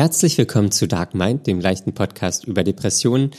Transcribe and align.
Herzlich 0.00 0.38
willkommen 0.38 0.72
zu 0.72 0.88
Dark 0.88 1.14
Mind, 1.14 1.46
dem 1.46 1.60
leichten 1.60 1.92
Podcast 1.92 2.46
über 2.46 2.64
Depressionen. 2.64 3.32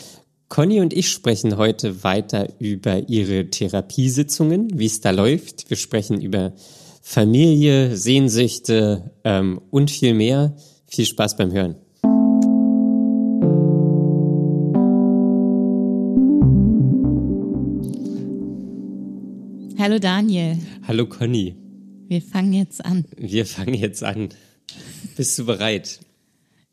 Conny 0.48 0.80
und 0.80 0.94
ich 0.94 1.10
sprechen 1.10 1.58
heute 1.58 2.04
weiter 2.04 2.50
über 2.60 3.10
ihre 3.10 3.50
Therapiesitzungen, 3.50 4.68
wie 4.72 4.86
es 4.86 5.02
da 5.02 5.10
läuft. 5.10 5.72
Wir 5.72 5.78
sprechen 5.78 6.22
über 6.22 6.54
Familie, 7.02 7.98
Sehnsüchte 7.98 9.12
ähm, 9.24 9.60
und 9.72 9.90
viel 9.90 10.14
mehr. 10.14 10.56
Viel 10.86 11.08
Spaß 11.08 11.36
beim 11.36 11.52
Hören. 11.52 11.78
Hallo 19.80 19.98
Daniel. 19.98 20.60
Hallo 20.88 21.08
Conny. 21.08 21.56
Wir 22.08 22.22
fangen 22.22 22.54
jetzt 22.54 22.86
an. 22.86 23.06
Wir 23.18 23.48
fangen 23.48 23.74
jetzt 23.74 24.04
an. 24.04 24.30
Bist 25.18 25.40
du 25.40 25.48
bereit? 25.48 26.02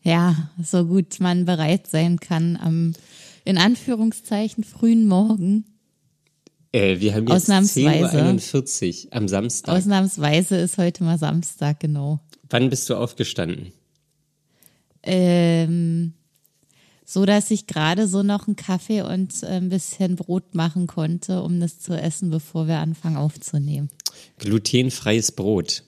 Ja, 0.09 0.49
so 0.63 0.87
gut 0.87 1.21
man 1.21 1.45
bereit 1.45 1.87
sein 1.87 2.19
kann 2.19 2.57
am 2.57 2.95
in 3.45 3.59
Anführungszeichen 3.59 4.65
frühen 4.65 5.07
Morgen. 5.07 5.67
Äh, 6.73 6.99
wir 7.01 7.15
haben 7.15 7.27
jetzt 7.27 7.51
10.41 7.51 9.05
Uhr 9.05 9.13
am 9.13 9.29
Samstag. 9.29 9.77
Ausnahmsweise 9.77 10.57
ist 10.57 10.79
heute 10.79 11.05
mal 11.05 11.19
Samstag, 11.19 11.81
genau. 11.81 12.21
Wann 12.49 12.71
bist 12.71 12.89
du 12.89 12.95
aufgestanden? 12.95 13.73
Ähm, 15.03 16.15
so 17.05 17.27
dass 17.27 17.51
ich 17.51 17.67
gerade 17.67 18.09
so 18.09 18.23
noch 18.23 18.47
einen 18.47 18.57
Kaffee 18.57 19.03
und 19.03 19.45
ein 19.45 19.69
bisschen 19.69 20.17
Brot 20.17 20.55
machen 20.55 20.87
konnte, 20.87 21.43
um 21.43 21.61
das 21.61 21.81
zu 21.81 21.93
essen, 21.93 22.31
bevor 22.31 22.67
wir 22.67 22.79
anfangen 22.79 23.19
aufzunehmen. 23.19 23.91
Glutenfreies 24.39 25.33
Brot. 25.33 25.83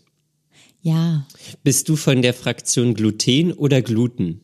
Ja. 0.82 1.26
Bist 1.62 1.88
du 1.88 1.96
von 1.96 2.22
der 2.22 2.34
Fraktion 2.34 2.94
Gluten 2.94 3.52
oder 3.52 3.82
Gluten? 3.82 4.40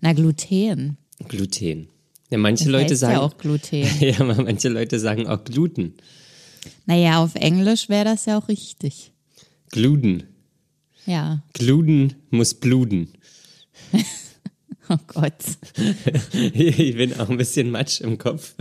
Na, 0.00 0.12
Gluten. 0.12 0.96
Gluten. 1.28 1.88
Ja, 2.30 2.38
manche 2.38 2.64
Das 2.64 2.72
Leute 2.72 2.96
sagen 2.96 3.14
ja 3.14 3.20
auch 3.20 3.36
Gluten. 3.36 3.86
ja, 4.00 4.24
manche 4.24 4.68
Leute 4.68 4.98
sagen 4.98 5.26
auch 5.26 5.44
Gluten. 5.44 5.94
Naja, 6.86 7.22
auf 7.22 7.34
Englisch 7.34 7.88
wäre 7.88 8.04
das 8.04 8.26
ja 8.26 8.38
auch 8.38 8.48
richtig. 8.48 9.12
Gluten. 9.70 10.24
Ja. 11.06 11.42
Gluten 11.52 12.14
muss 12.30 12.54
bluten. 12.54 13.08
Oh 14.90 14.98
Gott. 15.06 15.32
ich 16.52 16.96
bin 16.96 17.18
auch 17.18 17.30
ein 17.30 17.38
bisschen 17.38 17.70
matsch 17.70 18.02
im 18.02 18.18
Kopf. 18.18 18.54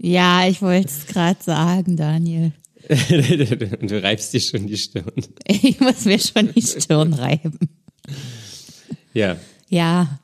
Ja, 0.00 0.46
ich 0.46 0.62
wollte 0.62 0.86
es 0.86 1.06
gerade 1.06 1.42
sagen, 1.42 1.96
Daniel. 1.96 2.52
du 3.80 4.02
reibst 4.02 4.32
dir 4.32 4.40
schon 4.40 4.66
die 4.66 4.76
Stirn. 4.76 5.12
Ich 5.46 5.80
muss 5.80 6.04
mir 6.04 6.18
schon 6.18 6.52
die 6.52 6.62
Stirn 6.62 7.12
reiben. 7.14 7.58
Ja. 9.12 9.36
Ja, 9.68 10.18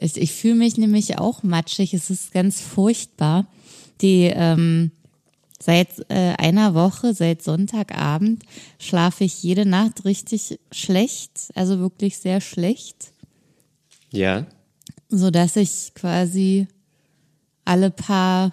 ich, 0.00 0.32
fühle 0.32 0.56
mich 0.56 0.76
nämlich 0.76 1.18
auch 1.18 1.42
matschig. 1.42 1.94
Es 1.94 2.10
ist 2.10 2.32
ganz 2.32 2.60
furchtbar. 2.60 3.46
Die 4.00 4.24
ähm, 4.24 4.90
seit 5.60 5.88
äh, 6.08 6.34
einer 6.38 6.74
Woche, 6.74 7.14
seit 7.14 7.42
Sonntagabend, 7.42 8.44
schlafe 8.78 9.24
ich 9.24 9.42
jede 9.42 9.66
Nacht 9.66 10.04
richtig 10.04 10.58
schlecht, 10.72 11.50
also 11.54 11.78
wirklich 11.80 12.18
sehr 12.18 12.40
schlecht, 12.40 13.12
Ja. 14.10 14.46
so 15.08 15.30
dass 15.30 15.56
ich 15.56 15.92
quasi 15.94 16.68
alle 17.64 17.90
paar 17.90 18.52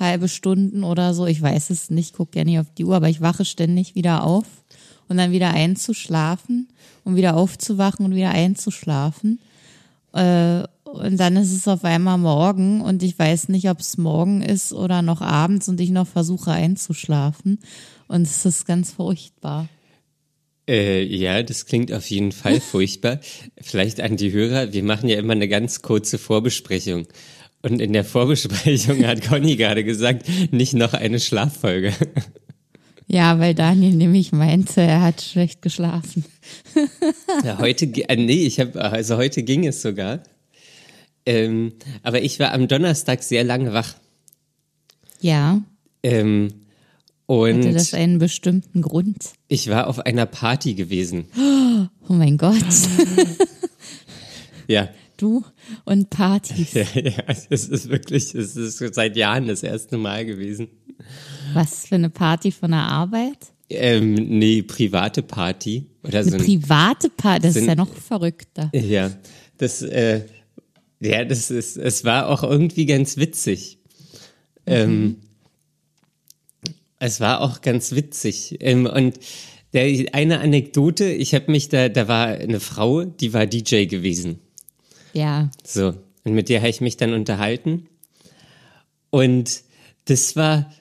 halbe 0.00 0.28
Stunden 0.28 0.82
oder 0.82 1.14
so, 1.14 1.26
ich 1.26 1.40
weiß 1.40 1.70
es 1.70 1.90
nicht, 1.90 2.14
gucke 2.14 2.38
ja 2.38 2.44
nicht 2.44 2.58
auf 2.58 2.72
die 2.76 2.84
Uhr, 2.84 2.96
aber 2.96 3.08
ich 3.08 3.20
wache 3.20 3.44
ständig 3.44 3.94
wieder 3.94 4.24
auf 4.24 4.46
und 5.08 5.16
dann 5.16 5.32
wieder 5.32 5.50
einzuschlafen 5.50 6.68
und 7.04 7.16
wieder 7.16 7.36
aufzuwachen 7.36 8.06
und 8.06 8.14
wieder 8.14 8.30
einzuschlafen. 8.30 9.40
Äh, 10.12 10.64
und 10.84 11.18
dann 11.18 11.36
ist 11.36 11.52
es 11.52 11.68
auf 11.68 11.84
einmal 11.84 12.18
morgen 12.18 12.80
und 12.80 13.02
ich 13.02 13.16
weiß 13.18 13.48
nicht, 13.48 13.70
ob 13.70 13.80
es 13.80 13.96
morgen 13.96 14.42
ist 14.42 14.72
oder 14.72 15.02
noch 15.02 15.20
abends 15.20 15.68
und 15.68 15.80
ich 15.80 15.90
noch 15.90 16.06
versuche 16.06 16.50
einzuschlafen. 16.50 17.60
Und 18.08 18.22
es 18.22 18.44
ist 18.44 18.66
ganz 18.66 18.90
furchtbar. 18.90 19.68
Äh, 20.68 21.02
ja, 21.04 21.42
das 21.42 21.66
klingt 21.66 21.92
auf 21.92 22.10
jeden 22.10 22.32
Fall 22.32 22.60
furchtbar. 22.60 23.20
Vielleicht 23.60 24.00
an 24.00 24.16
die 24.16 24.32
Hörer, 24.32 24.72
wir 24.72 24.82
machen 24.82 25.08
ja 25.08 25.18
immer 25.18 25.32
eine 25.32 25.48
ganz 25.48 25.82
kurze 25.82 26.18
Vorbesprechung. 26.18 27.06
Und 27.62 27.80
in 27.80 27.92
der 27.92 28.04
Vorbesprechung 28.04 29.04
hat 29.06 29.22
Conny 29.22 29.56
gerade 29.56 29.84
gesagt, 29.84 30.26
nicht 30.52 30.74
noch 30.74 30.94
eine 30.94 31.20
Schlaffolge. 31.20 31.92
Ja, 33.06 33.38
weil 33.38 33.54
Daniel 33.54 33.92
nämlich 33.94 34.32
meinte, 34.32 34.80
er 34.82 35.02
hat 35.02 35.20
schlecht 35.20 35.62
geschlafen. 35.62 36.24
Ja, 37.44 37.58
heute, 37.58 37.86
äh, 37.86 38.16
nee, 38.16 38.44
ich 38.46 38.60
habe, 38.60 38.80
also 38.80 39.16
heute 39.16 39.42
ging 39.42 39.66
es 39.66 39.82
sogar. 39.82 40.22
Ähm, 41.26 41.72
aber 42.02 42.22
ich 42.22 42.38
war 42.38 42.52
am 42.52 42.68
Donnerstag 42.68 43.22
sehr 43.22 43.44
lange 43.44 43.72
wach. 43.72 43.94
Ja, 45.20 45.60
Ähm, 46.02 46.52
hatte 47.28 47.72
das 47.72 47.92
und 47.92 47.98
einen 47.98 48.18
bestimmten 48.18 48.80
Grund? 48.80 49.18
ich 49.48 49.68
war 49.68 49.86
auf 49.88 49.98
einer 50.00 50.26
Party 50.26 50.74
gewesen. 50.74 51.26
Oh 52.08 52.12
mein 52.14 52.38
Gott. 52.38 52.54
Ja, 54.66 54.88
Du 55.20 55.44
und 55.84 56.10
Partys. 56.10 56.72
ja, 56.74 56.82
ja, 56.94 57.24
es 57.26 57.46
ist 57.68 57.88
wirklich, 57.88 58.34
es 58.34 58.56
ist 58.56 58.78
seit 58.94 59.16
Jahren 59.16 59.46
das 59.48 59.62
erste 59.62 59.96
Mal 59.98 60.24
gewesen. 60.24 60.68
Was 61.54 61.86
für 61.86 61.96
eine 61.96 62.10
Party 62.10 62.52
von 62.52 62.70
der 62.70 62.80
Arbeit? 62.80 63.38
Ähm, 63.68 64.14
nee, 64.14 64.62
private 64.62 65.22
Party. 65.22 65.86
Oder 66.02 66.24
so 66.24 66.30
Eine 66.30 66.38
ein, 66.38 66.44
private 66.44 67.10
Party, 67.10 67.42
das 67.42 67.50
ist 67.50 67.54
sind- 67.60 67.68
ja 67.68 67.74
noch 67.74 67.94
verrückter. 67.94 68.70
Ja, 68.74 69.10
das, 69.58 69.82
äh, 69.82 70.22
ja, 71.00 71.24
das 71.24 71.50
ist, 71.50 71.76
es 71.76 72.04
war 72.04 72.28
auch 72.28 72.42
irgendwie 72.42 72.86
ganz 72.86 73.16
witzig. 73.16 73.78
Ähm, 74.66 75.16
es 76.98 77.20
war 77.20 77.40
auch 77.40 77.60
ganz 77.60 77.92
witzig. 77.92 78.58
Ähm, 78.60 78.86
und 78.86 79.18
der, 79.72 79.84
eine 80.14 80.40
Anekdote, 80.40 81.10
ich 81.12 81.34
habe 81.34 81.50
mich 81.50 81.68
da, 81.68 81.88
da 81.88 82.08
war 82.08 82.26
eine 82.28 82.60
Frau, 82.60 83.04
die 83.04 83.32
war 83.32 83.46
DJ 83.46 83.84
gewesen. 83.86 84.40
Ja, 85.12 85.50
So, 85.64 85.94
und 86.24 86.34
mit 86.34 86.48
der 86.48 86.60
habe 86.60 86.70
ich 86.70 86.80
mich 86.80 86.96
dann 86.96 87.12
unterhalten. 87.12 87.88
Und 89.10 89.62
das 90.04 90.36
war, 90.36 90.72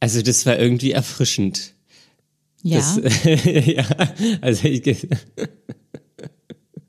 also 0.00 0.22
das 0.22 0.46
war 0.46 0.58
irgendwie 0.58 0.92
erfrischend. 0.92 1.74
ja. 2.62 2.78
Das, 2.78 3.00
ja, 3.44 3.84
also 4.40 4.68
ich, 4.68 5.08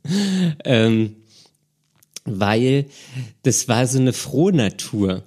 ähm, 0.64 1.16
weil 2.26 2.86
das 3.44 3.68
war 3.68 3.88
so 3.88 4.00
eine 4.00 4.14
Frohnatur. 4.14 5.24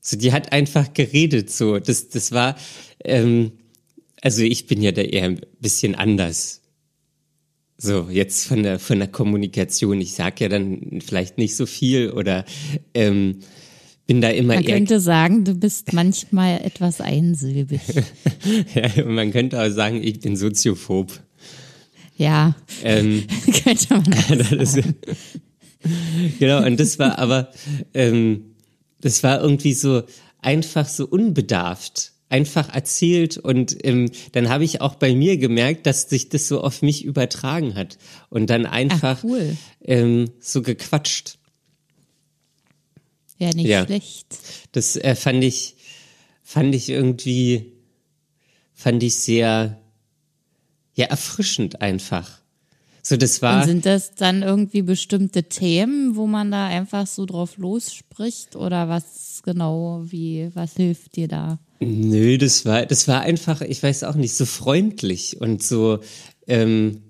So, 0.00 0.16
die 0.16 0.32
hat 0.32 0.52
einfach 0.52 0.92
geredet 0.92 1.50
so. 1.50 1.78
Das, 1.78 2.08
das 2.08 2.32
war, 2.32 2.56
ähm, 3.04 3.52
also 4.22 4.42
ich 4.42 4.66
bin 4.66 4.82
ja 4.82 4.92
da 4.92 5.02
eher 5.02 5.24
ein 5.24 5.40
bisschen 5.60 5.94
anders. 5.94 6.62
So, 7.78 8.08
jetzt 8.10 8.46
von 8.46 8.62
der, 8.62 8.78
von 8.78 8.98
der 8.98 9.08
Kommunikation. 9.08 10.00
Ich 10.00 10.14
sag 10.14 10.40
ja 10.40 10.48
dann 10.48 11.00
vielleicht 11.04 11.36
nicht 11.36 11.56
so 11.56 11.66
viel 11.66 12.10
oder 12.10 12.44
ähm, 12.94 13.40
bin 14.06 14.20
da 14.20 14.30
immer 14.30 14.54
Man 14.54 14.64
könnte 14.64 15.00
sagen, 15.00 15.44
du 15.44 15.54
bist 15.54 15.92
manchmal 15.92 16.60
etwas 16.64 17.00
einsilbig. 17.00 17.80
Ja, 18.74 19.04
man 19.04 19.32
könnte 19.32 19.60
auch 19.60 19.70
sagen, 19.70 20.02
ich 20.02 20.20
bin 20.20 20.36
soziophob. 20.36 21.20
Ja, 22.16 22.54
Ähm, 22.82 23.24
könnte 23.64 23.94
man 23.94 24.14
auch. 24.14 24.52
ist, 24.52 24.78
genau, 26.38 26.64
und 26.64 26.78
das 26.78 26.98
war 26.98 27.18
aber, 27.18 27.50
ähm, 27.92 28.54
das 29.00 29.22
war 29.22 29.40
irgendwie 29.40 29.74
so 29.74 30.04
einfach 30.40 30.88
so 30.88 31.06
unbedarft, 31.06 32.12
einfach 32.28 32.74
erzählt 32.74 33.38
und 33.38 33.76
ähm, 33.84 34.10
dann 34.32 34.48
habe 34.48 34.64
ich 34.64 34.80
auch 34.80 34.96
bei 34.96 35.14
mir 35.14 35.36
gemerkt, 35.38 35.86
dass 35.86 36.08
sich 36.08 36.28
das 36.28 36.48
so 36.48 36.60
auf 36.60 36.82
mich 36.82 37.04
übertragen 37.04 37.74
hat 37.76 37.98
und 38.30 38.50
dann 38.50 38.66
einfach 38.66 39.22
cool. 39.22 39.56
ähm, 39.84 40.30
so 40.40 40.62
gequatscht. 40.62 41.38
Ja, 43.38 43.50
nicht 43.52 43.66
Ja. 43.66 43.84
schlecht. 43.84 44.26
Das 44.72 44.96
äh, 44.96 45.14
fand 45.14 45.44
ich, 45.44 45.76
fand 46.42 46.74
ich 46.74 46.88
irgendwie, 46.88 47.72
fand 48.74 49.02
ich 49.02 49.14
sehr, 49.16 49.80
ja, 50.94 51.06
erfrischend 51.06 51.80
einfach. 51.80 52.40
So, 53.08 53.16
das 53.16 53.40
war. 53.40 53.60
Und 53.60 53.68
sind 53.68 53.86
das 53.86 54.16
dann 54.16 54.42
irgendwie 54.42 54.82
bestimmte 54.82 55.44
Themen, 55.44 56.16
wo 56.16 56.26
man 56.26 56.50
da 56.50 56.66
einfach 56.66 57.06
so 57.06 57.24
drauf 57.24 57.56
losspricht 57.56 58.56
oder 58.56 58.88
was 58.88 59.42
genau, 59.44 60.02
wie, 60.06 60.50
was 60.54 60.74
hilft 60.74 61.14
dir 61.14 61.28
da? 61.28 61.60
Nö, 61.78 62.36
das 62.36 62.64
war, 62.64 62.84
das 62.84 63.06
war 63.06 63.20
einfach, 63.20 63.60
ich 63.60 63.80
weiß 63.80 64.02
auch 64.02 64.16
nicht, 64.16 64.34
so 64.34 64.44
freundlich 64.44 65.40
und 65.40 65.62
so, 65.62 66.00
ähm, 66.48 67.02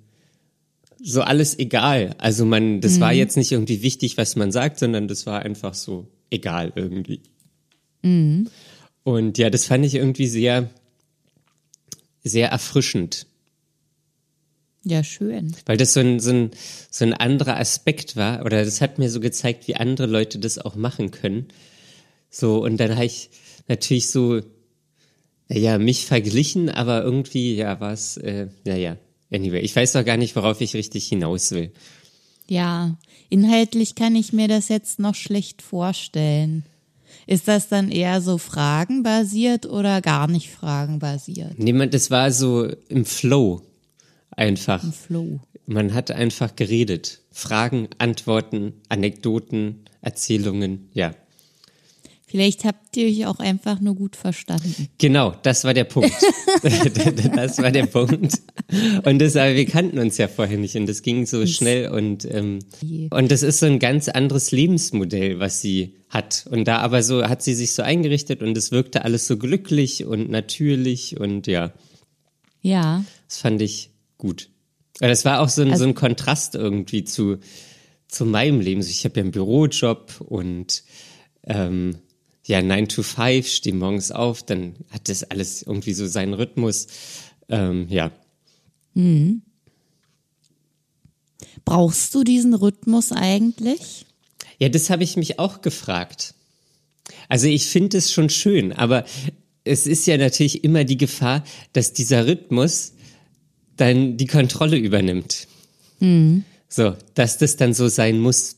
so 1.02 1.22
alles 1.22 1.58
egal. 1.58 2.14
Also 2.19 2.44
man, 2.44 2.82
das 2.82 3.00
war 3.00 3.14
jetzt 3.14 3.38
nicht 3.38 3.52
irgendwie 3.52 3.81
wichtig, 3.81 4.19
was 4.19 4.37
man 4.37 4.52
sagt, 4.52 4.78
sondern 4.78 5.08
das 5.08 5.25
war 5.25 5.40
einfach 5.40 5.72
so 5.72 6.08
egal 6.28 6.75
irgendwie. 6.76 7.22
Und 9.02 9.38
ja, 9.38 9.48
das 9.48 9.64
fand 9.64 9.87
ich 9.87 9.94
irgendwie 9.94 10.26
sehr, 10.26 10.69
sehr 12.22 12.50
erfrischend. 12.50 13.26
Ja, 14.88 15.02
schön. 15.02 15.52
Weil 15.66 15.76
das 15.76 15.94
so 15.94 16.00
ein, 16.00 16.20
so, 16.20 16.30
ein, 16.30 16.50
so 16.92 17.04
ein 17.04 17.12
anderer 17.12 17.56
Aspekt 17.56 18.14
war, 18.14 18.44
oder 18.44 18.64
das 18.64 18.80
hat 18.80 19.00
mir 19.00 19.10
so 19.10 19.18
gezeigt, 19.18 19.66
wie 19.66 19.74
andere 19.74 20.06
Leute 20.06 20.38
das 20.38 20.58
auch 20.58 20.76
machen 20.76 21.10
können. 21.10 21.48
So, 22.30 22.62
und 22.62 22.76
dann 22.76 22.94
habe 22.94 23.04
ich 23.04 23.30
natürlich 23.66 24.08
so, 24.10 24.42
naja, 25.48 25.78
mich 25.78 26.06
verglichen, 26.06 26.70
aber 26.70 27.02
irgendwie, 27.02 27.56
ja, 27.56 27.80
war 27.80 27.92
es, 27.92 28.16
äh, 28.18 28.46
naja, 28.64 28.96
anyway, 29.32 29.58
ich 29.58 29.74
weiß 29.74 29.90
doch 29.94 30.04
gar 30.04 30.16
nicht, 30.16 30.36
worauf 30.36 30.60
ich 30.60 30.74
richtig 30.74 31.08
hinaus 31.08 31.50
will. 31.50 31.72
Ja, 32.48 32.96
inhaltlich 33.28 33.96
kann 33.96 34.14
ich 34.14 34.32
mir 34.32 34.46
das 34.46 34.68
jetzt 34.68 35.00
noch 35.00 35.16
schlecht 35.16 35.62
vorstellen. 35.62 36.62
Ist 37.26 37.48
das 37.48 37.68
dann 37.68 37.90
eher 37.90 38.20
so 38.20 38.38
fragenbasiert 38.38 39.66
oder 39.66 40.00
gar 40.00 40.28
nicht 40.28 40.48
fragenbasiert? 40.48 41.58
Niemand, 41.58 41.92
das 41.92 42.12
war 42.12 42.30
so 42.30 42.68
im 42.88 43.04
Flow 43.04 43.65
einfach. 44.36 44.82
Im 44.84 44.92
Flow. 44.92 45.40
Man 45.66 45.94
hat 45.94 46.10
einfach 46.10 46.54
geredet. 46.54 47.22
Fragen, 47.32 47.88
Antworten, 47.98 48.74
Anekdoten, 48.88 49.84
Erzählungen, 50.00 50.88
ja. 50.92 51.12
Vielleicht 52.28 52.64
habt 52.64 52.96
ihr 52.96 53.06
euch 53.06 53.26
auch 53.26 53.38
einfach 53.38 53.80
nur 53.80 53.94
gut 53.94 54.16
verstanden. 54.16 54.88
Genau, 54.98 55.32
das 55.42 55.62
war 55.64 55.74
der 55.74 55.84
Punkt. 55.84 56.12
das 56.62 57.58
war 57.58 57.70
der 57.70 57.86
Punkt. 57.86 58.40
Und 59.04 59.18
das, 59.20 59.36
aber 59.36 59.54
wir 59.54 59.64
kannten 59.64 59.98
uns 60.00 60.18
ja 60.18 60.26
vorher 60.26 60.58
nicht 60.58 60.74
und 60.74 60.88
das 60.88 61.02
ging 61.02 61.24
so 61.24 61.46
schnell 61.46 61.88
und 61.88 62.24
ähm, 62.24 62.58
und 63.10 63.30
das 63.30 63.44
ist 63.44 63.60
so 63.60 63.66
ein 63.66 63.78
ganz 63.78 64.08
anderes 64.08 64.50
Lebensmodell, 64.50 65.38
was 65.38 65.60
sie 65.60 65.94
hat. 66.08 66.46
Und 66.50 66.66
da 66.66 66.78
aber 66.78 67.04
so 67.04 67.22
hat 67.22 67.42
sie 67.42 67.54
sich 67.54 67.72
so 67.72 67.82
eingerichtet 67.82 68.42
und 68.42 68.58
es 68.58 68.72
wirkte 68.72 69.04
alles 69.04 69.28
so 69.28 69.36
glücklich 69.36 70.04
und 70.04 70.28
natürlich 70.28 71.20
und 71.20 71.46
ja. 71.46 71.72
Ja. 72.60 73.04
Das 73.28 73.38
fand 73.38 73.62
ich 73.62 73.90
gut. 74.18 74.50
Aber 74.98 75.08
das 75.08 75.24
war 75.24 75.40
auch 75.40 75.48
so 75.48 75.62
ein, 75.62 75.70
also, 75.70 75.84
so 75.84 75.88
ein 75.88 75.94
Kontrast 75.94 76.54
irgendwie 76.54 77.04
zu, 77.04 77.38
zu 78.08 78.24
meinem 78.24 78.60
Leben. 78.60 78.80
Ich 78.80 79.04
habe 79.04 79.16
ja 79.16 79.22
einen 79.22 79.32
Bürojob 79.32 80.20
und 80.20 80.82
ähm, 81.44 81.98
ja, 82.44 82.62
9 82.62 82.88
to 82.88 83.02
5, 83.02 83.46
stehe 83.46 83.74
morgens 83.74 84.12
auf, 84.12 84.42
dann 84.42 84.76
hat 84.90 85.08
das 85.08 85.24
alles 85.24 85.62
irgendwie 85.62 85.92
so 85.92 86.06
seinen 86.06 86.34
Rhythmus. 86.34 86.86
Ähm, 87.48 87.86
ja. 87.88 88.12
Mhm. 88.94 89.42
Brauchst 91.64 92.14
du 92.14 92.22
diesen 92.22 92.54
Rhythmus 92.54 93.12
eigentlich? 93.12 94.06
Ja, 94.58 94.69
das 94.69 94.90
habe 94.90 95.02
ich 95.02 95.16
mich 95.16 95.38
auch 95.38 95.60
gefragt. 95.60 96.34
Also 97.28 97.48
ich 97.48 97.66
finde 97.66 97.98
es 97.98 98.12
schon 98.12 98.30
schön, 98.30 98.72
aber 98.72 99.04
es 99.64 99.86
ist 99.86 100.06
ja 100.06 100.16
natürlich 100.16 100.64
immer 100.64 100.84
die 100.84 100.96
Gefahr, 100.96 101.44
dass 101.72 101.92
dieser 101.92 102.26
Rhythmus 102.26 102.92
dann 103.76 104.17
die 104.17 104.26
Kontrolle 104.26 104.76
übernimmt. 104.76 105.46
Mhm. 106.00 106.44
So, 106.69 106.94
dass 107.14 107.38
das 107.38 107.56
dann 107.56 107.75
so 107.75 107.88
sein 107.88 108.19
muss. 108.19 108.56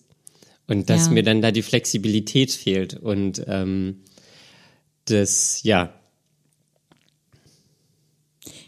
Und 0.67 0.91
dass 0.91 1.06
ja. 1.06 1.12
mir 1.12 1.23
dann 1.23 1.41
da 1.41 1.50
die 1.50 1.62
Flexibilität 1.62 2.53
fehlt 2.53 2.94
und 2.94 3.43
ähm, 3.47 4.00
das, 5.06 5.62
ja. 5.62 5.94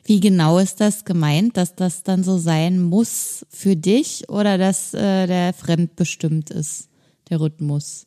Wie 0.05 0.21
genau 0.21 0.59
ist 0.59 0.81
das 0.81 1.05
gemeint, 1.05 1.59
dass 1.59 1.75
das 1.75 2.03
dann 2.03 2.25
so 2.25 2.39
sein 2.39 2.81
muss 2.81 3.45
für 3.51 3.77
dich 3.77 4.31
oder 4.31 4.57
dass 4.57 4.95
äh, 4.95 5.27
der 5.27 5.53
fremdbestimmt 5.53 6.49
ist, 6.49 6.89
der 7.29 7.41
Rhythmus? 7.41 8.07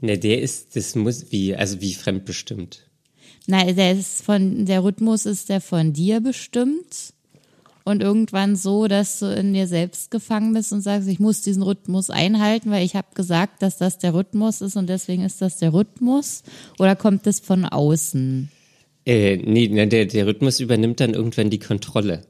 Ne, 0.00 0.18
der 0.18 0.42
ist, 0.42 0.74
das 0.74 0.96
muss 0.96 1.30
wie, 1.30 1.54
also 1.54 1.80
wie 1.80 1.94
fremdbestimmt. 1.94 2.84
Nein, 3.46 3.76
der 3.76 3.92
ist 3.92 4.22
von, 4.22 4.66
der 4.66 4.82
Rhythmus 4.82 5.24
ist 5.24 5.48
der 5.48 5.60
von 5.60 5.92
dir 5.92 6.20
bestimmt 6.20 7.14
und 7.88 8.02
irgendwann 8.02 8.54
so, 8.54 8.86
dass 8.86 9.18
du 9.20 9.26
in 9.34 9.54
dir 9.54 9.66
selbst 9.66 10.10
gefangen 10.10 10.52
bist 10.52 10.72
und 10.72 10.82
sagst, 10.82 11.08
ich 11.08 11.20
muss 11.20 11.40
diesen 11.40 11.62
Rhythmus 11.62 12.10
einhalten, 12.10 12.70
weil 12.70 12.84
ich 12.84 12.94
habe 12.94 13.08
gesagt, 13.14 13.62
dass 13.62 13.78
das 13.78 13.98
der 13.98 14.14
Rhythmus 14.14 14.60
ist 14.60 14.76
und 14.76 14.88
deswegen 14.88 15.24
ist 15.24 15.40
das 15.40 15.56
der 15.56 15.72
Rhythmus? 15.72 16.42
Oder 16.78 16.96
kommt 16.96 17.26
das 17.26 17.40
von 17.40 17.64
außen? 17.64 18.50
Äh, 19.06 19.36
nee, 19.38 19.68
der, 19.86 20.04
der 20.04 20.26
Rhythmus 20.26 20.60
übernimmt 20.60 21.00
dann 21.00 21.14
irgendwann 21.14 21.48
die 21.48 21.58
Kontrolle. 21.58 22.22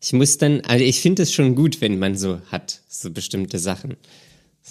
Ich 0.00 0.12
muss 0.12 0.36
dann, 0.36 0.60
also 0.60 0.84
ich 0.84 1.00
finde 1.00 1.22
es 1.22 1.32
schon 1.32 1.54
gut, 1.54 1.80
wenn 1.80 1.98
man 1.98 2.14
so 2.14 2.40
hat, 2.50 2.82
so 2.88 3.10
bestimmte 3.10 3.58
Sachen. 3.58 3.96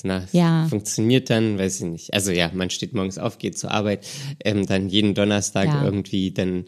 Na, 0.04 0.28
ja. 0.32 0.68
funktioniert 0.70 1.32
dann, 1.32 1.58
weiß 1.58 1.78
ich 1.78 1.88
nicht. 1.88 2.14
Also 2.14 2.32
ja, 2.32 2.52
man 2.54 2.70
steht 2.70 2.94
morgens 2.94 3.18
auf, 3.18 3.40
geht 3.40 3.58
zur 3.58 3.72
Arbeit, 3.72 4.06
ähm, 4.46 4.68
dann 4.68 4.90
jeden 4.90 5.16
Donnerstag 5.16 5.66
ja. 5.66 5.84
irgendwie 5.84 6.30
dann 6.30 6.66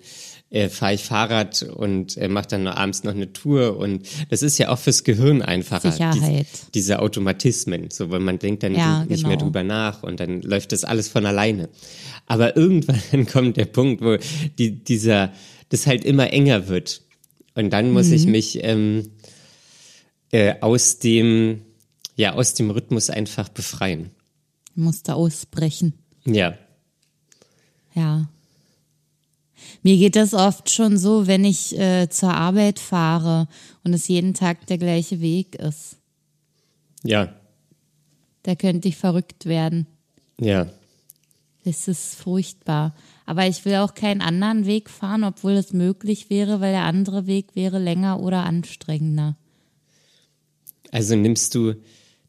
äh, 0.52 0.70
fahre 0.70 0.96
ich 0.96 1.04
Fahrrad 1.04 1.64
und 1.64 2.18
äh, 2.18 2.28
mache 2.28 2.48
dann 2.48 2.64
noch 2.64 2.76
abends 2.76 3.04
noch 3.04 3.14
eine 3.14 3.32
Tour 3.34 3.78
und 3.78 4.08
das 4.30 4.42
ist 4.42 4.58
ja 4.58 4.70
auch 4.70 4.80
fürs 4.80 5.04
Gehirn 5.04 5.42
einfacher. 5.42 5.92
Sicherheit. 5.92 6.48
Dies, 6.52 6.72
diese 6.74 7.00
Automatismen, 7.00 7.92
so 7.92 8.10
weil 8.10 8.20
man 8.20 8.40
denkt 8.40 8.64
dann 8.64 8.74
ja, 8.74 9.06
nicht 9.06 9.18
genau. 9.18 9.28
mehr 9.30 9.38
drüber 9.38 9.64
nach 9.64 10.04
und 10.04 10.20
dann 10.20 10.42
läuft 10.42 10.72
das 10.72 10.84
alles 10.84 11.08
von 11.08 11.26
alleine. 11.26 11.70
Aber 12.26 12.58
irgendwann 12.58 13.28
kommt 13.32 13.58
der 13.58 13.66
Punkt, 13.66 14.02
wo 14.02 14.18
die, 14.58 14.84
dieser, 14.84 15.32
das 15.70 15.86
halt 15.86 16.04
immer 16.04 16.34
enger 16.34 16.68
wird 16.68 17.02
und 17.54 17.72
dann 17.72 17.92
muss 17.92 18.08
mhm. 18.08 18.14
ich 18.14 18.26
mich 18.26 18.64
ähm, 18.64 19.12
äh, 20.32 20.56
aus 20.62 21.00
dem, 21.00 21.62
ja, 22.16 22.34
aus 22.34 22.56
dem 22.56 22.72
Rhythmus 22.72 23.10
einfach 23.10 23.50
befreien. 23.50 24.12
Musste 24.76 25.14
ausbrechen. 25.16 25.94
Ja. 26.26 26.58
Ja. 27.94 28.30
Mir 29.84 29.98
geht 29.98 30.16
das 30.16 30.34
oft 30.34 30.70
schon 30.70 30.98
so, 30.98 31.28
wenn 31.28 31.46
ich 31.46 31.78
äh, 31.78 32.10
zur 32.10 32.34
Arbeit 32.34 32.80
fahre 32.80 33.48
und 33.84 33.94
es 33.94 34.08
jeden 34.08 34.34
Tag 34.34 34.68
der 34.68 34.78
gleiche 34.78 35.22
Weg 35.22 35.56
ist. 35.56 35.98
Ja. 37.04 37.34
Da 38.44 38.56
könnte 38.56 38.88
ich 38.88 38.98
verrückt 38.98 39.46
werden. 39.46 39.88
Ja. 40.40 40.68
Das 41.64 41.88
ist 41.88 42.16
furchtbar. 42.16 42.96
Aber 43.26 43.48
ich 43.48 43.64
will 43.66 43.76
auch 43.76 43.94
keinen 43.94 44.22
anderen 44.22 44.66
Weg 44.66 44.90
fahren, 44.90 45.24
obwohl 45.24 45.54
es 45.54 45.74
möglich 45.74 46.30
wäre, 46.30 46.62
weil 46.62 46.72
der 46.72 46.84
andere 46.84 47.28
Weg 47.28 47.56
wäre 47.56 47.80
länger 47.80 48.20
oder 48.20 48.44
anstrengender. 48.44 49.38
Also 50.92 51.16
nimmst 51.16 51.54
du 51.54 51.76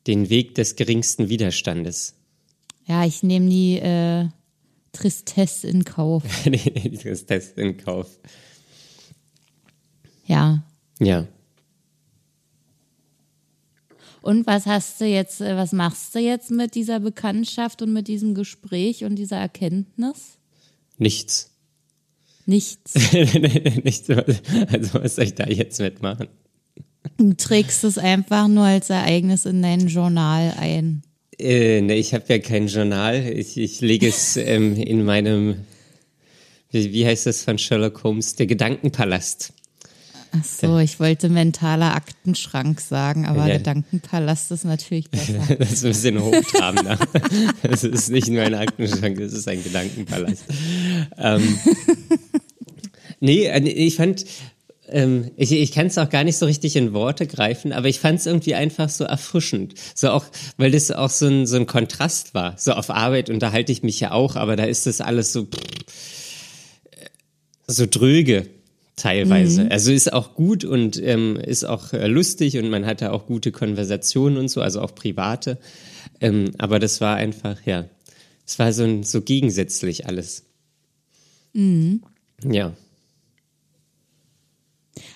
den 0.07 0.29
Weg 0.29 0.55
des 0.55 0.77
geringsten 0.77 1.29
Widerstandes? 1.29 2.15
Ja, 2.87 3.05
ich 3.05 3.23
nehme 3.23 3.49
die 3.49 3.77
äh, 3.77 4.29
Tristesse 4.93 5.69
in 5.69 5.85
Kauf. 5.85 6.25
die 6.45 6.99
Tristesse 6.99 7.61
in 7.61 7.77
Kauf. 7.77 8.19
Ja. 10.27 10.63
Ja. 10.99 11.27
Und 14.23 14.47
was 14.47 14.67
hast 14.67 15.01
du 15.01 15.07
jetzt, 15.07 15.41
äh, 15.41 15.57
was 15.57 15.73
machst 15.73 16.15
du 16.15 16.19
jetzt 16.19 16.51
mit 16.51 16.75
dieser 16.75 17.01
Bekanntschaft 17.01 17.83
und 17.83 17.93
mit 17.93 18.07
diesem 18.07 18.35
Gespräch 18.35 19.05
und 19.05 19.17
dieser 19.17 19.39
Erkenntnis? 19.39 20.39
Nichts. 20.99 21.51
Nichts. 22.47 22.95
Nichts. 23.85 24.11
Also 24.11 25.03
was 25.03 25.17
soll 25.17 25.25
ich 25.25 25.35
da 25.35 25.47
jetzt 25.47 25.81
mitmachen? 25.81 26.29
Du 27.17 27.33
trägst 27.33 27.85
es 27.85 27.97
einfach 27.97 28.49
nur 28.49 28.65
als 28.65 28.91
Ereignis 28.91 29.47
in 29.47 29.63
dein 29.63 29.89
Journal 29.89 30.55
ein. 30.59 31.03
Äh, 31.41 31.81
ne, 31.81 31.95
ich 31.97 32.13
habe 32.13 32.25
ja 32.29 32.39
kein 32.39 32.67
Journal. 32.67 33.17
Ich, 33.17 33.57
ich 33.57 33.81
lege 33.81 34.09
es 34.09 34.37
ähm, 34.37 34.77
in 34.77 35.05
meinem, 35.05 35.65
wie, 36.71 36.93
wie 36.93 37.07
heißt 37.07 37.27
das 37.27 37.43
von 37.43 37.59
Sherlock 37.59 38.05
Holmes, 38.05 38.35
der 38.37 38.47
Gedankenpalast. 38.47 39.53
Ach 40.33 40.45
so, 40.45 40.79
ich 40.79 41.01
wollte 41.01 41.29
mentaler 41.29 41.97
Aktenschrank 41.97 42.81
sagen, 42.81 43.27
aber 43.27 43.49
ja. 43.49 43.57
Gedankenpalast 43.57 44.53
ist 44.53 44.65
natürlich 44.65 45.11
besser. 45.11 45.41
das 45.59 45.73
ist 45.73 45.85
ein 45.85 45.91
bisschen 45.91 46.23
hochtrabender. 46.23 46.99
das 47.63 47.83
ist 47.83 48.11
nicht 48.11 48.29
nur 48.29 48.43
ein 48.43 48.55
Aktenschrank, 48.55 49.19
das 49.19 49.33
ist 49.33 49.49
ein 49.49 49.63
Gedankenpalast. 49.65 50.45
ähm, 51.19 51.59
nee, 53.21 53.51
ich 53.59 53.97
fand, 53.97 54.25
ähm, 54.93 55.31
ich, 55.37 55.53
ich 55.53 55.73
kann 55.73 55.87
es 55.87 55.99
auch 55.99 56.09
gar 56.09 56.25
nicht 56.25 56.37
so 56.37 56.47
richtig 56.47 56.77
in 56.77 56.93
Worte 56.93 57.27
greifen, 57.27 57.73
aber 57.73 57.89
ich 57.89 58.01
fand 58.01 58.21
es 58.21 58.27
irgendwie 58.27 58.55
einfach 58.55 58.89
so 58.89 59.05
erfrischend. 59.05 59.75
So 59.95 60.11
auch, 60.11 60.25
weil 60.57 60.71
das 60.71 60.91
auch 60.91 61.11
so 61.11 61.27
ein, 61.27 61.47
so 61.47 61.57
ein 61.57 61.67
Kontrast 61.67 62.35
war. 62.35 62.55
So 62.59 62.73
auf 62.73 62.91
Arbeit 62.91 63.31
unterhalte 63.31 63.73
ich 63.73 63.83
mich 63.83 64.01
ja 64.01 64.13
auch, 64.13 64.37
aber 64.37 64.57
da 64.57 64.65
ist 64.65 64.87
das 64.87 65.01
alles 65.01 65.33
so, 65.33 65.47
so 67.67 67.87
dröge 67.87 68.47
teilweise. 68.97 69.65
Mhm. 69.65 69.73
Also 69.73 69.93
ist 69.93 70.13
auch 70.13 70.35
gut 70.35 70.65
und 70.65 71.03
ähm, 71.03 71.37
ist 71.37 71.65
auch 71.65 71.93
äh, 71.93 72.07
lustig 72.07 72.59
und 72.59 72.69
man 72.71 72.87
hatte 72.87 73.13
auch 73.13 73.27
gute 73.27 73.53
Konversationen 73.53 74.37
und 74.37 74.49
so, 74.49 74.61
also 74.61 74.81
auch 74.81 74.95
private. 74.95 75.59
Ähm, 76.21 76.53
aber 76.59 76.79
das 76.79 77.01
war 77.01 77.17
einfach, 77.17 77.57
ja, 77.65 77.87
es 78.47 78.59
war 78.59 78.73
so, 78.73 79.03
so 79.03 79.23
gegensätzlich 79.23 80.07
alles. 80.07 80.45
Mhm. 81.53 82.03
Ja. 82.45 82.73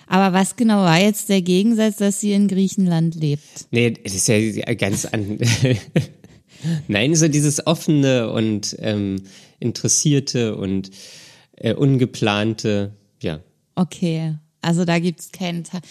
Aber 0.07 0.37
was 0.37 0.55
genau 0.55 0.83
war 0.83 0.99
jetzt 0.99 1.29
der 1.29 1.41
Gegensatz, 1.41 1.97
dass 1.97 2.19
sie 2.21 2.33
in 2.33 2.47
Griechenland 2.47 3.15
lebt? 3.15 3.43
Nee, 3.71 3.91
das 3.91 4.13
ist 4.13 4.27
ja 4.27 4.73
ganz 4.75 5.05
an. 5.05 5.39
Nein, 6.87 7.15
so 7.15 7.27
dieses 7.27 7.65
offene 7.65 8.31
und 8.31 8.75
ähm, 8.79 9.23
interessierte 9.59 10.55
und 10.55 10.91
äh, 11.57 11.73
ungeplante, 11.73 12.93
ja. 13.21 13.39
Okay. 13.75 14.35
Also 14.61 14.83
da 14.83 14.99
gibt's 14.99 15.31
keinen 15.31 15.63
Tag. 15.63 15.83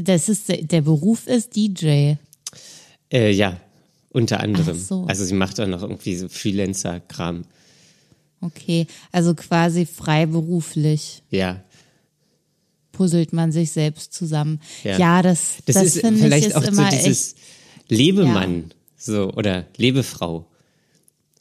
Das 0.00 0.28
ist 0.28 0.48
der 0.48 0.80
Beruf 0.80 1.26
ist 1.28 1.54
DJ. 1.54 2.14
Äh, 3.12 3.30
ja, 3.30 3.60
unter 4.10 4.40
anderem. 4.40 4.76
Ach 4.76 4.84
so. 4.84 5.04
Also 5.06 5.24
sie 5.24 5.34
macht 5.34 5.60
auch 5.60 5.68
noch 5.68 5.82
irgendwie 5.82 6.16
so 6.16 6.28
Freelancer-Kram. 6.28 7.44
Okay, 8.40 8.86
also 9.12 9.34
quasi 9.34 9.86
freiberuflich 9.86 11.22
Ja. 11.30 11.62
Puzzelt 12.96 13.32
man 13.32 13.52
sich 13.52 13.70
selbst 13.72 14.12
zusammen. 14.14 14.60
Ja. 14.84 14.98
Ja, 14.98 15.22
das, 15.22 15.58
Das, 15.66 15.74
das, 15.74 15.96
ist 15.96 16.00
vielleicht 16.06 16.48
ist 16.48 16.56
auch 16.56 16.64
so 16.64 16.82
dieses. 16.90 17.34
Lebemann, 17.88 18.72
so, 18.96 19.32
oder 19.34 19.66
Lebefrau. 19.76 20.46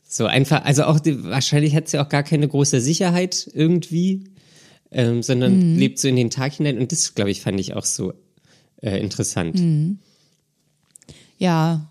So 0.08 0.26
einfach, 0.26 0.64
also 0.64 0.84
auch, 0.84 1.00
wahrscheinlich 1.04 1.76
hat 1.76 1.88
sie 1.90 2.00
auch 2.00 2.10
gar 2.10 2.24
keine 2.24 2.48
große 2.48 2.80
Sicherheit 2.82 3.50
irgendwie, 3.54 4.26
ähm, 4.92 5.24
sondern 5.24 5.74
Mhm. 5.74 5.80
lebt 5.80 6.00
so 6.00 6.08
in 6.08 6.16
den 6.16 6.30
Tag 6.30 6.54
hinein. 6.54 6.78
Und 6.78 6.92
das, 6.92 7.16
glaube 7.16 7.32
ich, 7.32 7.42
fand 7.42 7.60
ich 7.60 7.74
auch 7.74 7.86
so 7.86 8.14
äh, 8.82 9.00
interessant. 9.00 9.60
Mhm. 9.60 10.00
Ja. 11.38 11.90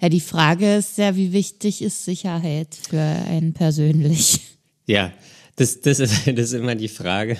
Ja, 0.00 0.08
die 0.08 0.20
Frage 0.20 0.76
ist 0.76 0.98
ja, 0.98 1.16
wie 1.16 1.32
wichtig 1.32 1.82
ist 1.82 2.04
Sicherheit 2.04 2.76
für 2.88 3.00
einen 3.00 3.52
persönlich? 3.52 4.40
Ja, 4.86 5.12
das, 5.56 5.80
das, 5.80 5.98
ist, 6.00 6.26
das 6.26 6.38
ist 6.38 6.52
immer 6.52 6.76
die 6.76 6.88
Frage. 6.88 7.38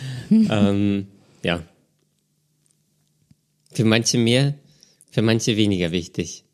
ähm, 0.30 1.06
ja. 1.42 1.62
Für 3.72 3.84
manche 3.84 4.18
mehr, 4.18 4.54
für 5.10 5.22
manche 5.22 5.56
weniger 5.56 5.92
wichtig. 5.92 6.44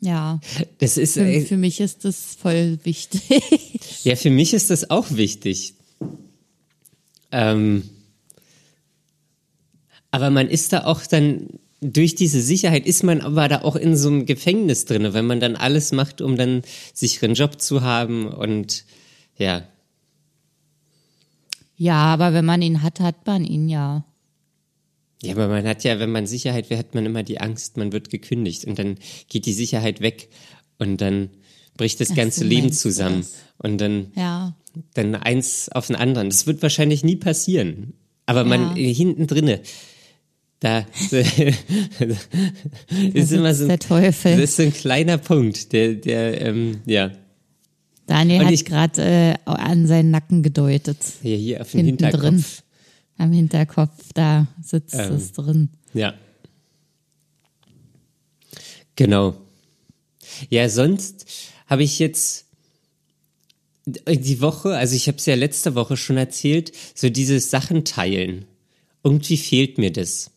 Ja, 0.00 0.40
Das 0.78 0.98
ist, 0.98 1.14
für, 1.14 1.26
äh, 1.26 1.40
für 1.40 1.56
mich 1.56 1.80
ist 1.80 2.04
das 2.04 2.36
voll 2.40 2.78
wichtig. 2.84 3.22
ja, 4.04 4.14
für 4.16 4.30
mich 4.30 4.52
ist 4.52 4.70
das 4.70 4.90
auch 4.90 5.10
wichtig. 5.10 5.74
Ähm, 7.32 7.88
aber 10.10 10.30
man 10.30 10.48
ist 10.48 10.72
da 10.72 10.84
auch 10.84 11.04
dann, 11.06 11.48
durch 11.80 12.14
diese 12.14 12.40
Sicherheit 12.40 12.86
ist 12.86 13.02
man 13.02 13.20
aber 13.20 13.48
da 13.48 13.62
auch 13.62 13.76
in 13.76 13.96
so 13.96 14.08
einem 14.08 14.26
Gefängnis 14.26 14.84
drin, 14.84 15.12
wenn 15.12 15.26
man 15.26 15.40
dann 15.40 15.56
alles 15.56 15.92
macht, 15.92 16.20
um 16.20 16.36
dann 16.36 16.62
sicheren 16.94 17.34
Job 17.34 17.60
zu 17.60 17.82
haben 17.82 18.28
und 18.28 18.84
ja, 19.36 19.66
Ja, 21.76 21.96
aber 22.06 22.32
wenn 22.32 22.44
man 22.44 22.62
ihn 22.62 22.82
hat, 22.82 23.00
hat 23.00 23.26
man 23.26 23.44
ihn 23.44 23.68
ja. 23.68 24.04
Ja, 25.22 25.32
aber 25.34 25.48
man 25.48 25.66
hat 25.66 25.84
ja, 25.84 25.98
wenn 25.98 26.10
man 26.12 26.26
Sicherheit 26.26 26.68
will, 26.70 26.78
hat 26.78 26.94
man 26.94 27.06
immer 27.06 27.22
die 27.22 27.40
Angst, 27.40 27.76
man 27.76 27.92
wird 27.92 28.10
gekündigt 28.10 28.64
und 28.64 28.78
dann 28.78 28.96
geht 29.28 29.46
die 29.46 29.52
Sicherheit 29.52 30.00
weg 30.00 30.28
und 30.78 31.00
dann 31.00 31.30
bricht 31.76 32.00
das 32.00 32.10
Ach 32.12 32.16
ganze 32.16 32.44
Leben 32.44 32.72
zusammen 32.72 33.20
das? 33.20 33.34
und 33.58 33.78
dann, 33.80 34.12
Ja. 34.14 34.54
dann 34.94 35.14
eins 35.14 35.68
auf 35.70 35.86
den 35.88 35.96
anderen. 35.96 36.28
Das 36.30 36.46
wird 36.46 36.62
wahrscheinlich 36.62 37.02
nie 37.04 37.16
passieren. 37.16 37.92
Aber 38.26 38.44
man 38.44 38.76
Ja. 38.76 38.82
hinten 38.92 39.26
drinne, 39.26 39.60
da 40.60 40.86
ist 43.12 43.32
immer 43.32 43.54
so, 43.54 43.68
Teufel. 43.76 44.32
das 44.32 44.50
ist 44.50 44.56
so 44.56 44.62
ein 44.64 44.72
kleiner 44.72 45.18
Punkt, 45.18 45.72
der, 45.72 45.94
der, 45.94 46.40
ähm, 46.40 46.78
ja, 46.86 47.12
Daniel 48.06 48.42
Und 48.42 48.46
hat 48.46 48.64
gerade 48.64 49.02
äh, 49.02 49.34
an 49.44 49.86
seinen 49.86 50.10
Nacken 50.10 50.42
gedeutet. 50.42 50.98
hier, 51.22 51.36
hier 51.36 51.60
auf 51.60 51.70
dem 51.72 51.84
Hinten 51.84 52.04
Hinterkopf. 52.04 52.22
drin. 52.22 52.44
Am 53.18 53.32
Hinterkopf, 53.32 54.12
da 54.14 54.46
sitzt 54.62 54.94
Ähm. 54.94 55.14
es 55.14 55.32
drin. 55.32 55.68
Ja. 55.94 56.14
Genau. 58.94 59.36
Ja, 60.50 60.68
sonst 60.68 61.26
habe 61.66 61.82
ich 61.82 61.98
jetzt 61.98 62.46
die 63.86 64.40
Woche, 64.40 64.76
also 64.76 64.96
ich 64.96 65.06
habe 65.06 65.18
es 65.18 65.26
ja 65.26 65.34
letzte 65.34 65.74
Woche 65.74 65.96
schon 65.96 66.16
erzählt, 66.16 66.72
so 66.94 67.08
dieses 67.08 67.50
Sachen 67.50 67.84
teilen. 67.84 68.44
Irgendwie 69.04 69.36
fehlt 69.36 69.78
mir 69.78 69.92
das. 69.92 70.30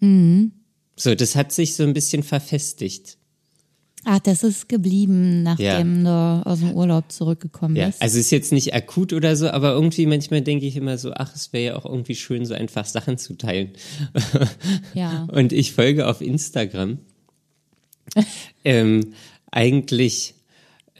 So, 0.00 1.14
das 1.14 1.36
hat 1.36 1.52
sich 1.52 1.74
so 1.74 1.82
ein 1.82 1.92
bisschen 1.92 2.22
verfestigt. 2.22 3.18
Ach, 4.04 4.18
das 4.18 4.42
ist 4.42 4.68
geblieben, 4.68 5.42
nachdem 5.42 6.04
du 6.04 6.42
aus 6.44 6.60
dem 6.60 6.72
Urlaub 6.72 7.10
zurückgekommen 7.10 7.76
Ja, 7.76 7.86
bist. 7.86 8.02
also 8.02 8.18
ist 8.18 8.30
jetzt 8.30 8.52
nicht 8.52 8.74
akut 8.74 9.12
oder 9.12 9.36
so, 9.36 9.48
aber 9.48 9.72
irgendwie 9.72 10.06
manchmal 10.06 10.42
denke 10.42 10.66
ich 10.66 10.76
immer 10.76 10.98
so, 10.98 11.12
ach, 11.14 11.34
es 11.34 11.52
wäre 11.52 11.64
ja 11.64 11.76
auch 11.76 11.84
irgendwie 11.86 12.14
schön, 12.14 12.44
so 12.44 12.54
einfach 12.54 12.84
Sachen 12.84 13.18
zu 13.18 13.34
teilen. 13.34 13.72
Ja. 14.94 15.26
Und 15.32 15.52
ich 15.52 15.72
folge 15.72 16.06
auf 16.06 16.20
Instagram 16.20 16.98
ähm, 18.64 19.14
eigentlich 19.50 20.34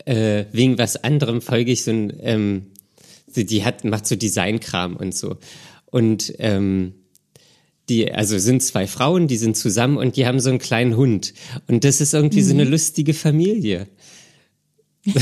äh, 0.05 0.45
wegen 0.53 0.79
was 0.79 1.03
anderem 1.03 1.41
folge 1.41 1.73
ich 1.73 1.85
so 1.85 1.91
ein, 1.93 2.13
ähm, 2.21 2.67
die 3.37 3.65
hat, 3.65 3.85
macht 3.85 4.07
so 4.07 4.17
Designkram 4.17 4.97
und 4.97 5.15
so. 5.15 5.37
Und 5.87 6.33
ähm, 6.39 6.95
die, 7.89 8.11
also 8.13 8.39
sind 8.39 8.63
zwei 8.63 8.87
Frauen, 8.87 9.29
die 9.29 9.37
sind 9.37 9.57
zusammen 9.57 9.97
und 9.99 10.17
die 10.17 10.27
haben 10.27 10.41
so 10.41 10.51
einen 10.51 10.59
kleinen 10.59 10.97
Hund. 10.97 11.35
Und 11.67 11.85
das 11.85 12.01
ist 12.01 12.15
irgendwie 12.15 12.43
so 12.43 12.55
eine 12.55 12.65
lustige 12.65 13.15
Familie. 13.15 13.89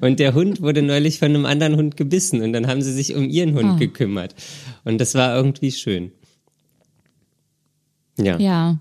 und 0.00 0.18
der 0.18 0.32
Hund 0.32 0.62
wurde 0.62 0.80
neulich 0.80 1.18
von 1.18 1.28
einem 1.28 1.44
anderen 1.44 1.76
Hund 1.76 1.98
gebissen 1.98 2.40
und 2.40 2.54
dann 2.54 2.66
haben 2.68 2.80
sie 2.80 2.92
sich 2.92 3.14
um 3.14 3.28
ihren 3.28 3.54
Hund 3.54 3.72
Ah. 3.72 3.76
gekümmert. 3.76 4.34
Und 4.84 4.98
das 4.98 5.14
war 5.14 5.36
irgendwie 5.36 5.72
schön. 5.72 6.12
Ja. 8.18 8.38
Ja, 8.38 8.78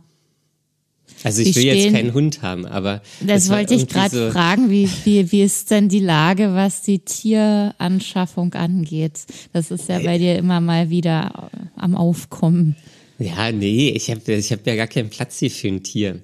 Also 1.24 1.42
ich 1.42 1.56
will 1.56 1.64
jetzt 1.64 1.80
stehen- 1.82 1.94
keinen 1.94 2.14
Hund 2.14 2.42
haben, 2.42 2.66
aber 2.66 3.02
das 3.22 3.50
wollte 3.50 3.76
ich 3.76 3.88
gerade 3.88 4.28
so, 4.28 4.32
fragen. 4.32 4.70
Wie, 4.72 4.90
wie, 5.06 5.32
wie 5.32 5.44
ist 5.44 5.70
denn 5.72 5.88
die 5.90 6.00
Lage, 6.00 6.54
was 6.54 6.82
die 6.82 7.00
Tieranschaffung 7.00 8.54
angeht? 8.54 9.26
Das 9.54 9.72
ist 9.72 9.88
ja 9.90 10.00
bei 10.00 10.18
dir 10.18 10.38
immer 10.38 10.60
mal 10.62 10.90
wieder 10.90 11.50
äh, 11.54 11.58
am 11.80 11.96
Aufkommen. 11.96 12.76
Ja, 13.20 13.52
nee, 13.52 13.90
ich 13.90 14.10
habe 14.10 14.34
ich 14.34 14.52
hab 14.52 14.66
ja 14.66 14.76
gar 14.76 14.88
keinen 14.88 15.10
Platz 15.10 15.38
hier 15.40 15.52
für 15.52 15.68
ein 15.68 15.84
Tier. 15.84 16.22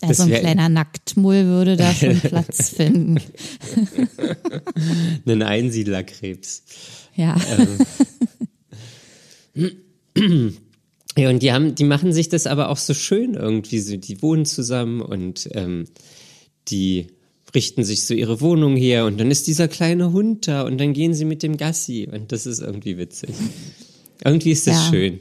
Also 0.00 0.24
ein 0.24 0.30
kleiner 0.32 0.68
Nacktmull 0.68 1.46
würde 1.46 1.76
da 1.76 1.92
schon 1.92 2.20
Platz 2.20 2.68
finden. 2.70 3.20
Einen 5.26 5.42
Einsiedlerkrebs. 5.42 6.62
Ja. 7.16 7.36
Ja, 11.16 11.30
und 11.30 11.42
die 11.42 11.52
haben, 11.52 11.74
die 11.74 11.84
machen 11.84 12.12
sich 12.12 12.28
das 12.28 12.46
aber 12.46 12.68
auch 12.70 12.76
so 12.76 12.92
schön 12.94 13.34
irgendwie 13.34 13.78
so. 13.78 13.96
Die 13.96 14.20
wohnen 14.20 14.46
zusammen 14.46 15.00
und 15.00 15.48
ähm, 15.52 15.84
die 16.68 17.06
richten 17.54 17.84
sich 17.84 18.04
so 18.04 18.14
ihre 18.14 18.40
Wohnung 18.40 18.74
her 18.76 19.06
und 19.06 19.18
dann 19.20 19.30
ist 19.30 19.46
dieser 19.46 19.68
kleine 19.68 20.12
Hund 20.12 20.48
da 20.48 20.62
und 20.62 20.78
dann 20.78 20.92
gehen 20.92 21.14
sie 21.14 21.24
mit 21.24 21.44
dem 21.44 21.56
Gassi 21.56 22.08
und 22.12 22.32
das 22.32 22.46
ist 22.46 22.60
irgendwie 22.60 22.98
witzig. 22.98 23.30
Irgendwie 24.24 24.50
ist 24.50 24.66
das 24.66 24.74
Ja. 24.86 24.90
schön. 24.90 25.20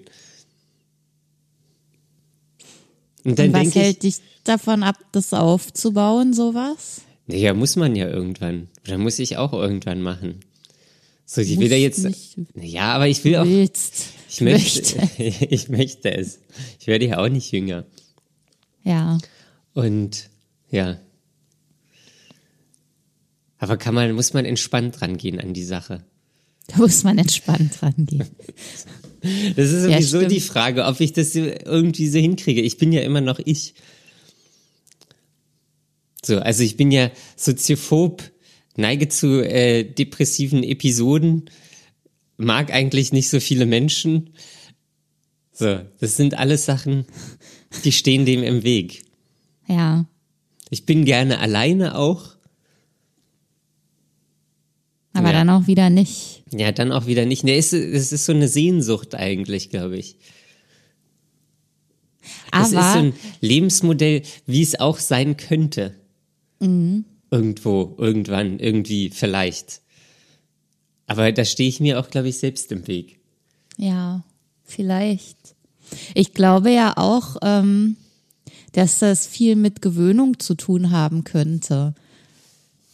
Und 3.24 3.40
dann 3.40 3.48
Und 3.50 3.54
was 3.54 3.68
ich, 3.70 3.76
hält 3.76 4.04
dich 4.04 4.16
davon 4.44 4.84
ab, 4.84 4.98
das 5.12 5.34
aufzubauen, 5.34 6.34
sowas? 6.34 7.02
naja, 7.28 7.54
muss 7.54 7.76
man 7.78 7.96
ja 7.96 8.10
irgendwann. 8.10 8.68
Oder 8.86 8.98
muss 8.98 9.20
ich 9.20 9.38
auch 9.38 9.54
irgendwann 9.54 10.02
machen. 10.02 10.42
So, 11.26 11.40
ich 11.40 11.58
will 11.58 11.70
da 11.70 11.76
jetzt, 11.76 12.04
nicht. 12.04 12.36
ja, 12.60 12.94
aber 12.94 13.08
ich 13.08 13.24
will 13.24 13.38
auch, 13.38 13.46
Willst. 13.46 14.08
Ich 14.34 14.42
möchte, 14.42 15.10
ich 15.18 15.70
möchte 15.70 16.12
es. 16.14 16.40
Ich 16.80 16.88
werde 16.88 17.08
ja 17.08 17.18
auch 17.20 17.30
nicht 17.30 17.52
jünger. 17.52 17.86
Ja. 18.84 19.18
Und 19.74 20.30
ja. 20.70 21.00
Aber 23.58 23.78
kann 23.78 23.94
man, 23.96 24.12
muss 24.14 24.34
man 24.34 24.46
entspannt 24.46 25.02
rangehen 25.02 25.40
an 25.40 25.54
die 25.54 25.64
Sache. 25.64 26.04
Da 26.68 26.78
muss 26.78 27.04
man 27.04 27.18
entspannt 27.18 27.82
rangehen. 27.82 28.28
Das 29.56 29.72
ist 29.72 29.84
Ja, 29.90 30.02
sowieso 30.02 30.18
stimmt. 30.18 30.32
die 30.34 30.42
Frage, 30.42 30.84
ob 30.84 31.00
ich 31.00 31.14
das 31.14 31.34
irgendwie 31.34 32.10
so 32.10 32.20
hinkriege. 32.20 32.60
Ich 32.60 32.78
bin 32.78 32.92
ja 32.92 33.00
immer 33.04 33.22
noch 33.22 33.40
ich. 33.40 33.74
So, 36.26 36.40
also 36.40 36.62
ich 36.64 36.76
bin 36.76 36.92
ja 36.92 37.10
soziophob, 37.38 38.22
neige 38.76 39.08
zu 39.08 39.40
äh, 39.42 39.86
depressiven 39.86 40.62
Episoden, 40.62 41.50
mag 42.38 42.72
eigentlich 42.72 43.12
nicht 43.14 43.30
so 43.30 43.40
viele 43.40 43.66
Menschen. 43.66 44.32
So, 45.52 45.82
das 46.00 46.18
sind 46.18 46.38
alles 46.38 46.66
Sachen, 46.66 47.06
die 47.84 47.92
stehen 47.92 48.26
dem 48.26 48.44
im 48.44 48.64
Weg. 48.64 49.04
Ja. 49.68 50.06
Ich 50.70 50.86
bin 50.86 51.06
gerne 51.06 51.40
alleine 51.40 51.96
auch. 51.98 52.36
Aber 55.14 55.28
Ja. 55.28 55.34
dann 55.34 55.50
auch 55.52 55.68
wieder 55.68 55.90
nicht. 55.92 56.44
Ja, 56.52 56.72
dann 56.72 56.92
auch 56.92 57.06
wieder 57.06 57.26
nicht. 57.26 57.44
Nee, 57.44 57.58
es, 57.58 57.72
ist- 57.72 57.94
es 57.94 58.12
ist 58.12 58.26
so 58.26 58.32
eine 58.34 58.48
Sehnsucht 58.48 59.14
eigentlich, 59.16 59.70
glaube 59.70 59.98
ich. 59.98 60.18
Es 62.52 62.68
ist 62.68 62.72
so 62.72 62.78
Aber 62.78 62.94
ein 62.94 63.14
Lebensmodell, 63.42 64.24
wie 64.46 64.62
es 64.62 64.80
auch 64.80 64.98
sein 65.00 65.38
könnte. 65.38 65.96
Mhm. 66.60 67.06
Irgendwo, 67.32 67.96
irgendwann, 67.98 68.60
irgendwie, 68.60 69.10
vielleicht. 69.10 69.82
Aber 71.08 71.32
da 71.32 71.46
stehe 71.46 71.70
ich 71.70 71.80
mir 71.80 72.00
auch, 72.00 72.10
glaube 72.10 72.30
ich, 72.30 72.38
selbst 72.38 72.72
im 72.72 72.88
Weg. 72.88 73.20
ja, 73.78 74.24
vielleicht. 74.64 75.56
Ich 76.16 76.34
glaube 76.34 76.72
ja 76.72 76.94
auch, 76.98 77.38
ähm, 77.42 77.98
dass 78.74 79.00
das 79.00 79.28
viel 79.28 79.56
mit 79.56 79.82
Gewöhnung 79.82 80.40
zu 80.40 80.56
tun 80.56 80.92
haben 80.92 81.24
könnte. 81.24 81.94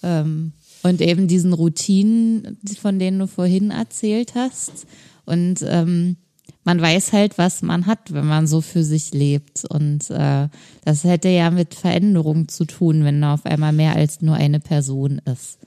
Ähm, 0.04 0.54
und 0.84 1.02
eben 1.02 1.28
diesen 1.28 1.54
Routinen, 1.54 2.58
von 2.80 3.00
denen 3.00 3.20
du 3.20 3.28
vorhin 3.28 3.72
erzählt 3.72 4.36
hast. 4.36 4.88
Und 5.26 5.64
ähm, 5.68 6.18
man 6.64 6.82
weiß 6.82 7.14
halt, 7.14 7.38
was 7.38 7.62
man 7.62 7.86
hat, 7.86 8.14
wenn 8.14 8.26
man 8.26 8.48
so 8.48 8.62
für 8.62 8.84
sich 8.84 9.14
lebt. 9.14 9.66
Und 9.66 10.10
äh, 10.10 10.48
das 10.86 11.04
hätte 11.04 11.30
ja 11.30 11.52
mit 11.52 11.76
Veränderung 11.76 12.48
zu 12.48 12.66
tun, 12.66 13.04
wenn 13.04 13.22
da 13.22 13.34
auf 13.34 13.46
einmal 13.46 13.74
mehr 13.74 13.96
als 13.96 14.22
nur 14.22 14.36
eine 14.36 14.60
Person 14.60 15.22
ist. 15.26 15.60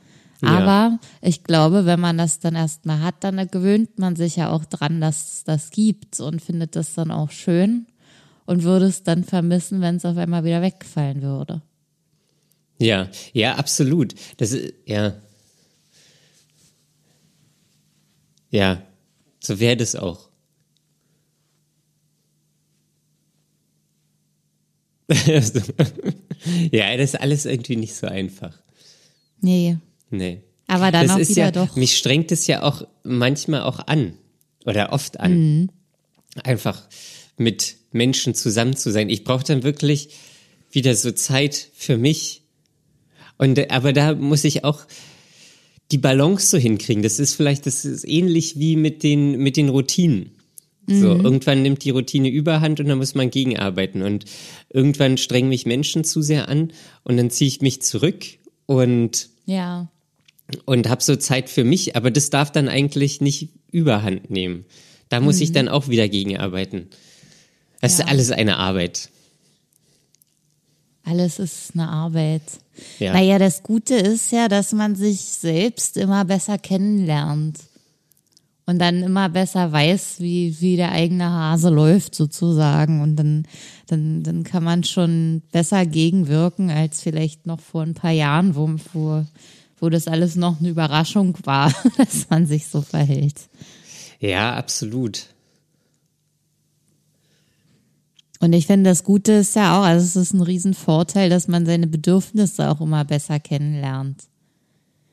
Ja. 0.43 0.49
Aber 0.49 0.99
ich 1.21 1.45
glaube, 1.45 1.87
wenn 1.87 2.01
man 2.01 2.19
das 2.19 2.41
dann 2.41 2.55
erstmal 2.55 3.01
hat, 3.01 3.17
dann 3.21 3.47
gewöhnt 3.49 3.99
man 3.99 4.17
sich 4.17 4.37
ja 4.37 4.51
auch 4.51 4.65
dran, 4.65 5.01
dass 5.01 5.35
es 5.35 5.45
das 5.45 5.71
gibt 5.71 6.19
und 6.21 6.43
findet 6.43 6.75
das 6.75 6.95
dann 6.95 7.11
auch 7.11 7.31
schön 7.31 7.87
und 8.45 8.65
würde 8.65 8.87
es 8.87 9.05
dann 9.05 9.23
vermissen, 9.25 9.81
wenn 9.81 9.97
es 9.97 10.05
auf 10.05 10.17
einmal 10.17 10.45
wieder 10.45 10.61
wegfallen 10.61 11.23
würde. 11.23 11.63
Ja, 12.79 13.09
ja, 13.33 13.55
absolut. 13.55 14.15
Das 14.39 14.51
ist, 14.51 14.75
ja. 14.85 15.15
Ja, 18.51 18.83
so 19.39 19.61
wäre 19.61 19.77
das 19.77 19.95
auch. 19.95 20.29
ja, 26.71 26.97
das 26.97 27.15
ist 27.15 27.21
alles 27.21 27.47
irgendwie 27.47 27.77
nicht 27.77 27.95
so 27.95 28.07
einfach. 28.07 28.59
Nee. 29.41 29.79
Nee. 30.12 30.42
Aber 30.69 30.92
dann 30.92 31.07
das 31.09 31.16
auch 31.16 31.19
ist 31.19 31.31
wieder 31.31 31.47
ja, 31.47 31.50
doch. 31.50 31.75
Mich 31.76 31.97
strengt 31.97 32.31
es 32.33 32.47
ja 32.47 32.62
auch 32.62 32.87
manchmal 33.02 33.62
auch 33.62 33.81
an. 33.87 34.14
Oder 34.64 34.92
oft 34.92 35.19
an. 35.19 35.33
Mhm. 35.59 35.71
Einfach 36.45 36.81
mit 37.37 37.76
Menschen 37.90 38.35
zusammen 38.35 38.76
zu 38.76 38.92
sein. 38.92 39.11
Ich 39.11 39.25
brauche 39.25 39.45
dann 39.45 39.64
wirklich 39.64 40.11
wieder 40.71 40.95
so 40.95 41.11
Zeit 41.11 41.71
für 41.75 41.99
mich. 41.99 42.42
Und 43.38 43.71
aber 43.71 43.92
da 43.92 44.14
muss 44.14 44.45
ich 44.45 44.64
auch 44.64 44.83
die 45.90 45.99
Balance 45.99 46.47
so 46.49 46.59
hinkriegen. 46.59 47.02
Das 47.02 47.19
ist 47.19 47.35
vielleicht, 47.35 47.66
das 47.66 47.85
ist 47.85 48.04
ähnlich 48.09 48.59
wie 48.59 48.76
mit 48.76 49.02
den, 49.02 49.38
mit 49.38 49.57
den 49.57 49.69
Routinen. 49.69 50.31
So, 50.87 51.14
Mhm. 51.14 51.25
irgendwann 51.25 51.62
nimmt 51.62 51.85
die 51.85 51.90
Routine 51.90 52.28
überhand 52.28 52.81
und 52.81 52.88
dann 52.88 52.99
muss 52.99 53.14
man 53.14 53.31
gegenarbeiten. 53.31 54.02
Und 54.02 54.25
irgendwann 54.71 55.16
strengen 55.19 55.49
mich 55.49 55.64
Menschen 55.66 56.02
zu 56.04 56.23
sehr 56.23 56.49
an 56.49 56.73
und 57.04 57.16
dann 57.16 57.31
ziehe 57.31 57.49
ich 57.49 57.61
mich 57.61 57.83
zurück 57.83 58.25
und 58.66 59.28
Ja. 59.47 59.88
Und 60.67 60.89
habe 60.89 61.03
so 61.03 61.17
Zeit 61.17 61.49
für 61.51 61.65
mich, 61.65 61.97
aber 61.97 62.11
das 62.11 62.31
darf 62.31 62.53
dann 62.53 62.69
eigentlich 62.69 63.21
nicht 63.21 63.51
überhand 63.71 64.31
nehmen. 64.31 64.65
Da 65.09 65.21
muss 65.21 65.41
ich 65.41 65.53
dann 65.53 65.69
auch 65.69 65.89
wieder 65.89 66.09
gegenarbeiten. 66.09 66.89
Das 67.81 67.99
Ja. 67.99 68.05
ist 68.05 68.11
alles 68.11 68.31
eine 68.31 68.57
Arbeit. 68.57 69.09
Alles 71.05 71.39
ist 71.39 71.73
eine 71.75 71.89
Arbeit. 71.89 72.43
Ja. 72.99 73.13
Naja, 73.13 73.39
das 73.39 73.63
Gute 73.63 73.95
ist 73.95 74.31
ja, 74.31 74.49
dass 74.49 74.73
man 74.73 74.95
sich 74.95 75.21
selbst 75.21 75.97
immer 75.97 76.25
besser 76.25 76.59
kennenlernt. 76.59 77.59
Und 78.65 78.79
dann 78.79 79.03
immer 79.03 79.29
besser 79.29 79.73
weiß, 79.73 80.21
wie, 80.21 80.57
wie 80.61 80.77
der 80.77 80.93
eigene 80.93 81.29
Hase 81.29 81.69
läuft, 81.69 82.15
sozusagen. 82.15 83.03
Und 83.03 83.17
dann, 83.17 83.47
dann, 83.89 84.23
dann 84.23 84.45
kann 84.45 84.63
man 84.63 84.85
schon 84.85 85.43
besser 85.51 85.85
gegenwirken 85.85 86.71
als 86.71 87.03
vielleicht 87.03 87.45
noch 87.47 87.59
vor 87.59 87.83
ein 87.83 87.95
paar 87.95 88.13
Jahren, 88.13 88.55
wo, 88.55 88.71
wo, 88.93 89.27
wo 89.83 89.91
das 89.91 90.07
alles 90.07 90.37
noch 90.37 90.61
eine 90.61 90.69
Überraschung 90.69 91.37
war, 91.43 91.75
dass 91.99 92.31
man 92.31 92.47
sich 92.47 92.69
so 92.69 92.83
verhält. 92.83 93.49
Ja, 94.21 94.55
absolut. 94.55 95.27
Und 98.39 98.53
ich 98.53 98.69
finde, 98.69 98.91
das 98.91 99.03
Gute 99.03 99.33
ist 99.33 99.57
ja 99.57 99.79
auch, 99.79 99.85
also 99.85 100.05
es 100.07 100.15
ist 100.15 100.35
ein 100.35 100.41
Riesenvorteil, 100.41 101.29
dass 101.29 101.49
man 101.49 101.67
seine 101.67 101.89
Bedürfnisse 101.89 102.71
auch 102.71 102.81
immer 102.81 103.05
besser 103.05 103.41
kennenlernt. 103.41 104.23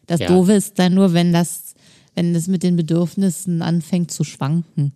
Das 0.05 0.19
Ja. 0.19 0.27
Doofe 0.27 0.53
ist 0.53 0.77
dann 0.77 0.93
nur, 0.93 1.13
wenn 1.13 1.33
das, 1.33 1.73
wenn 2.13 2.35
das 2.35 2.47
mit 2.47 2.61
den 2.61 2.75
Bedürfnissen 2.75 3.63
anfängt 3.63 4.11
zu 4.11 4.23
schwanken. 4.23 4.93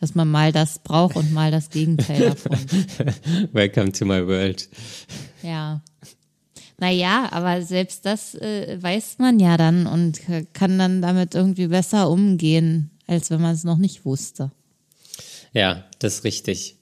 Dass 0.00 0.14
man 0.14 0.30
mal 0.30 0.50
das 0.50 0.78
braucht 0.78 1.16
und 1.16 1.32
mal 1.32 1.50
das 1.50 1.68
Gegenteil 1.68 2.20
davon. 2.20 2.58
Welcome 3.52 3.92
to 3.92 4.06
my 4.06 4.26
world. 4.26 4.68
Ja. 5.42 5.82
Naja, 6.78 7.28
aber 7.30 7.62
selbst 7.62 8.04
das 8.04 8.34
äh, 8.34 8.78
weiß 8.80 9.18
man 9.18 9.38
ja 9.38 9.56
dann 9.56 9.86
und 9.86 10.20
kann 10.52 10.78
dann 10.78 11.02
damit 11.02 11.34
irgendwie 11.34 11.68
besser 11.68 12.10
umgehen, 12.10 12.90
als 13.06 13.30
wenn 13.30 13.40
man 13.40 13.54
es 13.54 13.64
noch 13.64 13.78
nicht 13.78 14.04
wusste. 14.04 14.50
Ja, 15.52 15.84
das 16.00 16.16
ist 16.16 16.24
richtig. 16.24 16.76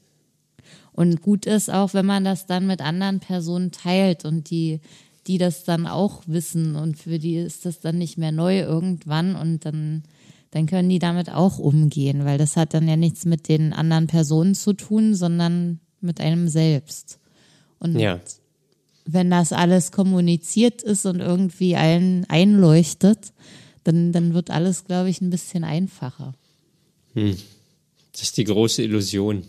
Und 0.92 1.22
gut 1.22 1.46
ist 1.46 1.70
auch, 1.70 1.94
wenn 1.94 2.06
man 2.06 2.24
das 2.24 2.46
dann 2.46 2.66
mit 2.66 2.80
anderen 2.80 3.20
Personen 3.20 3.70
teilt 3.70 4.24
und 4.24 4.50
die, 4.50 4.80
die 5.26 5.38
das 5.38 5.64
dann 5.64 5.86
auch 5.86 6.22
wissen 6.26 6.76
und 6.76 6.98
für 6.98 7.18
die 7.18 7.36
ist 7.36 7.64
das 7.64 7.80
dann 7.80 7.98
nicht 7.98 8.18
mehr 8.18 8.32
neu 8.32 8.60
irgendwann 8.60 9.36
und 9.36 9.64
dann, 9.64 10.02
dann 10.50 10.66
können 10.66 10.88
die 10.88 10.98
damit 10.98 11.30
auch 11.30 11.58
umgehen, 11.58 12.24
weil 12.24 12.38
das 12.38 12.56
hat 12.56 12.74
dann 12.74 12.88
ja 12.88 12.96
nichts 12.96 13.24
mit 13.24 13.48
den 13.48 13.72
anderen 13.72 14.06
Personen 14.06 14.54
zu 14.54 14.72
tun, 14.72 15.14
sondern 15.14 15.80
mit 16.00 16.20
einem 16.20 16.48
selbst. 16.48 17.18
Und 17.78 17.98
Ja. 17.98 18.20
Wenn 19.12 19.30
das 19.30 19.52
alles 19.52 19.92
kommuniziert 19.92 20.82
ist 20.82 21.06
und 21.06 21.20
irgendwie 21.20 21.76
allen 21.76 22.24
einleuchtet, 22.28 23.32
dann, 23.84 24.12
dann 24.12 24.34
wird 24.34 24.50
alles, 24.50 24.84
glaube 24.84 25.10
ich, 25.10 25.20
ein 25.20 25.30
bisschen 25.30 25.64
einfacher. 25.64 26.34
Das 27.14 28.22
ist 28.22 28.36
die 28.36 28.44
große 28.44 28.82
Illusion. 28.82 29.42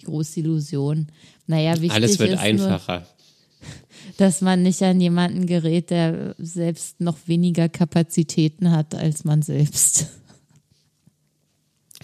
Die 0.00 0.04
große 0.04 0.40
Illusion. 0.40 1.08
Naja, 1.46 1.74
wichtig 1.74 1.92
Alles 1.92 2.18
wird 2.18 2.30
ist 2.30 2.36
nur, 2.36 2.42
einfacher. 2.42 3.06
dass 4.16 4.40
man 4.40 4.62
nicht 4.62 4.82
an 4.82 5.00
jemanden 5.00 5.46
gerät, 5.46 5.90
der 5.90 6.34
selbst 6.38 7.00
noch 7.00 7.16
weniger 7.26 7.68
Kapazitäten 7.68 8.70
hat 8.70 8.94
als 8.94 9.24
man 9.24 9.42
selbst. 9.42 10.06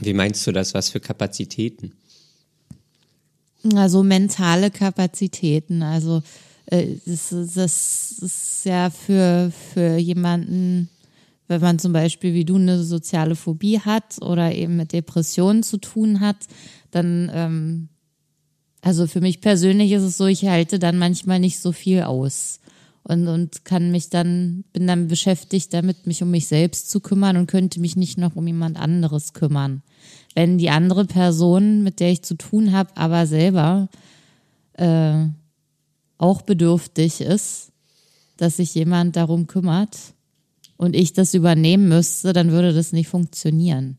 Wie 0.00 0.14
meinst 0.14 0.46
du 0.46 0.52
das? 0.52 0.74
Was 0.74 0.90
für 0.90 1.00
Kapazitäten? 1.00 1.92
Also 3.74 4.02
mentale 4.02 4.70
Kapazitäten. 4.70 5.82
Also 5.82 6.22
das, 6.66 7.32
ist- 7.32 7.56
das 7.56 8.12
ist 8.20 8.64
ja 8.64 8.90
für, 8.90 9.52
für 9.72 9.96
jemanden, 9.96 10.88
wenn 11.48 11.60
man 11.60 11.78
zum 11.78 11.92
Beispiel 11.92 12.34
wie 12.34 12.44
du 12.44 12.56
eine 12.56 12.82
soziale 12.82 13.34
Phobie 13.36 13.80
hat 13.80 14.22
oder 14.22 14.54
eben 14.54 14.76
mit 14.76 14.92
Depressionen 14.92 15.62
zu 15.62 15.76
tun 15.78 16.20
hat, 16.20 16.36
dann, 16.90 17.30
ähm, 17.34 17.88
also 18.80 19.06
für 19.06 19.20
mich 19.20 19.40
persönlich 19.40 19.92
ist 19.92 20.02
es 20.02 20.16
so, 20.16 20.26
ich 20.26 20.44
halte 20.46 20.78
dann 20.78 20.98
manchmal 20.98 21.38
nicht 21.40 21.60
so 21.60 21.72
viel 21.72 22.02
aus. 22.02 22.58
Und, 23.04 23.26
und 23.26 23.64
kann 23.64 23.90
mich 23.90 24.10
dann, 24.10 24.62
bin 24.72 24.86
dann 24.86 25.08
beschäftigt 25.08 25.74
damit, 25.74 26.06
mich 26.06 26.22
um 26.22 26.30
mich 26.30 26.46
selbst 26.46 26.88
zu 26.88 27.00
kümmern 27.00 27.36
und 27.36 27.48
könnte 27.48 27.80
mich 27.80 27.96
nicht 27.96 28.16
noch 28.16 28.36
um 28.36 28.46
jemand 28.46 28.76
anderes 28.78 29.32
kümmern. 29.32 29.82
Wenn 30.36 30.56
die 30.56 30.70
andere 30.70 31.04
Person, 31.04 31.82
mit 31.82 31.98
der 31.98 32.12
ich 32.12 32.22
zu 32.22 32.36
tun 32.36 32.70
habe, 32.70 32.90
aber 32.96 33.26
selber 33.26 33.88
äh, 34.74 35.24
auch 36.22 36.42
bedürftig 36.42 37.20
ist, 37.20 37.72
dass 38.36 38.56
sich 38.56 38.74
jemand 38.74 39.16
darum 39.16 39.46
kümmert 39.46 39.96
und 40.76 40.94
ich 40.96 41.12
das 41.12 41.34
übernehmen 41.34 41.88
müsste, 41.88 42.32
dann 42.32 42.50
würde 42.50 42.72
das 42.72 42.92
nicht 42.92 43.08
funktionieren. 43.08 43.98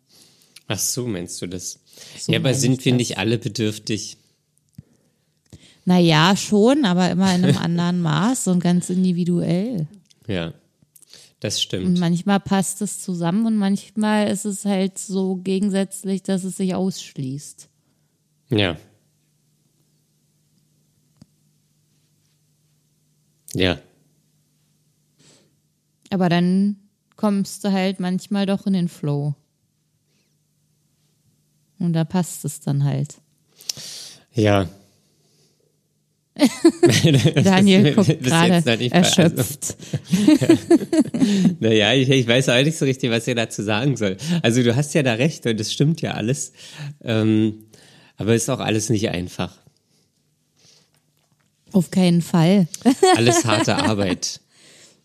Ach 0.68 0.80
so, 0.80 1.06
meinst 1.06 1.42
du 1.42 1.48
das? 1.48 1.80
So 2.18 2.32
ja, 2.32 2.40
aber 2.40 2.54
sind 2.54 2.84
wir 2.86 2.94
das. 2.94 2.98
nicht 2.98 3.18
alle 3.18 3.38
bedürftig? 3.38 4.18
Naja, 5.86 6.36
schon, 6.38 6.86
aber 6.86 7.12
immer 7.12 7.36
in 7.36 7.44
einem 7.44 7.58
anderen 7.62 8.02
Maß 8.02 8.48
und 8.48 8.62
ganz 8.62 8.90
individuell. 8.90 9.88
Ja, 10.28 10.54
das 11.42 11.56
Und 11.56 11.62
stimmt. 11.62 12.00
manchmal 12.00 12.40
passt 12.40 12.82
es 12.82 13.02
zusammen 13.02 13.46
und 13.46 13.58
manchmal 13.58 14.30
ist 14.30 14.46
es 14.46 14.64
halt 14.64 14.98
so 14.98 15.36
gegensätzlich, 15.36 16.24
dass 16.24 16.46
es 16.46 16.56
sich 16.56 16.74
ausschließt. 16.74 17.68
Ja. 18.50 18.78
Ja, 23.56 23.78
Aber 26.10 26.30
dann 26.30 26.76
kommst 27.16 27.64
du 27.64 27.72
halt 27.72 28.00
manchmal 28.00 28.46
doch 28.46 28.66
in 28.68 28.74
den 28.74 28.88
Flow. 28.88 29.36
Und 31.80 31.94
da 31.94 32.04
passt 32.04 32.46
es 32.46 32.60
dann 32.62 32.84
halt. 32.84 33.16
ja. 34.34 34.68
Daniel 37.44 37.94
guckt 37.94 38.24
gerade 38.24 38.78
nicht 38.78 38.92
bei- 38.92 38.98
also, 38.98 39.22
erschöpft. 39.22 39.76
Naja, 41.60 41.94
ich, 41.94 42.10
ich 42.10 42.28
weiß 42.28 42.50
auch 42.50 42.62
nicht 42.64 42.78
so 42.78 42.86
richtig, 42.86 43.12
was 43.12 43.28
ich 43.28 43.36
dazu 43.36 43.62
sagen 43.62 43.96
soll. 43.98 44.18
Also 44.42 44.64
du 44.64 44.76
hast 44.76 44.94
ja 44.96 45.04
da 45.04 45.14
recht 45.14 45.46
und 45.46 45.60
das 45.60 45.72
stimmt 45.72 46.02
ja 46.02 46.12
alles. 46.14 46.54
Ähm, 47.04 47.66
aber 48.18 48.34
ist 48.34 48.50
auch 48.50 48.60
alles 48.60 48.90
nicht 48.90 49.10
einfach. 49.10 49.56
Auf 51.74 51.92
keinen 51.92 52.22
Fall. 52.22 52.68
Alles 53.18 53.46
harte 53.46 53.76
Arbeit. 53.76 54.40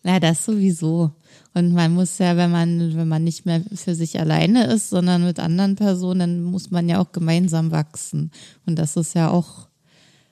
Ja, 0.03 0.19
das 0.19 0.45
sowieso. 0.45 1.11
Und 1.53 1.73
man 1.73 1.93
muss 1.93 2.19
ja, 2.19 2.37
wenn 2.37 2.51
man, 2.51 2.95
wenn 2.95 3.07
man 3.07 3.23
nicht 3.23 3.45
mehr 3.45 3.63
für 3.73 3.95
sich 3.95 4.19
alleine 4.19 4.67
ist, 4.67 4.89
sondern 4.89 5.25
mit 5.25 5.39
anderen 5.39 5.75
Personen, 5.75 6.19
dann 6.19 6.43
muss 6.43 6.69
man 6.69 6.87
ja 6.87 6.99
auch 6.99 7.11
gemeinsam 7.11 7.71
wachsen. 7.71 8.31
Und 8.65 8.77
das 8.77 8.95
ist 8.95 9.15
ja 9.15 9.29
auch 9.29 9.67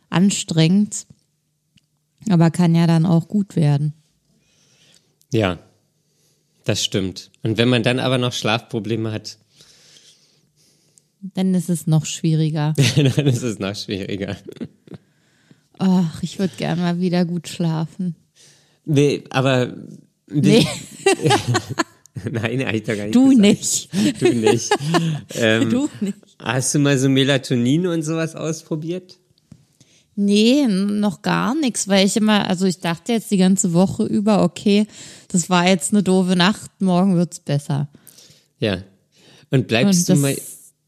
anstrengend, 0.10 1.08
aber 2.30 2.52
kann 2.52 2.76
ja 2.76 2.88
dann 2.88 3.06
auch 3.06 3.28
gut 3.28 3.56
werden. 3.56 3.93
Ja, 5.34 5.58
das 6.65 6.84
stimmt. 6.84 7.32
Und 7.43 7.58
wenn 7.58 7.67
man 7.67 7.84
dann 7.84 8.00
aber 8.00 8.17
noch 8.17 8.34
Schlafprobleme 8.34 9.12
hat, 9.12 9.38
Dann 11.34 11.56
ist 11.56 11.69
es 11.69 11.88
noch 11.88 12.06
schwieriger. 12.06 12.73
dann 12.95 13.26
ist 13.26 13.41
es 13.41 13.58
noch 13.58 13.76
schwieriger. 13.76 14.38
Ach, 15.79 16.21
ich 16.23 16.39
würde 16.39 16.53
gerne 16.57 16.81
mal 16.81 16.99
wieder 16.99 17.25
gut 17.25 17.47
schlafen. 17.47 18.15
Nee, 18.85 19.23
aber. 19.29 19.73
Nee, 20.29 20.65
Nein, 22.31 22.65
hab 22.65 22.73
ich 22.73 22.83
doch 22.83 22.95
gar 22.95 23.05
nicht 23.05 23.15
du 23.15 23.29
gesagt. 23.29 23.41
nicht. 23.41 23.89
Du 24.21 24.33
nicht. 24.33 24.69
ähm, 25.35 25.69
Du 25.69 25.89
nicht. 26.01 26.17
Hast 26.39 26.73
du 26.75 26.79
mal 26.79 26.97
so 26.97 27.09
Melatonin 27.09 27.87
und 27.87 28.01
sowas 28.03 28.35
ausprobiert? 28.35 29.17
Nee, 30.15 30.65
noch 30.67 31.21
gar 31.21 31.53
nichts, 31.53 31.87
weil 31.87 32.05
ich 32.07 32.17
immer, 32.17 32.49
also 32.49 32.65
ich 32.65 32.79
dachte 32.79 33.11
jetzt 33.13 33.29
die 33.29 33.37
ganze 33.37 33.73
Woche 33.73 34.03
über, 34.03 34.43
okay, 34.43 34.87
das 35.27 35.49
war 35.49 35.67
jetzt 35.67 35.93
eine 35.93 36.01
doofe 36.01 36.35
Nacht, 36.35 36.71
morgen 36.81 37.15
wird's 37.15 37.39
besser. 37.39 37.87
Ja. 38.59 38.79
Und 39.51 39.67
bleibst 39.67 40.09
Und 40.09 40.17
du 40.17 40.21
mal, 40.21 40.35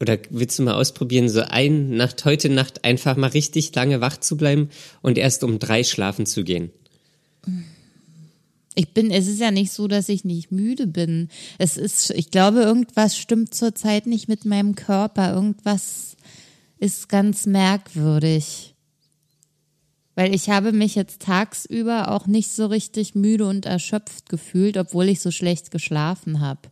oder 0.00 0.18
willst 0.30 0.58
du 0.58 0.62
mal 0.62 0.74
ausprobieren, 0.74 1.28
so 1.28 1.42
ein 1.42 1.90
Nacht, 1.90 2.24
heute 2.24 2.48
Nacht 2.48 2.84
einfach 2.84 3.16
mal 3.16 3.28
richtig 3.28 3.74
lange 3.74 4.00
wach 4.00 4.16
zu 4.16 4.36
bleiben 4.36 4.70
und 5.02 5.18
erst 5.18 5.44
um 5.44 5.58
drei 5.58 5.84
schlafen 5.84 6.24
zu 6.24 6.42
gehen? 6.42 6.70
Ich 8.74 8.94
bin, 8.94 9.10
es 9.10 9.26
ist 9.26 9.40
ja 9.40 9.50
nicht 9.50 9.72
so, 9.72 9.88
dass 9.88 10.08
ich 10.08 10.24
nicht 10.24 10.52
müde 10.52 10.86
bin. 10.86 11.28
Es 11.58 11.76
ist, 11.76 12.10
ich 12.10 12.30
glaube, 12.30 12.60
irgendwas 12.60 13.16
stimmt 13.16 13.54
zurzeit 13.54 14.06
nicht 14.06 14.26
mit 14.28 14.46
meinem 14.46 14.74
Körper. 14.74 15.34
Irgendwas 15.34 16.16
ist 16.78 17.08
ganz 17.10 17.44
merkwürdig. 17.44 18.74
Weil 20.14 20.34
ich 20.34 20.48
habe 20.48 20.72
mich 20.72 20.94
jetzt 20.94 21.20
tagsüber 21.22 22.10
auch 22.10 22.26
nicht 22.26 22.50
so 22.50 22.66
richtig 22.66 23.14
müde 23.14 23.46
und 23.46 23.66
erschöpft 23.66 24.28
gefühlt, 24.28 24.76
obwohl 24.78 25.08
ich 25.08 25.20
so 25.20 25.30
schlecht 25.30 25.70
geschlafen 25.70 26.40
habe. 26.40 26.70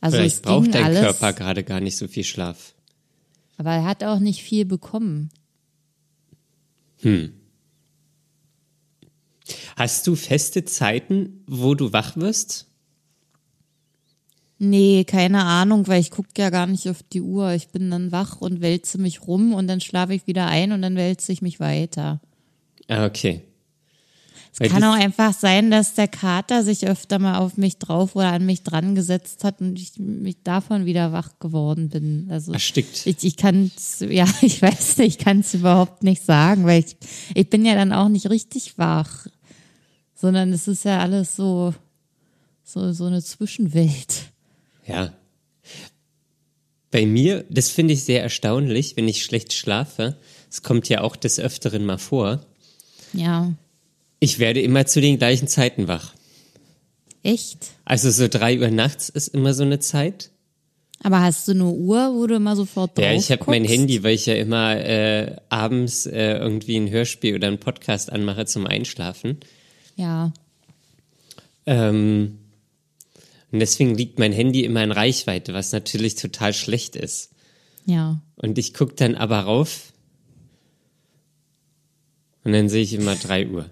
Also 0.00 0.16
Vielleicht 0.16 0.42
braucht 0.42 0.74
dein 0.74 0.84
alles, 0.84 1.00
Körper 1.00 1.32
gerade 1.32 1.64
gar 1.64 1.80
nicht 1.80 1.96
so 1.96 2.06
viel 2.08 2.24
Schlaf. 2.24 2.74
aber 3.56 3.70
er 3.72 3.84
hat 3.84 4.04
auch 4.04 4.20
nicht 4.20 4.42
viel 4.42 4.64
bekommen. 4.64 5.30
Hast 9.76 10.06
du 10.06 10.14
feste 10.14 10.64
Zeiten, 10.64 11.42
wo 11.46 11.74
du 11.74 11.92
wach 11.92 12.16
wirst? 12.16 12.66
Nee, 14.60 15.04
keine 15.04 15.44
Ahnung, 15.44 15.86
weil 15.86 16.00
ich 16.00 16.10
gucke 16.10 16.30
ja 16.36 16.50
gar 16.50 16.66
nicht 16.66 16.88
auf 16.88 17.02
die 17.04 17.20
Uhr. 17.20 17.52
Ich 17.52 17.68
bin 17.68 17.90
dann 17.90 18.10
wach 18.10 18.40
und 18.40 18.60
wälze 18.60 18.98
mich 18.98 19.22
rum 19.26 19.54
und 19.54 19.68
dann 19.68 19.80
schlafe 19.80 20.14
ich 20.14 20.26
wieder 20.26 20.46
ein 20.48 20.72
und 20.72 20.82
dann 20.82 20.96
wälze 20.96 21.32
ich 21.32 21.42
mich 21.42 21.60
weiter. 21.60 22.20
Ah, 22.88 23.06
okay. 23.06 23.42
Es 24.52 24.60
Weil 24.60 24.68
kann 24.68 24.84
auch 24.84 24.94
einfach 24.94 25.32
sein, 25.32 25.70
dass 25.70 25.94
der 25.94 26.08
Kater 26.08 26.64
sich 26.64 26.86
öfter 26.86 27.18
mal 27.18 27.38
auf 27.38 27.56
mich 27.56 27.78
drauf 27.78 28.16
oder 28.16 28.32
an 28.32 28.46
mich 28.46 28.62
dran 28.62 28.94
gesetzt 28.94 29.44
hat 29.44 29.60
und 29.60 29.78
ich 29.78 29.98
mich 29.98 30.42
davon 30.42 30.86
wieder 30.86 31.12
wach 31.12 31.38
geworden 31.38 31.88
bin. 31.88 32.28
Also 32.30 32.52
Erstickt. 32.52 33.06
ich, 33.06 33.22
ich 33.22 33.36
kann 33.36 33.70
ja, 34.00 34.26
ich 34.42 34.62
weiß 34.62 34.98
nicht, 34.98 35.18
ich 35.18 35.24
kann 35.24 35.40
es 35.40 35.54
überhaupt 35.54 36.02
nicht 36.02 36.24
sagen, 36.24 36.66
weil 36.66 36.84
ich, 36.84 36.96
ich 37.34 37.50
bin 37.50 37.64
ja 37.64 37.74
dann 37.74 37.92
auch 37.92 38.08
nicht 38.08 38.30
richtig 38.30 38.78
wach, 38.78 39.26
sondern 40.14 40.52
es 40.52 40.66
ist 40.66 40.84
ja 40.84 40.98
alles 40.98 41.36
so, 41.36 41.74
so, 42.64 42.92
so 42.92 43.04
eine 43.04 43.22
Zwischenwelt. 43.22 44.32
Ja. 44.86 45.12
Bei 46.90 47.04
mir, 47.04 47.44
das 47.50 47.68
finde 47.68 47.92
ich 47.94 48.04
sehr 48.04 48.22
erstaunlich, 48.22 48.96
wenn 48.96 49.08
ich 49.08 49.22
schlecht 49.22 49.52
schlafe. 49.52 50.16
Es 50.50 50.62
kommt 50.62 50.88
ja 50.88 51.02
auch 51.02 51.16
des 51.16 51.38
Öfteren 51.38 51.84
mal 51.84 51.98
vor. 51.98 52.40
Ja, 53.12 53.52
Ich 54.20 54.38
werde 54.38 54.60
immer 54.60 54.86
zu 54.86 55.00
den 55.00 55.18
gleichen 55.18 55.48
Zeiten 55.48 55.88
wach. 55.88 56.14
echt? 57.22 57.68
Also 57.84 58.10
so 58.10 58.28
drei 58.28 58.58
Uhr 58.58 58.68
nachts 58.70 59.08
ist 59.08 59.28
immer 59.28 59.54
so 59.54 59.62
eine 59.62 59.78
Zeit. 59.78 60.30
Aber 61.02 61.20
hast 61.22 61.46
du 61.46 61.52
eine 61.52 61.66
Uhr, 61.66 62.12
wo 62.14 62.26
du 62.26 62.34
immer 62.36 62.56
sofort 62.56 62.98
drauf 62.98 63.04
Ja, 63.04 63.12
ich 63.12 63.30
habe 63.30 63.44
mein? 63.46 63.64
Handy, 63.64 64.02
weil 64.02 64.14
ich 64.14 64.26
ja 64.26 64.34
immer 64.34 64.76
äh, 64.76 65.36
abends 65.48 66.06
äh, 66.06 66.38
irgendwie 66.38 66.76
ein 66.76 66.90
Hörspiel 66.90 67.36
oder 67.36 67.46
einen 67.46 67.60
Podcast 67.60 68.10
anmache 68.10 68.46
zum 68.46 68.66
Einschlafen. 68.66 69.38
Ja, 69.96 70.32
Ähm, 71.66 72.38
und 73.52 73.60
deswegen 73.60 73.94
liegt 73.94 74.18
mein 74.18 74.32
Handy 74.32 74.64
immer 74.64 74.82
in 74.82 74.90
Reichweite, 74.92 75.54
was 75.54 75.72
natürlich 75.72 76.16
total 76.16 76.52
schlecht 76.52 76.96
ist. 76.96 77.30
ja. 77.86 78.20
Und 78.36 78.58
ich 78.58 78.74
gucke 78.74 78.94
dann 78.94 79.14
aber 79.14 79.40
rauf 79.40 79.92
und 82.44 82.52
dann 82.52 82.68
sehe 82.68 82.82
ich 82.82 82.92
immer 82.94 83.16
drei 83.16 83.48
Uhr. 83.48 83.68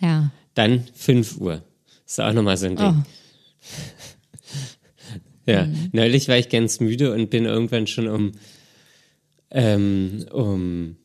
Ja. 0.00 0.30
Dann 0.54 0.84
fünf 0.94 1.38
Uhr. 1.38 1.62
Ist 2.06 2.20
auch 2.20 2.32
nochmal 2.32 2.56
so 2.56 2.66
ein 2.66 2.76
Ding. 2.76 2.86
Oh. 2.86 3.02
Ja, 5.46 5.68
neulich 5.92 6.28
war 6.28 6.36
ich 6.36 6.48
ganz 6.48 6.80
müde 6.80 7.12
und 7.12 7.30
bin 7.30 7.44
irgendwann 7.44 7.86
schon 7.86 8.08
um, 8.08 8.32
ähm, 9.50 10.26
um, 10.32 10.96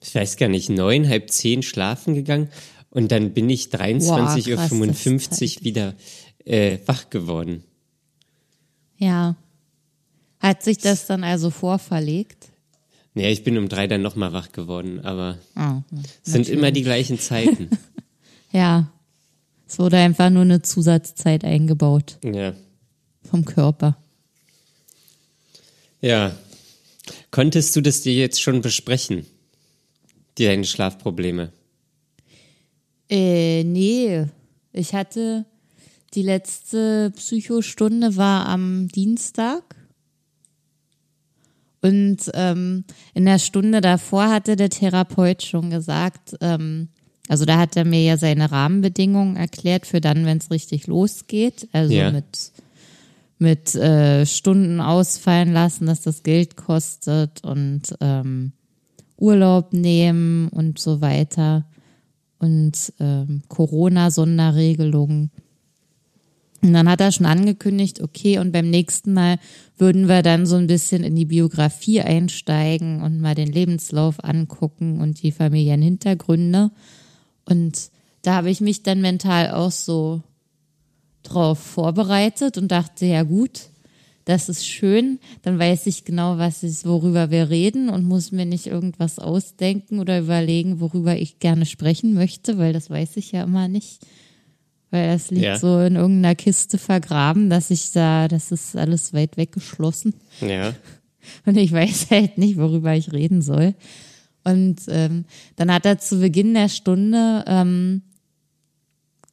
ich 0.00 0.14
weiß 0.14 0.36
gar 0.36 0.48
nicht, 0.48 0.70
neun, 0.70 1.08
halb 1.08 1.30
zehn 1.30 1.62
schlafen 1.62 2.14
gegangen 2.14 2.48
und 2.90 3.10
dann 3.10 3.34
bin 3.34 3.50
ich 3.50 3.66
23.55 3.66 4.54
krass, 4.54 5.56
Uhr 5.56 5.64
wieder 5.64 5.94
äh, 6.44 6.78
wach 6.86 7.10
geworden. 7.10 7.64
Ja. 8.98 9.36
Hat 10.38 10.62
sich 10.62 10.78
das 10.78 11.06
dann 11.06 11.24
also 11.24 11.50
vorverlegt? 11.50 12.50
Nee, 13.14 13.32
ich 13.32 13.42
bin 13.42 13.58
um 13.58 13.68
drei 13.68 13.88
dann 13.88 14.02
nochmal 14.02 14.32
wach 14.32 14.52
geworden, 14.52 15.00
aber 15.00 15.38
Oh, 15.56 15.82
es 16.24 16.32
sind 16.32 16.48
immer 16.48 16.70
die 16.70 16.82
gleichen 16.82 17.18
Zeiten. 17.18 17.68
ja. 18.52 18.90
Es 19.66 19.78
wurde 19.78 19.98
einfach 19.98 20.30
nur 20.30 20.42
eine 20.42 20.62
Zusatzzeit 20.62 21.44
eingebaut 21.44 22.18
ja. 22.24 22.54
vom 23.22 23.44
Körper. 23.44 23.98
Ja. 26.00 26.34
Konntest 27.30 27.76
du 27.76 27.82
das 27.82 28.00
dir 28.00 28.14
jetzt 28.14 28.40
schon 28.40 28.62
besprechen? 28.62 29.26
Die 30.38 30.44
deine 30.44 30.64
Schlafprobleme? 30.64 31.52
Äh, 33.10 33.64
nee. 33.64 34.26
Ich 34.72 34.94
hatte 34.94 35.44
die 36.14 36.22
letzte 36.22 37.12
Psychostunde 37.16 38.16
war 38.16 38.46
am 38.46 38.88
Dienstag. 38.88 39.62
Und 41.80 42.30
ähm, 42.34 42.84
in 43.14 43.24
der 43.24 43.38
Stunde 43.38 43.80
davor 43.80 44.28
hatte 44.30 44.56
der 44.56 44.70
Therapeut 44.70 45.42
schon 45.42 45.70
gesagt, 45.70 46.36
ähm, 46.40 46.88
also 47.28 47.44
da 47.44 47.58
hat 47.58 47.76
er 47.76 47.84
mir 47.84 48.02
ja 48.02 48.16
seine 48.16 48.50
Rahmenbedingungen 48.50 49.36
erklärt 49.36 49.86
für 49.86 50.00
dann, 50.00 50.26
wenn 50.26 50.38
es 50.38 50.50
richtig 50.50 50.86
losgeht. 50.86 51.68
Also 51.72 51.94
Ja. 51.94 52.10
mit 52.10 52.52
mit 53.40 53.74
äh, 53.76 54.26
Stunden 54.26 54.80
ausfallen 54.80 55.52
lassen, 55.52 55.86
dass 55.86 56.00
das 56.00 56.24
Geld 56.24 56.56
kostet 56.56 57.44
und 57.44 57.82
ähm, 58.00 58.52
Urlaub 59.16 59.72
nehmen 59.72 60.48
und 60.48 60.78
so 60.80 61.00
weiter 61.00 61.64
und 62.38 62.92
ähm, 62.98 63.42
Corona-Sonderregelungen. 63.48 65.30
Und 66.60 66.72
dann 66.72 66.88
hat 66.88 67.00
er 67.00 67.12
schon 67.12 67.26
angekündigt, 67.26 68.00
okay, 68.02 68.38
und 68.38 68.50
beim 68.50 68.68
nächsten 68.68 69.12
Mal 69.12 69.38
würden 69.76 70.08
wir 70.08 70.22
dann 70.22 70.44
so 70.44 70.56
ein 70.56 70.66
bisschen 70.66 71.04
in 71.04 71.14
die 71.14 71.24
Biografie 71.24 72.00
einsteigen 72.00 73.02
und 73.02 73.20
mal 73.20 73.36
den 73.36 73.52
Lebenslauf 73.52 74.24
angucken 74.24 75.00
und 75.00 75.22
die 75.22 75.30
Familienhintergründe. 75.30 76.72
Und 77.48 77.90
da 78.22 78.34
habe 78.34 78.50
ich 78.50 78.60
mich 78.60 78.82
dann 78.82 79.00
mental 79.00 79.50
auch 79.52 79.70
so 79.70 80.22
drauf 81.22 81.58
vorbereitet 81.58 82.58
und 82.58 82.68
dachte, 82.68 83.06
ja 83.06 83.22
gut, 83.22 83.68
das 84.24 84.50
ist 84.50 84.66
schön, 84.66 85.18
dann 85.42 85.58
weiß 85.58 85.86
ich 85.86 86.04
genau, 86.04 86.36
was 86.36 86.62
ist, 86.62 86.86
worüber 86.86 87.30
wir 87.30 87.48
reden 87.48 87.88
und 87.88 88.04
muss 88.04 88.30
mir 88.30 88.44
nicht 88.44 88.66
irgendwas 88.66 89.18
ausdenken 89.18 90.00
oder 90.00 90.18
überlegen, 90.18 90.80
worüber 90.80 91.16
ich 91.16 91.38
gerne 91.38 91.64
sprechen 91.64 92.12
möchte, 92.12 92.58
weil 92.58 92.74
das 92.74 92.90
weiß 92.90 93.16
ich 93.16 93.32
ja 93.32 93.44
immer 93.44 93.68
nicht. 93.68 94.00
Weil 94.90 95.08
das 95.08 95.30
liegt 95.30 95.44
Ja. 95.44 95.58
so 95.58 95.80
in 95.80 95.96
irgendeiner 95.96 96.34
Kiste 96.34 96.76
vergraben, 96.78 97.48
dass 97.50 97.70
ich 97.70 97.92
da, 97.92 98.28
das 98.28 98.52
ist 98.52 98.76
alles 98.76 99.14
weit 99.14 99.36
weggeschlossen. 99.38 100.14
Ja. 100.40 100.74
Und 101.46 101.56
ich 101.56 101.72
weiß 101.72 102.10
halt 102.10 102.36
nicht, 102.38 102.58
worüber 102.58 102.94
ich 102.94 103.12
reden 103.12 103.40
soll. 103.42 103.74
Und 104.50 104.80
ähm, 104.88 105.24
dann 105.56 105.72
hat 105.72 105.86
er 105.86 105.98
zu 105.98 106.20
Beginn 106.20 106.54
der 106.54 106.68
Stunde 106.68 107.44
ähm, 107.46 108.02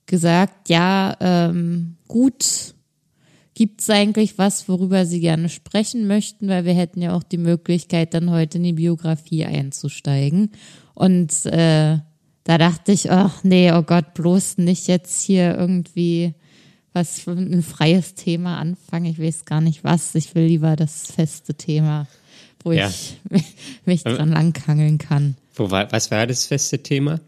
gesagt, 0.06 0.70
ja, 0.70 1.16
ähm, 1.20 1.96
gut, 2.08 2.76
gibt's 3.54 3.90
eigentlich 3.90 4.38
was, 4.38 4.68
worüber 4.68 5.06
Sie 5.06 5.20
gerne 5.20 5.50
sprechen 5.50 6.08
möchten, 6.08 6.48
weil 6.48 6.66
wir 6.66 6.74
hätten 6.74 7.02
ja 7.02 7.14
auch 7.14 7.24
die 7.24 7.38
Möglichkeit, 7.38 8.14
dann 8.14 8.30
heute 8.30 8.58
in 8.58 8.64
die 8.64 8.74
Biografie 8.74 9.46
einzusteigen. 9.46 10.52
Und 10.94 11.46
äh, 11.46 11.98
da 12.44 12.58
dachte 12.58 12.92
ich, 12.92 13.12
ach 13.12 13.44
nee, 13.44 13.72
oh 13.72 13.82
Gott, 13.82 14.14
bloß 14.14 14.60
nicht 14.60 14.88
jetzt 14.88 15.22
hier 15.22 15.56
irgendwie 15.58 16.34
was 16.94 17.20
für 17.20 17.32
ein 17.32 17.62
freies 17.62 18.14
Thema 18.16 18.58
anfangen. 18.58 19.06
Ich 19.06 19.20
weiß 19.20 19.44
gar 19.44 19.60
nicht 19.60 19.84
was. 19.84 20.16
Ich 20.16 20.34
will 20.34 20.46
lieber 20.46 20.78
das 20.78 21.12
feste 21.12 21.54
Thema, 21.54 22.08
wo 22.66 22.74
Ja. 22.74 22.90
ich 22.90 23.16
mich 23.86 24.04
dran 24.04 24.32
langhangeln 24.32 24.98
kann. 24.98 25.38
Wo 25.56 25.72
war, 25.72 25.90
was 25.94 26.12
war 26.12 26.28
das 26.28 26.46
feste 26.46 26.84
Thema? 26.84 27.22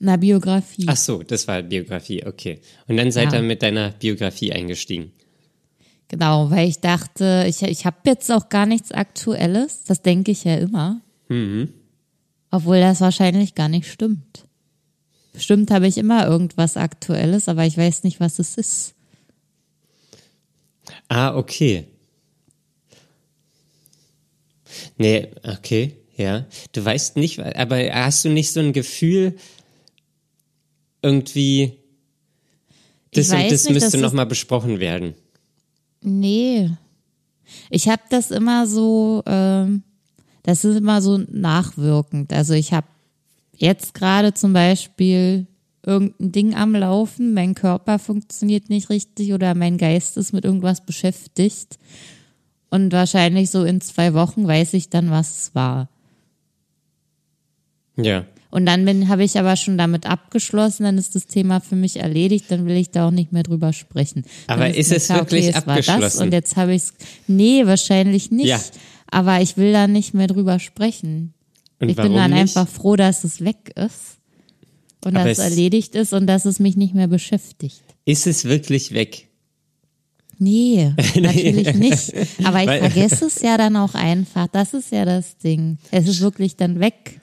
Na, 0.00 0.16
Biografie. 0.16 0.86
Ach 0.88 0.96
so, 0.96 1.22
das 1.22 1.46
war 1.46 1.62
Biografie, 1.62 2.26
okay. 2.26 2.60
Und 2.88 2.96
dann 2.96 3.12
seid 3.12 3.32
Ja. 3.32 3.38
ihr 3.38 3.42
mit 3.44 3.62
deiner 3.62 3.90
Biografie 3.90 4.52
eingestiegen. 4.52 5.12
Genau, 6.08 6.50
weil 6.50 6.68
ich 6.68 6.80
dachte, 6.80 7.46
ich, 7.48 7.62
ich 7.62 7.86
habe 7.86 7.96
jetzt 8.06 8.30
auch 8.30 8.48
gar 8.48 8.66
nichts 8.66 8.92
Aktuelles. 8.92 9.84
Das 9.84 10.02
denke 10.02 10.32
ich 10.32 10.44
ja 10.44 10.56
immer. 10.56 11.00
Mhm. 11.28 11.68
Obwohl 12.50 12.80
das 12.80 13.00
wahrscheinlich 13.00 13.54
gar 13.54 13.68
nicht 13.68 13.90
stimmt. 13.90 14.44
Bestimmt 15.32 15.70
habe 15.70 15.86
ich 15.88 15.96
immer 15.98 16.26
irgendwas 16.26 16.76
Aktuelles, 16.76 17.48
aber 17.48 17.64
ich 17.64 17.76
weiß 17.76 18.04
nicht, 18.04 18.20
was 18.20 18.38
es 18.38 18.56
ist. 18.56 18.94
Ah, 21.08 21.34
okay. 21.36 21.86
Nee, 24.96 25.28
okay, 25.42 25.96
ja. 26.16 26.46
Du 26.72 26.84
weißt 26.84 27.16
nicht, 27.16 27.40
aber 27.40 27.76
hast 27.92 28.24
du 28.24 28.28
nicht 28.28 28.52
so 28.52 28.60
ein 28.60 28.72
Gefühl, 28.72 29.36
irgendwie, 31.02 31.72
das 33.12 33.30
und 33.30 33.50
das 33.50 33.64
nicht, 33.64 33.74
müsste 33.74 33.98
nochmal 33.98 34.26
besprochen 34.26 34.80
werden. 34.80 35.14
Nee. 36.00 36.70
Ich 37.70 37.88
habe 37.88 38.02
das 38.10 38.30
immer 38.30 38.66
so, 38.66 39.22
ähm, 39.26 39.82
das 40.42 40.64
ist 40.64 40.76
immer 40.76 41.02
so 41.02 41.18
nachwirkend. 41.18 42.32
Also 42.32 42.54
ich 42.54 42.72
habe 42.72 42.86
jetzt 43.56 43.94
gerade 43.94 44.34
zum 44.34 44.52
Beispiel 44.52 45.46
irgendein 45.84 46.32
Ding 46.32 46.54
am 46.54 46.74
Laufen, 46.74 47.34
mein 47.34 47.54
Körper 47.54 47.98
funktioniert 47.98 48.70
nicht 48.70 48.90
richtig 48.90 49.32
oder 49.32 49.54
mein 49.54 49.78
Geist 49.78 50.16
ist 50.16 50.32
mit 50.32 50.44
irgendwas 50.44 50.84
beschäftigt. 50.84 51.78
Und 52.74 52.90
wahrscheinlich 52.90 53.52
so 53.52 53.62
in 53.62 53.80
zwei 53.80 54.14
Wochen 54.14 54.48
weiß 54.48 54.74
ich 54.74 54.88
dann, 54.88 55.08
was 55.08 55.30
es 55.38 55.54
war. 55.54 55.88
Ja. 57.96 58.24
Und 58.50 58.66
dann 58.66 58.84
bin, 58.84 59.08
habe 59.08 59.22
ich 59.22 59.38
aber 59.38 59.54
schon 59.54 59.78
damit 59.78 60.06
abgeschlossen, 60.06 60.82
dann 60.82 60.98
ist 60.98 61.14
das 61.14 61.28
Thema 61.28 61.60
für 61.60 61.76
mich 61.76 62.00
erledigt, 62.00 62.46
dann 62.48 62.66
will 62.66 62.74
ich 62.74 62.90
da 62.90 63.06
auch 63.06 63.12
nicht 63.12 63.30
mehr 63.30 63.44
drüber 63.44 63.72
sprechen. 63.72 64.24
Aber 64.48 64.64
mir 64.64 64.74
ist 64.74 64.90
es 64.90 65.08
wirklich 65.08 65.54
war 65.54 65.76
das 65.76 65.88
abgeschlossen? 65.88 66.22
und 66.24 66.32
jetzt 66.32 66.56
habe 66.56 66.74
ich 66.74 66.82
es, 66.82 66.94
nee, 67.28 67.64
wahrscheinlich 67.64 68.32
nicht. 68.32 68.48
Ja. 68.48 68.60
Aber 69.08 69.40
ich 69.40 69.56
will 69.56 69.72
da 69.72 69.86
nicht 69.86 70.12
mehr 70.12 70.26
drüber 70.26 70.58
sprechen. 70.58 71.32
Und 71.78 71.90
ich 71.90 71.96
bin 71.96 72.12
dann 72.12 72.32
nicht? 72.32 72.40
einfach 72.40 72.66
froh, 72.66 72.96
dass 72.96 73.22
es 73.22 73.44
weg 73.44 73.70
ist 73.76 74.18
und 75.04 75.14
Aber 75.14 75.28
dass 75.28 75.38
es 75.38 75.44
es- 75.44 75.50
erledigt 75.50 75.94
ist 75.94 76.12
und 76.12 76.26
dass 76.26 76.44
es 76.44 76.58
mich 76.58 76.76
nicht 76.76 76.94
mehr 76.94 77.06
beschäftigt. 77.06 77.82
Ist 78.04 78.26
es 78.26 78.46
wirklich 78.46 78.94
weg? 78.94 79.28
Nee, 80.38 80.92
natürlich 81.14 81.74
nicht. 81.74 82.12
Aber 82.44 82.60
ich 82.60 82.66
Weil- 82.66 82.80
vergesse 82.80 83.26
es 83.26 83.40
ja 83.42 83.56
dann 83.56 83.76
auch 83.76 83.94
einfach. 83.94 84.46
Das 84.48 84.74
ist 84.74 84.90
ja 84.92 85.04
das 85.04 85.38
Ding. 85.38 85.78
Es 85.90 86.06
ist 86.08 86.20
wirklich 86.20 86.56
dann 86.56 86.80
weg. 86.80 87.20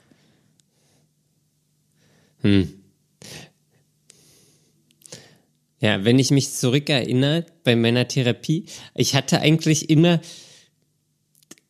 Ja, 5.79 6.03
wenn 6.05 6.19
ich 6.19 6.31
mich 6.31 6.51
zurückerinnere 6.53 7.45
bei 7.63 7.75
meiner 7.75 8.07
Therapie, 8.07 8.65
ich 8.95 9.15
hatte 9.15 9.41
eigentlich 9.41 9.89
immer 9.89 10.21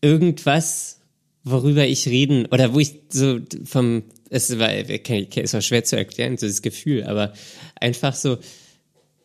irgendwas, 0.01 0.99
worüber 1.43 1.85
ich 1.87 2.07
reden 2.07 2.45
oder 2.47 2.73
wo 2.73 2.79
ich 2.79 2.95
so 3.09 3.39
vom, 3.63 4.03
es 4.29 4.59
war, 4.59 4.69
es 4.71 5.53
war 5.53 5.61
schwer 5.61 5.83
zu 5.83 5.95
erklären, 5.97 6.37
so 6.37 6.45
das 6.47 6.61
Gefühl, 6.61 7.03
aber 7.03 7.33
einfach 7.75 8.13
so, 8.13 8.37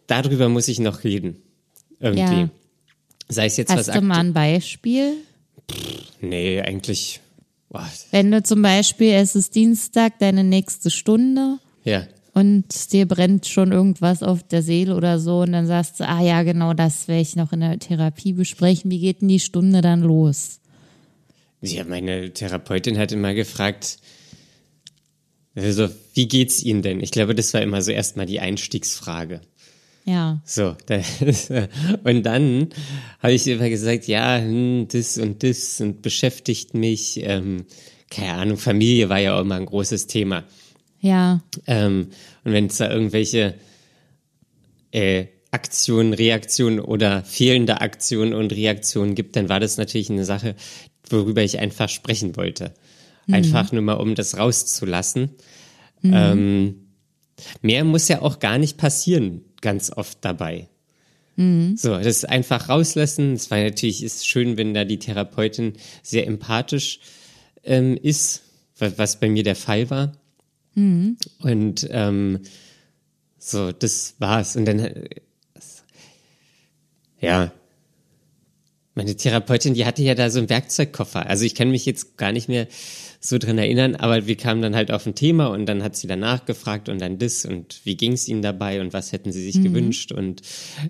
darüber 0.06 0.48
muss 0.48 0.68
ich 0.68 0.78
noch 0.78 1.02
reden. 1.04 1.42
Irgendwie. 2.00 2.40
Ja. 2.40 2.48
Sei 3.28 3.46
es 3.46 3.56
jetzt 3.56 3.70
was 3.70 3.88
Hast 3.88 3.96
du 3.96 4.02
mal 4.02 4.18
ein 4.18 4.32
Beispiel? 4.32 5.14
Nee, 6.20 6.60
eigentlich. 6.60 7.20
Boah, 7.68 7.88
Wenn 8.12 8.30
du 8.30 8.42
zum 8.42 8.62
Beispiel, 8.62 9.12
es 9.12 9.34
ist 9.34 9.54
Dienstag, 9.54 10.18
deine 10.20 10.44
nächste 10.44 10.90
Stunde 10.90 11.58
ja. 11.82 12.06
und 12.32 12.92
dir 12.92 13.06
brennt 13.06 13.46
schon 13.46 13.72
irgendwas 13.72 14.22
auf 14.22 14.44
der 14.44 14.62
Seele 14.62 14.94
oder 14.94 15.18
so 15.18 15.40
und 15.40 15.52
dann 15.52 15.66
sagst 15.66 15.98
du, 15.98 16.08
ah 16.08 16.22
ja, 16.22 16.44
genau 16.44 16.74
das 16.74 17.08
werde 17.08 17.22
ich 17.22 17.34
noch 17.34 17.52
in 17.52 17.60
der 17.60 17.78
Therapie 17.80 18.32
besprechen. 18.32 18.90
Wie 18.90 19.00
geht 19.00 19.20
denn 19.20 19.28
die 19.28 19.40
Stunde 19.40 19.80
dann 19.80 20.02
los? 20.02 20.60
Ja, 21.60 21.84
meine 21.84 22.32
Therapeutin 22.32 22.98
hat 22.98 23.10
immer 23.10 23.34
gefragt, 23.34 23.98
also, 25.56 25.88
wie 26.12 26.28
geht's 26.28 26.62
Ihnen 26.62 26.82
denn? 26.82 27.00
Ich 27.00 27.10
glaube, 27.10 27.34
das 27.34 27.54
war 27.54 27.62
immer 27.62 27.80
so 27.80 27.90
erstmal 27.90 28.26
die 28.26 28.40
Einstiegsfrage. 28.40 29.40
Ja, 30.06 30.40
So, 30.44 30.76
da, 30.86 31.00
und 32.04 32.22
dann 32.22 32.68
habe 33.18 33.32
ich 33.32 33.46
immer 33.48 33.68
gesagt, 33.68 34.06
ja, 34.06 34.38
hm, 34.38 34.86
das 34.88 35.18
und 35.18 35.42
das 35.42 35.80
und 35.80 36.00
beschäftigt 36.00 36.74
mich. 36.74 37.20
Ähm, 37.24 37.64
keine 38.08 38.34
Ahnung, 38.34 38.56
Familie 38.56 39.08
war 39.08 39.18
ja 39.18 39.36
auch 39.36 39.40
immer 39.40 39.56
ein 39.56 39.66
großes 39.66 40.06
Thema. 40.06 40.44
ja, 41.00 41.40
Ähm, 41.66 42.10
und 42.44 42.52
wenn 42.52 42.66
es 42.66 42.76
da 42.76 42.88
irgendwelche 42.88 43.54
äh, 44.92 45.26
Aktionen, 45.50 46.12
Reaktionen 46.12 46.78
oder 46.78 47.24
fehlende 47.24 47.80
Aktionen 47.80 48.32
und 48.32 48.52
Reaktionen 48.52 49.16
gibt, 49.16 49.34
dann 49.34 49.48
war 49.48 49.58
das 49.58 49.76
natürlich 49.76 50.08
eine 50.08 50.24
Sache, 50.24 50.54
worüber 51.10 51.42
ich 51.42 51.58
einfach 51.58 51.88
sprechen 51.88 52.36
wollte. 52.36 52.74
Einfach 53.28 53.72
nur 53.72 53.82
mal, 53.82 53.94
um 53.94 54.14
das 54.14 54.38
rauszulassen. 54.38 55.30
Ähm, 56.04 56.85
mehr 57.62 57.84
muss 57.84 58.08
ja 58.08 58.22
auch 58.22 58.38
gar 58.38 58.58
nicht 58.58 58.76
passieren, 58.78 59.42
ganz 59.60 59.90
oft 59.90 60.18
dabei. 60.22 60.68
So, 61.76 61.98
das 61.98 62.24
einfach 62.24 62.70
rauslassen. 62.70 63.34
Es 63.34 63.50
war 63.50 63.58
natürlich 63.58 64.02
ist 64.02 64.26
schön, 64.26 64.56
wenn 64.56 64.72
da 64.72 64.84
die 64.84 64.98
Therapeutin 64.98 65.74
sehr 66.02 66.26
empathisch 66.26 67.00
ähm, 67.62 67.98
ist, 68.02 68.42
wa- 68.78 68.92
was 68.96 69.20
bei 69.20 69.28
mir 69.28 69.42
der 69.42 69.56
Fall 69.56 69.90
war. 69.90 70.12
Und 71.40 71.86
ähm, 71.90 72.40
so, 73.38 73.70
das 73.72 74.14
war's. 74.18 74.56
Und 74.56 74.64
dann, 74.64 74.78
äh, 74.78 75.08
ja, 77.20 77.52
meine 78.94 79.14
Therapeutin, 79.14 79.74
die 79.74 79.84
hatte 79.84 80.02
ja 80.02 80.14
da 80.14 80.30
so 80.30 80.38
einen 80.38 80.48
Werkzeugkoffer. 80.48 81.26
Also 81.26 81.44
ich 81.44 81.54
kann 81.54 81.70
mich 81.70 81.84
jetzt 81.84 82.16
gar 82.16 82.32
nicht 82.32 82.48
mehr 82.48 82.66
so 83.20 83.38
dran 83.38 83.58
erinnern, 83.58 83.96
aber 83.96 84.26
wir 84.26 84.36
kamen 84.36 84.62
dann 84.62 84.76
halt 84.76 84.90
auf 84.90 85.06
ein 85.06 85.14
Thema 85.14 85.46
und 85.46 85.66
dann 85.66 85.82
hat 85.82 85.96
sie 85.96 86.06
danach 86.06 86.44
gefragt 86.44 86.88
und 86.88 87.00
dann 87.00 87.18
das 87.18 87.44
und 87.44 87.80
wie 87.84 87.96
ging 87.96 88.12
es 88.12 88.28
Ihnen 88.28 88.42
dabei 88.42 88.80
und 88.80 88.92
was 88.92 89.12
hätten 89.12 89.32
Sie 89.32 89.42
sich 89.42 89.62
gewünscht 89.62 90.12
und 90.12 90.42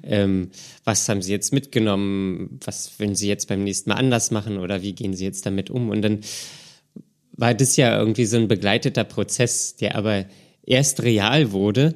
ähm, 0.03 0.51
was 0.85 1.09
haben 1.09 1.23
Sie 1.23 1.33
jetzt 1.33 1.53
mitgenommen, 1.53 2.59
was 2.65 2.99
würden 2.99 3.15
Sie 3.15 3.29
jetzt 3.29 3.49
beim 3.49 3.65
nächsten 3.65 3.91
Mal 3.91 3.97
anders 3.97 4.31
machen 4.31 4.59
oder 4.59 4.83
wie 4.83 4.93
gehen 4.93 5.15
Sie 5.15 5.25
jetzt 5.25 5.47
damit 5.47 5.71
um? 5.71 5.89
Und 5.89 6.03
dann 6.03 6.21
war 7.33 7.55
das 7.55 7.77
ja 7.77 7.99
irgendwie 7.99 8.25
so 8.25 8.37
ein 8.37 8.49
begleiteter 8.49 9.05
Prozess, 9.05 9.77
der 9.77 9.97
aber 9.97 10.27
erst 10.65 11.03
real 11.03 11.53
wurde, 11.53 11.95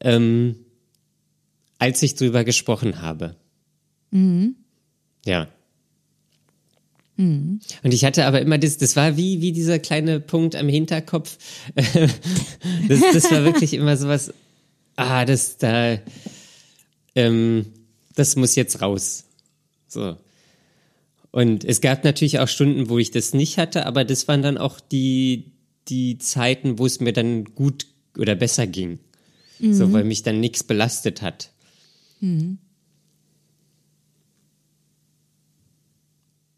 ähm, 0.00 0.56
als 1.78 2.02
ich 2.02 2.14
drüber 2.14 2.44
gesprochen 2.44 3.02
habe. 3.02 3.36
Ja. 5.24 5.48
Und 7.82 7.94
ich 7.94 8.04
hatte 8.04 8.26
aber 8.26 8.40
immer 8.40 8.58
das, 8.58 8.76
das 8.76 8.96
war 8.96 9.16
wie, 9.16 9.40
wie 9.40 9.52
dieser 9.52 9.78
kleine 9.78 10.20
Punkt 10.20 10.56
am 10.56 10.68
Hinterkopf. 10.68 11.38
das, 11.74 13.00
das 13.12 13.30
war 13.30 13.44
wirklich 13.44 13.74
immer 13.74 13.96
sowas, 13.96 14.32
ah, 14.96 15.24
das 15.24 15.58
da, 15.58 15.98
ähm, 17.14 17.66
das 18.14 18.36
muss 18.36 18.56
jetzt 18.56 18.82
raus. 18.82 19.24
So. 19.86 20.16
Und 21.30 21.64
es 21.64 21.80
gab 21.80 22.04
natürlich 22.04 22.38
auch 22.38 22.48
Stunden, 22.48 22.88
wo 22.88 22.98
ich 22.98 23.10
das 23.10 23.34
nicht 23.34 23.58
hatte, 23.58 23.86
aber 23.86 24.04
das 24.04 24.28
waren 24.28 24.42
dann 24.42 24.58
auch 24.58 24.80
die, 24.80 25.52
die 25.88 26.18
Zeiten, 26.18 26.78
wo 26.78 26.86
es 26.86 27.00
mir 27.00 27.12
dann 27.12 27.44
gut 27.44 27.86
oder 28.16 28.34
besser 28.34 28.66
ging. 28.66 28.98
So, 29.72 29.92
weil 29.92 30.04
mich 30.04 30.22
dann 30.22 30.40
nichts 30.40 30.64
belastet 30.64 31.22
hat. 31.22 31.50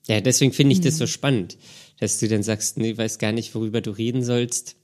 Ja, 0.09 0.21
deswegen 0.21 0.53
finde 0.53 0.73
ich 0.73 0.81
das 0.81 0.99
so 0.99 1.07
spannend, 1.07 1.57
dass 1.99 2.19
du 2.19 2.29
dann 2.29 2.43
sagst, 2.43 2.79
nee, 2.79 2.97
weiß 2.97 3.19
gar 3.19 3.33
nicht, 3.33 3.55
worüber 3.55 3.81
du 3.81 3.91
reden 3.91 4.23
sollst. 4.23 4.77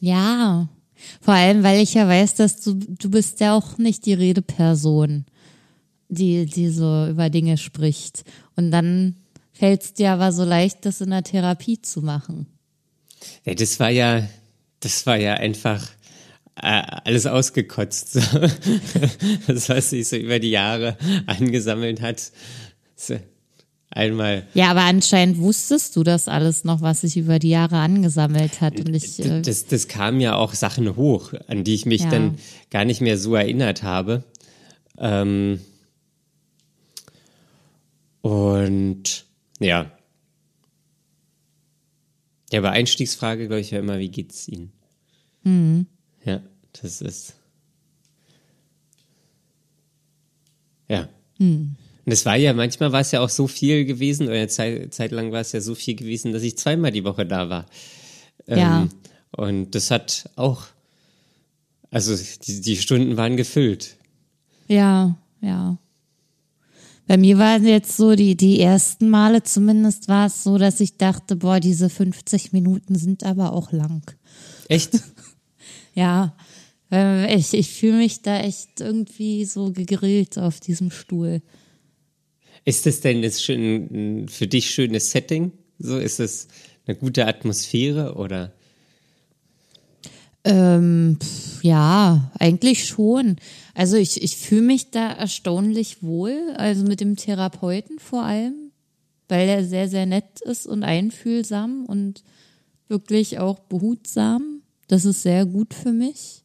ja. 0.00 0.68
Vor 1.20 1.34
allem, 1.34 1.62
weil 1.62 1.82
ich 1.82 1.94
ja 1.94 2.08
weiß, 2.08 2.34
dass 2.36 2.60
du, 2.60 2.74
du 2.74 3.10
bist 3.10 3.40
ja 3.40 3.54
auch 3.54 3.78
nicht 3.78 4.06
die 4.06 4.14
Redeperson, 4.14 5.24
die, 6.08 6.46
die 6.46 6.68
so 6.70 7.06
über 7.08 7.30
Dinge 7.30 7.58
spricht. 7.58 8.24
Und 8.56 8.70
dann 8.70 9.16
fällt 9.52 9.82
es 9.82 9.92
dir 9.94 10.12
aber 10.12 10.32
so 10.32 10.44
leicht, 10.44 10.84
das 10.86 11.00
in 11.00 11.10
der 11.10 11.22
Therapie 11.22 11.80
zu 11.80 12.02
machen. 12.02 12.46
Ja, 13.44 13.54
das 13.54 13.80
war 13.80 13.90
ja, 13.90 14.28
das 14.80 15.06
war 15.06 15.16
ja 15.16 15.34
einfach 15.34 15.86
äh, 16.56 16.82
alles 17.04 17.26
ausgekotzt. 17.26 18.18
Das, 19.46 19.68
was 19.68 19.90
sich 19.90 20.08
so 20.08 20.16
über 20.16 20.38
die 20.38 20.50
Jahre 20.50 20.96
angesammelt 21.26 22.00
hat. 22.00 22.32
Einmal. 23.94 24.44
Ja, 24.54 24.72
aber 24.72 24.80
anscheinend 24.80 25.38
wusstest 25.38 25.94
du 25.94 26.02
das 26.02 26.26
alles 26.26 26.64
noch, 26.64 26.80
was 26.80 27.02
sich 27.02 27.16
über 27.16 27.38
die 27.38 27.50
Jahre 27.50 27.76
angesammelt 27.76 28.60
hat. 28.60 28.80
Und 28.80 28.92
ich, 28.92 29.20
äh, 29.20 29.40
Das, 29.40 29.66
das 29.66 29.86
kamen 29.86 30.20
ja 30.20 30.34
auch 30.34 30.52
Sachen 30.54 30.96
hoch, 30.96 31.32
an 31.46 31.62
die 31.62 31.74
ich 31.74 31.86
mich 31.86 32.00
Ja. 32.02 32.10
dann 32.10 32.38
gar 32.70 32.84
nicht 32.84 33.00
mehr 33.00 33.16
so 33.16 33.36
erinnert 33.36 33.84
habe. 33.84 34.24
Ähm, 34.98 35.60
und 38.20 39.26
ja. 39.60 39.92
Ja, 42.52 42.58
aber 42.58 42.70
Einstiegsfrage, 42.72 43.46
glaube 43.46 43.60
ich, 43.60 43.70
ja 43.70 43.78
immer, 43.78 44.00
wie 44.00 44.08
geht's 44.08 44.48
Ihnen? 44.48 44.72
Mhm. 45.44 45.86
Ja, 46.24 46.40
das 46.82 47.00
ist. 47.00 47.36
Ja. 50.88 51.08
Und 52.04 52.12
es 52.12 52.26
war 52.26 52.36
ja, 52.36 52.52
manchmal 52.52 52.92
war 52.92 53.00
es 53.00 53.12
ja 53.12 53.20
auch 53.20 53.28
so 53.28 53.46
viel 53.46 53.84
gewesen, 53.84 54.26
oder 54.26 54.36
eine 54.36 54.48
Zeit, 54.48 54.92
Zeit 54.92 55.10
lang 55.10 55.32
war 55.32 55.40
es 55.40 55.52
ja 55.52 55.60
so 55.60 55.74
viel 55.74 55.94
gewesen, 55.94 56.32
dass 56.32 56.42
ich 56.42 56.58
zweimal 56.58 56.92
die 56.92 57.04
Woche 57.04 57.24
da 57.24 57.48
war. 57.48 57.66
Ja. 58.46 58.82
Ähm, 58.82 58.88
und 59.30 59.74
das 59.74 59.90
hat 59.90 60.30
auch, 60.36 60.66
also 61.90 62.14
die, 62.46 62.60
die 62.60 62.76
Stunden 62.76 63.16
waren 63.16 63.36
gefüllt. 63.36 63.96
Ja, 64.68 65.16
ja. 65.40 65.78
Bei 67.06 67.16
mir 67.18 67.38
waren 67.38 67.66
jetzt 67.66 67.96
so 67.96 68.14
die, 68.14 68.34
die 68.34 68.60
ersten 68.60 69.10
Male 69.10 69.42
zumindest 69.42 70.08
war 70.08 70.26
es 70.26 70.42
so, 70.42 70.56
dass 70.56 70.80
ich 70.80 70.96
dachte, 70.96 71.36
boah, 71.36 71.60
diese 71.60 71.90
50 71.90 72.52
Minuten 72.52 72.96
sind 72.96 73.24
aber 73.24 73.52
auch 73.52 73.72
lang. 73.72 74.02
Echt? 74.68 75.00
Ja, 75.96 76.34
äh, 76.90 77.32
ich, 77.36 77.54
ich 77.54 77.70
fühle 77.70 77.98
mich 77.98 78.22
da 78.22 78.40
echt 78.40 78.80
irgendwie 78.80 79.44
so 79.44 79.70
gegrillt 79.70 80.38
auf 80.38 80.58
diesem 80.58 80.90
Stuhl. 80.90 81.40
Ist 82.64 82.86
das 82.86 83.00
denn 83.00 83.22
das 83.22 83.42
schön, 83.42 84.26
für 84.28 84.46
dich 84.46 84.70
schönes 84.70 85.10
Setting? 85.10 85.52
So 85.78 85.98
ist 85.98 86.20
es 86.20 86.48
eine 86.86 86.96
gute 86.96 87.26
Atmosphäre 87.26 88.14
oder? 88.14 88.52
Ähm, 90.44 91.18
ja, 91.62 92.30
eigentlich 92.38 92.86
schon. 92.86 93.36
Also 93.74 93.96
ich, 93.96 94.22
ich 94.22 94.36
fühle 94.36 94.62
mich 94.62 94.90
da 94.90 95.10
erstaunlich 95.12 96.02
wohl, 96.02 96.54
also 96.56 96.84
mit 96.84 97.00
dem 97.00 97.16
Therapeuten 97.16 97.98
vor 97.98 98.24
allem, 98.24 98.70
weil 99.28 99.48
er 99.48 99.64
sehr, 99.64 99.88
sehr 99.88 100.04
nett 100.04 100.40
ist 100.42 100.66
und 100.66 100.82
einfühlsam 100.82 101.86
und 101.86 102.22
wirklich 102.88 103.38
auch 103.38 103.58
behutsam. 103.58 104.60
Das 104.88 105.06
ist 105.06 105.22
sehr 105.22 105.46
gut 105.46 105.72
für 105.72 105.92
mich. 105.92 106.44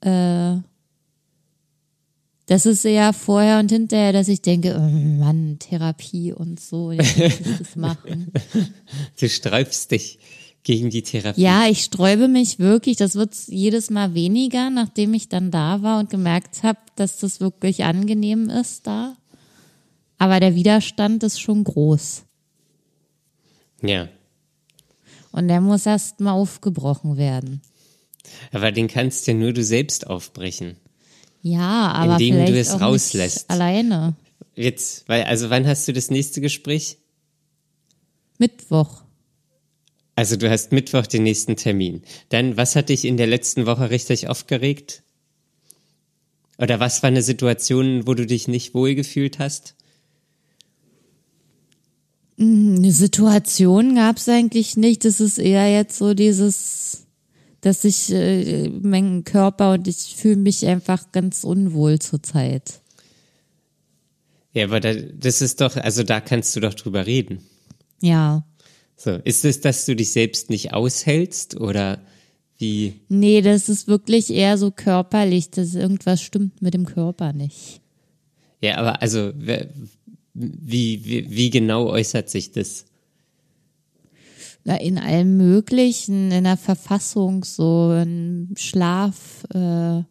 Äh, 0.00 0.58
das 2.52 2.66
ist 2.66 2.84
eher 2.84 3.14
vorher 3.14 3.60
und 3.60 3.70
hinterher, 3.70 4.12
dass 4.12 4.28
ich 4.28 4.42
denke, 4.42 4.76
oh 4.76 4.82
Mann, 4.82 5.56
Therapie 5.58 6.34
und 6.34 6.60
so, 6.60 6.92
jetzt 6.92 7.16
muss 7.16 7.40
ich 7.40 7.58
das 7.58 7.76
machen. 7.76 8.30
Du 9.18 9.26
sträubst 9.26 9.90
dich 9.90 10.18
gegen 10.62 10.90
die 10.90 11.00
Therapie. 11.00 11.40
Ja, 11.40 11.66
ich 11.66 11.82
sträube 11.82 12.28
mich 12.28 12.58
wirklich. 12.58 12.98
Das 12.98 13.14
wird 13.14 13.34
jedes 13.46 13.88
Mal 13.88 14.12
weniger, 14.12 14.68
nachdem 14.68 15.14
ich 15.14 15.30
dann 15.30 15.50
da 15.50 15.80
war 15.80 15.98
und 15.98 16.10
gemerkt 16.10 16.62
habe, 16.62 16.78
dass 16.94 17.20
das 17.20 17.40
wirklich 17.40 17.84
angenehm 17.84 18.50
ist 18.50 18.86
da. 18.86 19.16
Aber 20.18 20.38
der 20.38 20.54
Widerstand 20.54 21.22
ist 21.22 21.40
schon 21.40 21.64
groß. 21.64 22.24
Ja. 23.80 24.08
Und 25.30 25.48
der 25.48 25.62
muss 25.62 25.86
erst 25.86 26.20
mal 26.20 26.32
aufgebrochen 26.32 27.16
werden. 27.16 27.62
Aber 28.52 28.72
den 28.72 28.88
kannst 28.88 29.26
ja 29.26 29.32
nur 29.32 29.54
du 29.54 29.64
selbst 29.64 30.06
aufbrechen. 30.06 30.76
Ja, 31.42 31.90
aber 31.92 32.12
Indem 32.14 32.36
du 32.36 32.46
vielleicht 32.46 32.68
es 32.68 32.70
auch 32.70 32.80
rauslässt. 32.80 33.48
Nicht 33.48 33.50
alleine. 33.50 34.14
Jetzt, 34.54 35.08
weil, 35.08 35.24
also 35.24 35.50
wann 35.50 35.66
hast 35.66 35.88
du 35.88 35.92
das 35.92 36.10
nächste 36.10 36.40
Gespräch? 36.40 36.98
Mittwoch. 38.38 39.02
Also 40.14 40.36
du 40.36 40.48
hast 40.50 40.72
Mittwoch 40.72 41.06
den 41.06 41.24
nächsten 41.24 41.56
Termin. 41.56 42.02
Dann, 42.28 42.56
was 42.56 42.76
hat 42.76 42.90
dich 42.90 43.04
in 43.04 43.16
der 43.16 43.26
letzten 43.26 43.66
Woche 43.66 43.90
richtig 43.90 44.28
aufgeregt? 44.28 45.02
Oder 46.58 46.80
was 46.80 47.02
war 47.02 47.08
eine 47.08 47.22
Situation, 47.22 48.06
wo 48.06 48.14
du 48.14 48.26
dich 48.26 48.46
nicht 48.46 48.74
wohlgefühlt 48.74 49.38
hast? 49.38 49.74
Eine 52.38 52.92
Situation 52.92 53.96
gab 53.96 54.18
es 54.18 54.28
eigentlich 54.28 54.76
nicht. 54.76 55.04
Das 55.04 55.18
ist 55.20 55.38
eher 55.38 55.72
jetzt 55.72 55.98
so 55.98 56.14
dieses, 56.14 57.06
dass 57.62 57.84
ich 57.84 58.12
äh, 58.12 58.68
meinen 58.68 59.24
Körper 59.24 59.72
und 59.72 59.88
ich 59.88 60.14
fühle 60.16 60.36
mich 60.36 60.66
einfach 60.66 61.12
ganz 61.12 61.44
unwohl 61.44 61.98
zurzeit. 62.00 62.80
Ja, 64.52 64.64
aber 64.64 64.80
da, 64.80 64.92
das 64.94 65.40
ist 65.40 65.60
doch, 65.60 65.76
also 65.76 66.02
da 66.02 66.20
kannst 66.20 66.54
du 66.54 66.60
doch 66.60 66.74
drüber 66.74 67.06
reden. 67.06 67.38
Ja. 68.02 68.44
So, 68.96 69.12
ist 69.12 69.44
es, 69.44 69.60
dass 69.60 69.86
du 69.86 69.96
dich 69.96 70.12
selbst 70.12 70.50
nicht 70.50 70.74
aushältst 70.74 71.58
oder 71.58 72.00
wie? 72.58 73.00
Nee, 73.08 73.40
das 73.40 73.68
ist 73.68 73.88
wirklich 73.88 74.30
eher 74.30 74.58
so 74.58 74.70
körperlich, 74.70 75.50
dass 75.50 75.74
irgendwas 75.74 76.20
stimmt 76.20 76.62
mit 76.62 76.74
dem 76.74 76.84
Körper 76.84 77.32
nicht. 77.32 77.80
Ja, 78.60 78.76
aber 78.76 79.02
also 79.02 79.32
wie, 80.34 81.04
wie, 81.04 81.30
wie 81.30 81.50
genau 81.50 81.88
äußert 81.88 82.28
sich 82.28 82.52
das? 82.52 82.86
In 84.64 84.98
allem 84.98 85.36
Möglichen, 85.36 86.30
in 86.30 86.44
der 86.44 86.56
Verfassung, 86.56 87.42
so 87.44 87.92
im 88.00 88.54
Schlaf. 88.56 89.44
Äh, 89.52 90.04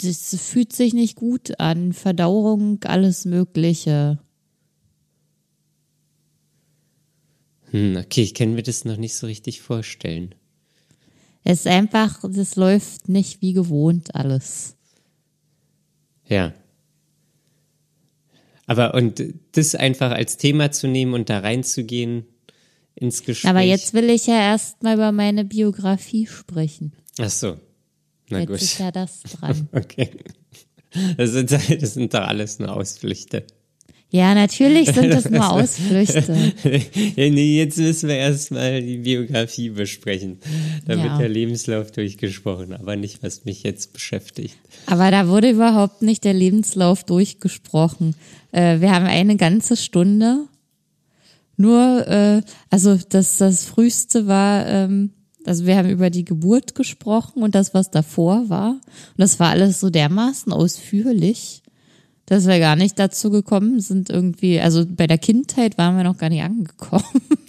das 0.00 0.36
fühlt 0.40 0.72
sich 0.72 0.94
nicht 0.94 1.16
gut 1.16 1.60
an. 1.60 1.92
Verdauung, 1.92 2.82
alles 2.84 3.24
Mögliche. 3.26 4.18
Hm, 7.70 7.96
okay, 7.96 8.22
ich 8.22 8.34
kann 8.34 8.54
mir 8.54 8.62
das 8.62 8.84
noch 8.84 8.96
nicht 8.96 9.14
so 9.14 9.26
richtig 9.26 9.60
vorstellen. 9.60 10.34
Es 11.44 11.60
ist 11.60 11.66
einfach, 11.66 12.20
das 12.22 12.56
läuft 12.56 13.08
nicht 13.08 13.42
wie 13.42 13.52
gewohnt 13.52 14.14
alles. 14.14 14.76
Ja. 16.26 16.54
Aber 18.66 18.94
und 18.94 19.22
das 19.52 19.74
einfach 19.74 20.12
als 20.12 20.36
Thema 20.36 20.70
zu 20.72 20.88
nehmen 20.88 21.14
und 21.14 21.30
da 21.30 21.40
reinzugehen 21.40 22.26
ins 23.00 23.22
Gespräch. 23.24 23.48
Aber 23.48 23.60
jetzt 23.60 23.94
will 23.94 24.10
ich 24.10 24.26
ja 24.26 24.34
erstmal 24.38 24.94
über 24.94 25.12
meine 25.12 25.44
Biografie 25.44 26.26
sprechen. 26.26 26.92
Ach 27.18 27.30
so. 27.30 27.56
Na 28.30 28.40
jetzt 28.40 28.48
gut. 28.48 28.62
ist 28.62 28.78
ja 28.78 28.90
das 28.90 29.22
dran. 29.22 29.68
Okay. 29.72 30.10
Das 31.18 31.32
sind, 31.32 31.50
das 31.52 31.94
sind 31.94 32.14
doch 32.14 32.20
alles 32.20 32.58
nur 32.58 32.74
Ausflüchte. 32.74 33.44
Ja, 34.10 34.34
natürlich 34.34 34.88
sind 34.90 35.10
das 35.10 35.28
nur 35.28 35.50
Ausflüchte. 35.52 36.54
jetzt 37.14 37.76
müssen 37.76 38.08
wir 38.08 38.16
erstmal 38.16 38.80
die 38.80 38.96
Biografie 38.96 39.68
besprechen. 39.68 40.38
Da 40.86 40.94
Ja. 40.94 41.02
wird 41.04 41.20
der 41.20 41.28
Lebenslauf 41.28 41.90
durchgesprochen, 41.92 42.72
aber 42.72 42.96
nicht, 42.96 43.22
was 43.22 43.44
mich 43.44 43.64
jetzt 43.64 43.92
beschäftigt. 43.92 44.56
Aber 44.86 45.10
da 45.10 45.28
wurde 45.28 45.50
überhaupt 45.50 46.00
nicht 46.00 46.24
der 46.24 46.32
Lebenslauf 46.32 47.04
durchgesprochen. 47.04 48.16
Äh, 48.52 48.80
wir 48.80 48.92
haben 48.94 49.04
eine 49.04 49.36
ganze 49.36 49.76
Stunde. 49.76 50.46
Nur, 51.58 52.06
äh, 52.06 52.42
also 52.70 52.96
das, 53.08 53.36
das 53.36 53.64
Frühste 53.64 54.28
war, 54.28 54.64
ähm, 54.66 55.10
also 55.44 55.66
wir 55.66 55.76
haben 55.76 55.90
über 55.90 56.08
die 56.08 56.24
Geburt 56.24 56.76
gesprochen 56.76 57.42
und 57.42 57.56
das, 57.56 57.74
was 57.74 57.90
davor 57.90 58.48
war. 58.48 58.70
Und 58.70 59.18
das 59.18 59.40
war 59.40 59.50
alles 59.50 59.80
so 59.80 59.90
dermaßen 59.90 60.52
ausführlich, 60.52 61.62
dass 62.26 62.46
wir 62.46 62.60
gar 62.60 62.76
nicht 62.76 62.96
dazu 62.98 63.30
gekommen 63.30 63.80
sind, 63.80 64.08
irgendwie, 64.08 64.60
also 64.60 64.86
bei 64.88 65.08
der 65.08 65.18
Kindheit 65.18 65.76
waren 65.78 65.96
wir 65.96 66.04
noch 66.04 66.16
gar 66.16 66.28
nicht 66.28 66.42
angekommen. 66.42 67.02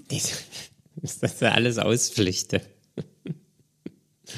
Ist 1.01 1.21
das 1.21 1.39
ja 1.39 1.51
alles 1.51 1.77
Ausflüchte? 1.77 2.61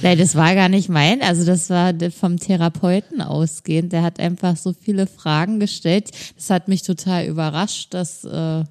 Nein, 0.02 0.18
das 0.18 0.36
war 0.36 0.54
gar 0.54 0.70
nicht 0.70 0.90
mein, 0.90 1.22
also 1.22 1.46
das 1.46 1.70
war 1.70 1.94
vom 2.12 2.38
Therapeuten 2.40 3.22
ausgehend. 3.22 3.94
Der 3.94 4.04
hat 4.04 4.20
einfach 4.20 4.58
so 4.58 4.74
viele 4.74 5.08
Fragen 5.08 5.60
gestellt. 5.60 6.12
Das 6.36 6.50
hat 6.50 6.68
mich 6.68 6.84
total 6.84 7.26
überrascht, 7.26 7.94
dass 7.94 8.24
äh, 8.24 8.64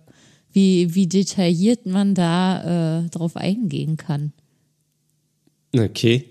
wie, 0.53 0.95
wie 0.95 1.07
detailliert 1.07 1.87
man 1.87 2.15
da 2.15 3.01
äh, 3.05 3.09
drauf 3.09 3.37
eingehen 3.37 3.97
kann. 3.97 4.33
Okay. 5.75 6.25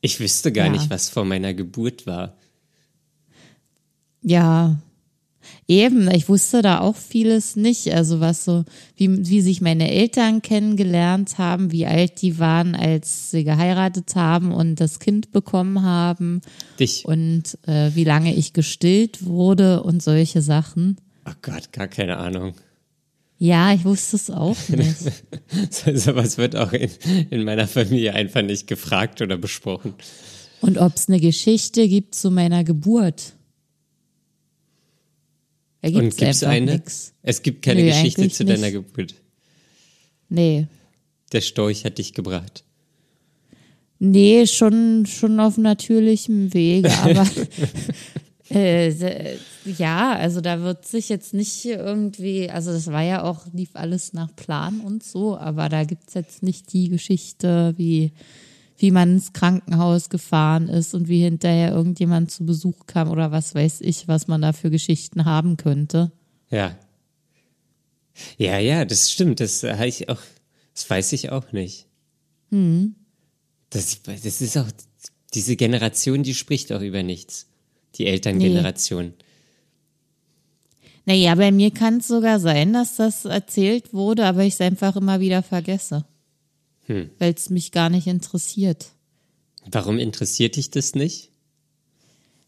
Ich 0.00 0.20
wüsste 0.20 0.52
gar 0.52 0.66
Ja. 0.66 0.72
nicht, 0.72 0.90
was 0.90 1.08
vor 1.08 1.24
meiner 1.24 1.54
Geburt 1.54 2.06
war. 2.06 2.36
Ja, 4.22 4.78
eben. 5.68 6.10
Ich 6.10 6.28
wusste 6.28 6.62
da 6.62 6.80
auch 6.80 6.96
vieles 6.96 7.56
nicht. 7.56 7.92
Also 7.92 8.20
was 8.20 8.44
so, 8.44 8.64
wie, 8.96 9.28
wie 9.28 9.40
sich 9.42 9.60
meine 9.60 9.90
Eltern 9.90 10.40
kennengelernt 10.42 11.36
haben, 11.38 11.72
wie 11.72 11.86
alt 11.86 12.22
die 12.22 12.38
waren, 12.38 12.74
als 12.74 13.30
sie 13.30 13.44
geheiratet 13.44 14.14
haben 14.16 14.52
und 14.52 14.76
das 14.80 14.98
Kind 15.00 15.32
bekommen 15.32 15.82
haben 15.82 16.40
Dich. 16.80 17.04
und 17.04 17.58
äh, 17.66 17.90
wie 17.94 18.04
lange 18.04 18.34
ich 18.34 18.52
gestillt 18.54 19.24
wurde 19.26 19.82
und 19.82 20.02
solche 20.02 20.40
Sachen. 20.40 20.96
Oh 21.28 21.32
Gott, 21.42 21.72
gar 21.72 21.88
keine 21.88 22.16
Ahnung. 22.18 22.54
Ja, 23.38 23.74
ich 23.74 23.84
wusste 23.84 24.16
es 24.16 24.30
auch 24.30 24.56
nicht. 24.68 24.96
So, 25.70 25.94
sowas 25.96 26.38
wird 26.38 26.56
auch 26.56 26.72
in, 26.72 26.90
in 27.30 27.44
meiner 27.44 27.66
Familie 27.66 28.14
einfach 28.14 28.42
nicht 28.42 28.66
gefragt 28.66 29.20
oder 29.20 29.36
besprochen. 29.36 29.94
Und 30.60 30.78
ob 30.78 30.94
es 30.96 31.08
eine 31.08 31.20
Geschichte 31.20 31.88
gibt 31.88 32.14
zu 32.14 32.30
meiner 32.30 32.64
Geburt. 32.64 33.34
Da 35.82 35.88
Und 35.88 35.94
gibt's 36.00 36.16
gibt 36.16 36.30
es 36.30 36.42
einfach 36.42 36.56
eine? 36.56 36.72
nix. 36.72 37.12
Es 37.22 37.42
gibt 37.42 37.62
keine 37.62 37.82
Nö, 37.82 37.90
Geschichte 37.90 38.28
zu 38.30 38.44
deiner 38.44 38.60
nicht. 38.70 38.72
Geburt. 38.72 39.14
Nee. 40.30 40.66
Der 41.32 41.42
Storch 41.42 41.84
hat 41.84 41.98
dich 41.98 42.14
gebracht. 42.14 42.64
Nee, 43.98 44.46
schon, 44.46 45.06
schon 45.06 45.38
auf 45.40 45.58
natürlichem 45.58 46.54
Wege, 46.54 46.90
aber 46.98 47.26
äh, 48.54 49.36
ja, 49.64 50.12
also 50.12 50.40
da 50.40 50.60
wird 50.60 50.86
sich 50.86 51.08
jetzt 51.08 51.34
nicht 51.34 51.64
irgendwie, 51.64 52.50
also 52.50 52.72
das 52.72 52.86
war 52.88 53.02
ja 53.02 53.22
auch, 53.24 53.46
lief 53.52 53.70
alles 53.74 54.12
nach 54.12 54.34
Plan 54.36 54.80
und 54.80 55.02
so, 55.02 55.36
aber 55.36 55.68
da 55.68 55.84
gibt's 55.84 56.14
jetzt 56.14 56.42
nicht 56.42 56.72
die 56.72 56.88
Geschichte, 56.88 57.74
wie, 57.76 58.12
wie 58.76 58.90
man 58.90 59.14
ins 59.14 59.32
Krankenhaus 59.32 60.10
gefahren 60.10 60.68
ist 60.68 60.94
und 60.94 61.08
wie 61.08 61.22
hinterher 61.22 61.72
irgendjemand 61.72 62.30
zu 62.30 62.44
Besuch 62.44 62.86
kam 62.86 63.10
oder 63.10 63.32
was 63.32 63.54
weiß 63.54 63.80
ich, 63.80 64.08
was 64.08 64.28
man 64.28 64.42
da 64.42 64.52
für 64.52 64.70
Geschichten 64.70 65.24
haben 65.24 65.56
könnte. 65.56 66.12
Ja. 66.50 66.76
Ja, 68.38 68.58
ja, 68.58 68.84
das 68.84 69.10
stimmt. 69.10 69.40
Das 69.40 69.62
habe 69.64 69.88
ich 69.88 70.08
auch, 70.08 70.20
das 70.72 70.88
weiß 70.88 71.12
ich 71.14 71.30
auch 71.30 71.52
nicht. 71.52 71.86
Hm. 72.50 72.94
Das, 73.70 74.02
das 74.02 74.40
ist 74.40 74.56
auch, 74.56 74.68
diese 75.34 75.56
Generation, 75.56 76.22
die 76.22 76.34
spricht 76.34 76.72
auch 76.72 76.80
über 76.80 77.02
nichts. 77.02 77.48
Die 77.96 78.06
Elterngeneration. 78.06 79.06
Nee. 79.06 79.24
Naja, 81.06 81.34
bei 81.34 81.52
mir 81.52 81.70
kann 81.70 81.98
es 81.98 82.08
sogar 82.08 82.40
sein, 82.40 82.72
dass 82.72 82.96
das 82.96 83.24
erzählt 83.26 83.92
wurde, 83.92 84.24
aber 84.24 84.44
ich 84.44 84.54
es 84.54 84.60
einfach 84.60 84.96
immer 84.96 85.20
wieder 85.20 85.42
vergesse. 85.42 86.04
Hm. 86.86 87.10
Weil 87.18 87.34
es 87.34 87.50
mich 87.50 87.72
gar 87.72 87.90
nicht 87.90 88.06
interessiert. 88.06 88.86
Warum 89.70 89.98
interessiert 89.98 90.56
dich 90.56 90.70
das 90.70 90.94
nicht? 90.94 91.30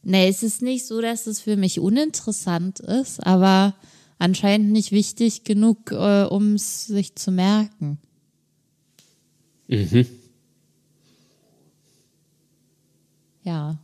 Nee, 0.03 0.29
es 0.29 0.43
ist 0.43 0.63
nicht 0.63 0.87
so, 0.87 1.01
dass 1.01 1.27
es 1.27 1.41
für 1.41 1.57
mich 1.57 1.81
uninteressant 1.81 2.81
ist, 2.81 3.27
aber 3.27 3.75
anscheinend 4.19 4.71
nicht 4.71 4.93
wichtig 4.93 5.45
genug, 5.45 5.91
äh, 5.91 6.25
um 6.25 6.55
es 6.55 6.87
sich 6.87 7.17
zu 7.17 7.31
merken. 7.31 7.99
Mhm. 9.69 10.07
Ja. 13.43 13.79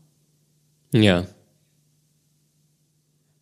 Ja. 0.93 1.27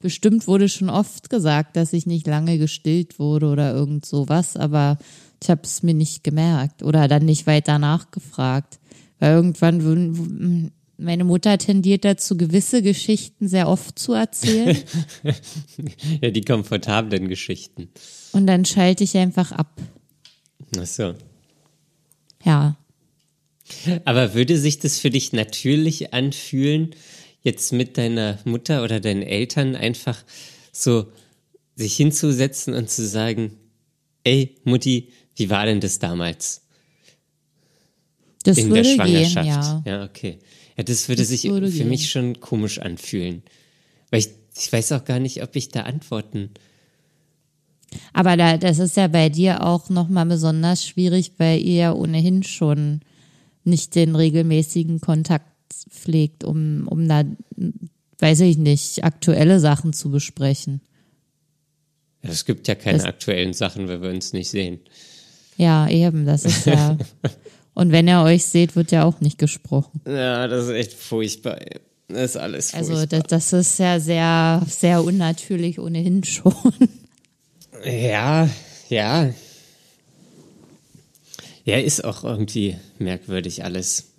Bestimmt 0.01 0.47
wurde 0.47 0.69
schon 0.69 0.89
oft 0.89 1.29
gesagt, 1.29 1.77
dass 1.77 1.93
ich 1.93 2.07
nicht 2.07 2.27
lange 2.27 2.59
gestillt 2.59 3.19
wurde 3.19 3.47
oder 3.47 3.75
irgend 3.75 4.07
sowas, 4.07 4.57
aber 4.57 4.99
ich 5.43 5.51
habe 5.51 5.63
es 5.65 5.83
mir 5.83 5.95
nicht 5.95 6.25
gemerkt 6.25 6.83
oder 6.83 7.07
dann 7.07 7.25
nicht 7.25 7.47
weiter 7.47 7.79
nachgefragt. 7.79 8.79
Weil 9.19 9.35
irgendwann 9.35 10.73
meine 10.97 11.25
Mutter 11.25 11.59
tendiert 11.59 12.05
dazu, 12.05 12.37
gewisse 12.37 12.83
Geschichten 12.83 13.49
sehr 13.49 13.69
oft 13.69 13.99
zu 13.99 14.15
erzählen. 14.15 14.77
ja, 16.23 16.31
die 16.31 16.43
komfortablen 16.43 17.29
Geschichten. 17.29 17.89
Und 18.33 18.47
dann 18.47 18.65
schalte 18.65 19.05
ich 19.05 19.17
einfach 19.17 19.53
ab. 19.53 19.81
Ach 20.79 20.87
so. 20.87 21.15
Ja. 22.45 22.77
Aber 24.05 24.35
würde 24.35 24.59
sich 24.59 24.79
das 24.79 24.99
für 24.99 25.11
dich 25.11 25.33
natürlich 25.33 26.13
anfühlen, 26.13 26.95
jetzt 27.43 27.73
mit 27.73 27.97
deiner 27.97 28.39
Mutter 28.45 28.83
oder 28.83 29.01
deinen 29.01 29.23
Eltern 29.23 29.77
einfach 29.77 30.23
so 30.73 31.07
sich 31.77 31.97
hinzusetzen 31.97 32.75
und 32.75 32.91
zu 32.91 33.07
sagen, 33.07 33.53
ey, 34.25 34.57
Mutti, 34.65 35.09
wie 35.37 35.51
war 35.51 35.65
denn 35.67 35.81
das 35.81 35.99
damals? 35.99 36.63
Das 38.43 38.59
in 38.59 38.69
würde 38.69 38.83
der 38.83 38.95
Schwangerschaft. 38.95 39.45
Gehen, 39.45 39.47
ja. 39.47 39.83
ja, 39.87 40.05
okay. 40.05 40.39
Ja, 40.77 40.85
das 40.85 41.09
würde 41.09 41.23
das 41.23 41.29
sich 41.29 41.45
würde 41.45 41.71
für 41.71 41.79
gehen. 41.79 41.89
mich 41.89 42.11
schon 42.11 42.41
komisch 42.41 42.79
anfühlen. 42.79 43.43
Weil 44.11 44.21
ich, 44.21 44.29
ich 44.57 44.73
weiß 44.73 44.93
auch 44.93 45.05
gar 45.05 45.19
nicht, 45.19 45.43
ob 45.43 45.57
ich 45.57 45.69
da 45.69 45.83
antworten. 45.83 46.51
Aber 48.13 48.37
da, 48.37 48.57
das 48.57 48.79
ist 48.79 48.97
ja 48.97 49.09
bei 49.09 49.29
dir 49.29 49.65
auch 49.65 49.89
nochmal 49.89 50.27
besonders 50.27 50.87
schwierig, 50.87 51.33
weil 51.39 51.61
ihr 51.61 51.75
ja 51.75 51.93
ohnehin 51.93 52.43
schon 52.43 53.01
nicht 53.65 53.95
den 53.95 54.17
regelmäßigen 54.17 55.01
Kontakt 55.01 55.47
pflegt, 55.89 56.45
um, 56.45 56.87
um 56.89 57.09
da, 57.09 57.25
weiß 58.19 58.41
ich 58.41 58.59
nicht, 58.59 59.05
aktuelle 59.05 59.61
Sachen 59.61 59.93
zu 59.93 60.11
besprechen. 60.11 60.81
Es 62.23 62.45
gibt 62.45 62.69
ja 62.69 62.75
keine 62.75 62.99
das, 62.99 63.07
aktuellen 63.07 63.53
Sachen, 63.53 63.89
wenn 63.89 64.03
wir 64.03 64.11
uns 64.11 64.33
nicht 64.33 64.51
sehen. 64.51 64.81
Ja, 65.57 65.89
eben, 65.89 66.27
das 66.27 66.45
ist 66.45 66.67
ja. 66.67 66.97
Und 67.75 67.93
wenn 67.93 68.09
ihr 68.09 68.21
euch 68.23 68.45
seht, 68.45 68.77
wird 68.77 68.93
ja 68.93 69.05
auch 69.05 69.21
nicht 69.21 69.39
gesprochen. 69.39 70.01
Ja, 70.07 70.49
das 70.49 70.65
ist 70.65 70.71
echt 70.71 70.93
furchtbar. 70.93 71.59
Das 72.09 72.33
ist 72.33 72.37
alles 72.37 72.73
furchtbar. 72.73 72.97
Also 72.97 73.07
das, 73.07 73.23
das 73.25 73.53
ist 73.53 73.79
ja 73.79 74.01
sehr, 74.01 74.63
sehr 74.69 75.03
unnatürlich 75.03 75.79
ohnehin 75.79 76.25
schon. 76.25 76.75
Ja, 77.85 78.49
ja. 78.89 79.33
Ja, 81.65 81.77
ist 81.77 82.05
auch 82.05 82.25
irgendwie 82.25 82.77
merkwürdig 82.99 83.65
alles. 83.65 84.10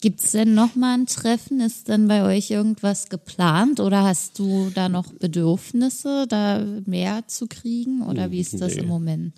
Gibt 0.00 0.20
es 0.20 0.30
denn 0.30 0.54
noch 0.54 0.76
mal 0.76 0.94
ein 0.94 1.06
Treffen? 1.06 1.60
Ist 1.60 1.88
denn 1.88 2.06
bei 2.06 2.22
euch 2.22 2.50
irgendwas 2.50 3.08
geplant 3.08 3.80
oder 3.80 4.04
hast 4.04 4.38
du 4.38 4.70
da 4.72 4.88
noch 4.88 5.12
Bedürfnisse, 5.12 6.26
da 6.28 6.64
mehr 6.86 7.26
zu 7.26 7.48
kriegen 7.48 8.02
oder 8.02 8.30
wie 8.30 8.40
ist 8.40 8.60
das 8.60 8.76
Nö. 8.76 8.82
im 8.82 8.88
Moment? 8.88 9.34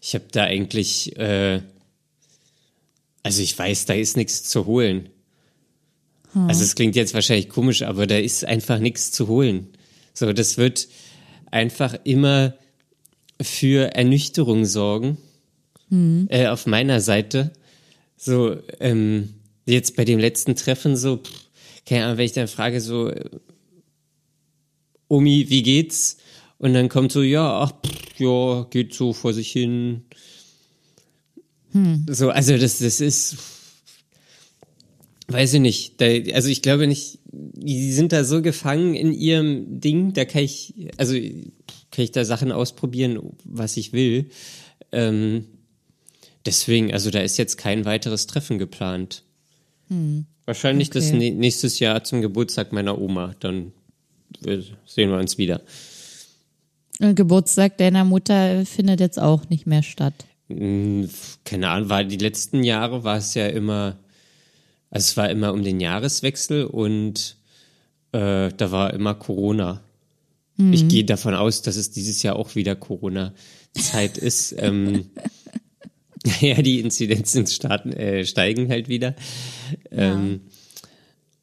Ich 0.00 0.14
habe 0.14 0.26
da 0.30 0.44
eigentlich, 0.44 1.16
äh, 1.16 1.62
also 3.24 3.42
ich 3.42 3.58
weiß, 3.58 3.86
da 3.86 3.94
ist 3.94 4.16
nichts 4.16 4.44
zu 4.44 4.66
holen. 4.66 5.08
Hm. 6.32 6.48
Also 6.48 6.62
es 6.62 6.76
klingt 6.76 6.94
jetzt 6.94 7.14
wahrscheinlich 7.14 7.48
komisch, 7.48 7.82
aber 7.82 8.06
da 8.06 8.16
ist 8.16 8.44
einfach 8.44 8.78
nichts 8.78 9.10
zu 9.10 9.26
holen. 9.26 9.68
So, 10.12 10.32
das 10.32 10.58
wird 10.58 10.86
einfach 11.50 11.96
immer 12.04 12.54
für 13.40 13.94
Ernüchterung 13.96 14.64
sorgen 14.64 15.18
hm. 15.88 16.28
äh, 16.30 16.46
auf 16.46 16.66
meiner 16.66 17.00
Seite. 17.00 17.52
So, 18.16 18.56
ähm, 18.78 19.34
jetzt 19.66 19.96
bei 19.96 20.04
dem 20.04 20.18
letzten 20.18 20.56
Treffen 20.56 20.96
so, 20.96 21.18
pff, 21.18 21.48
keine 21.86 22.04
Ahnung, 22.04 22.18
wenn 22.18 22.26
ich 22.26 22.32
dann 22.32 22.48
frage 22.48 22.80
so, 22.80 23.08
äh, 23.08 23.30
Omi, 25.08 25.46
wie 25.48 25.62
geht's? 25.62 26.18
Und 26.58 26.74
dann 26.74 26.88
kommt 26.88 27.12
so, 27.12 27.22
ja, 27.22 27.60
ach, 27.60 27.72
pff, 27.84 28.18
ja, 28.18 28.66
geht 28.70 28.94
so 28.94 29.12
vor 29.12 29.32
sich 29.32 29.50
hin. 29.52 30.04
Hm. 31.72 32.06
So, 32.08 32.30
also 32.30 32.56
das, 32.56 32.78
das 32.78 33.00
ist, 33.00 33.36
weiß 35.28 35.54
ich 35.54 35.60
nicht. 35.60 36.00
Da, 36.00 36.06
also 36.34 36.48
ich 36.48 36.62
glaube 36.62 36.86
nicht, 36.86 37.18
die 37.32 37.92
sind 37.92 38.12
da 38.12 38.24
so 38.24 38.42
gefangen 38.42 38.94
in 38.94 39.12
ihrem 39.12 39.80
Ding, 39.80 40.12
da 40.12 40.24
kann 40.24 40.42
ich, 40.42 40.74
also 40.96 41.14
kann 41.14 42.04
ich 42.04 42.12
da 42.12 42.24
Sachen 42.24 42.52
ausprobieren, 42.52 43.18
was 43.44 43.76
ich 43.76 43.92
will. 43.92 44.30
Ähm, 44.92 45.46
deswegen, 46.46 46.92
also 46.92 47.10
da 47.10 47.20
ist 47.20 47.36
jetzt 47.36 47.56
kein 47.56 47.84
weiteres 47.84 48.26
Treffen 48.26 48.58
geplant. 48.58 49.24
Hm. 49.88 50.26
Wahrscheinlich 50.46 50.88
okay. 50.88 50.98
das 50.98 51.12
nächstes 51.12 51.78
Jahr 51.78 52.04
zum 52.04 52.20
Geburtstag 52.20 52.72
meiner 52.72 53.00
Oma. 53.00 53.34
Dann 53.40 53.72
sehen 54.40 55.10
wir 55.10 55.18
uns 55.18 55.38
wieder. 55.38 55.60
Und 57.00 57.14
Geburtstag 57.16 57.78
deiner 57.78 58.04
Mutter 58.04 58.64
findet 58.66 59.00
jetzt 59.00 59.18
auch 59.18 59.48
nicht 59.48 59.66
mehr 59.66 59.82
statt. 59.82 60.14
Hm, 60.48 61.08
keine 61.44 61.70
Ahnung, 61.70 61.88
war 61.88 62.04
die 62.04 62.18
letzten 62.18 62.62
Jahre 62.62 63.04
war 63.04 63.16
es 63.16 63.34
ja 63.34 63.46
immer, 63.46 63.96
also 64.90 65.04
es 65.04 65.16
war 65.16 65.30
immer 65.30 65.52
um 65.52 65.64
den 65.64 65.80
Jahreswechsel 65.80 66.64
und 66.64 67.36
äh, 68.12 68.50
da 68.54 68.70
war 68.70 68.92
immer 68.92 69.14
Corona. 69.14 69.80
Mhm. 70.56 70.72
Ich 70.72 70.88
gehe 70.88 71.04
davon 71.04 71.34
aus, 71.34 71.62
dass 71.62 71.76
es 71.76 71.90
dieses 71.90 72.22
Jahr 72.22 72.36
auch 72.36 72.54
wieder 72.54 72.76
Corona-Zeit 72.76 74.18
ist. 74.18 74.54
ähm, 74.58 75.06
Ja, 76.40 76.62
die 76.62 76.80
Inzidenzen 76.80 77.46
starten, 77.46 77.92
äh, 77.92 78.24
steigen 78.24 78.70
halt 78.70 78.88
wieder. 78.88 79.14
Ja. 79.90 80.14
Ähm, 80.14 80.40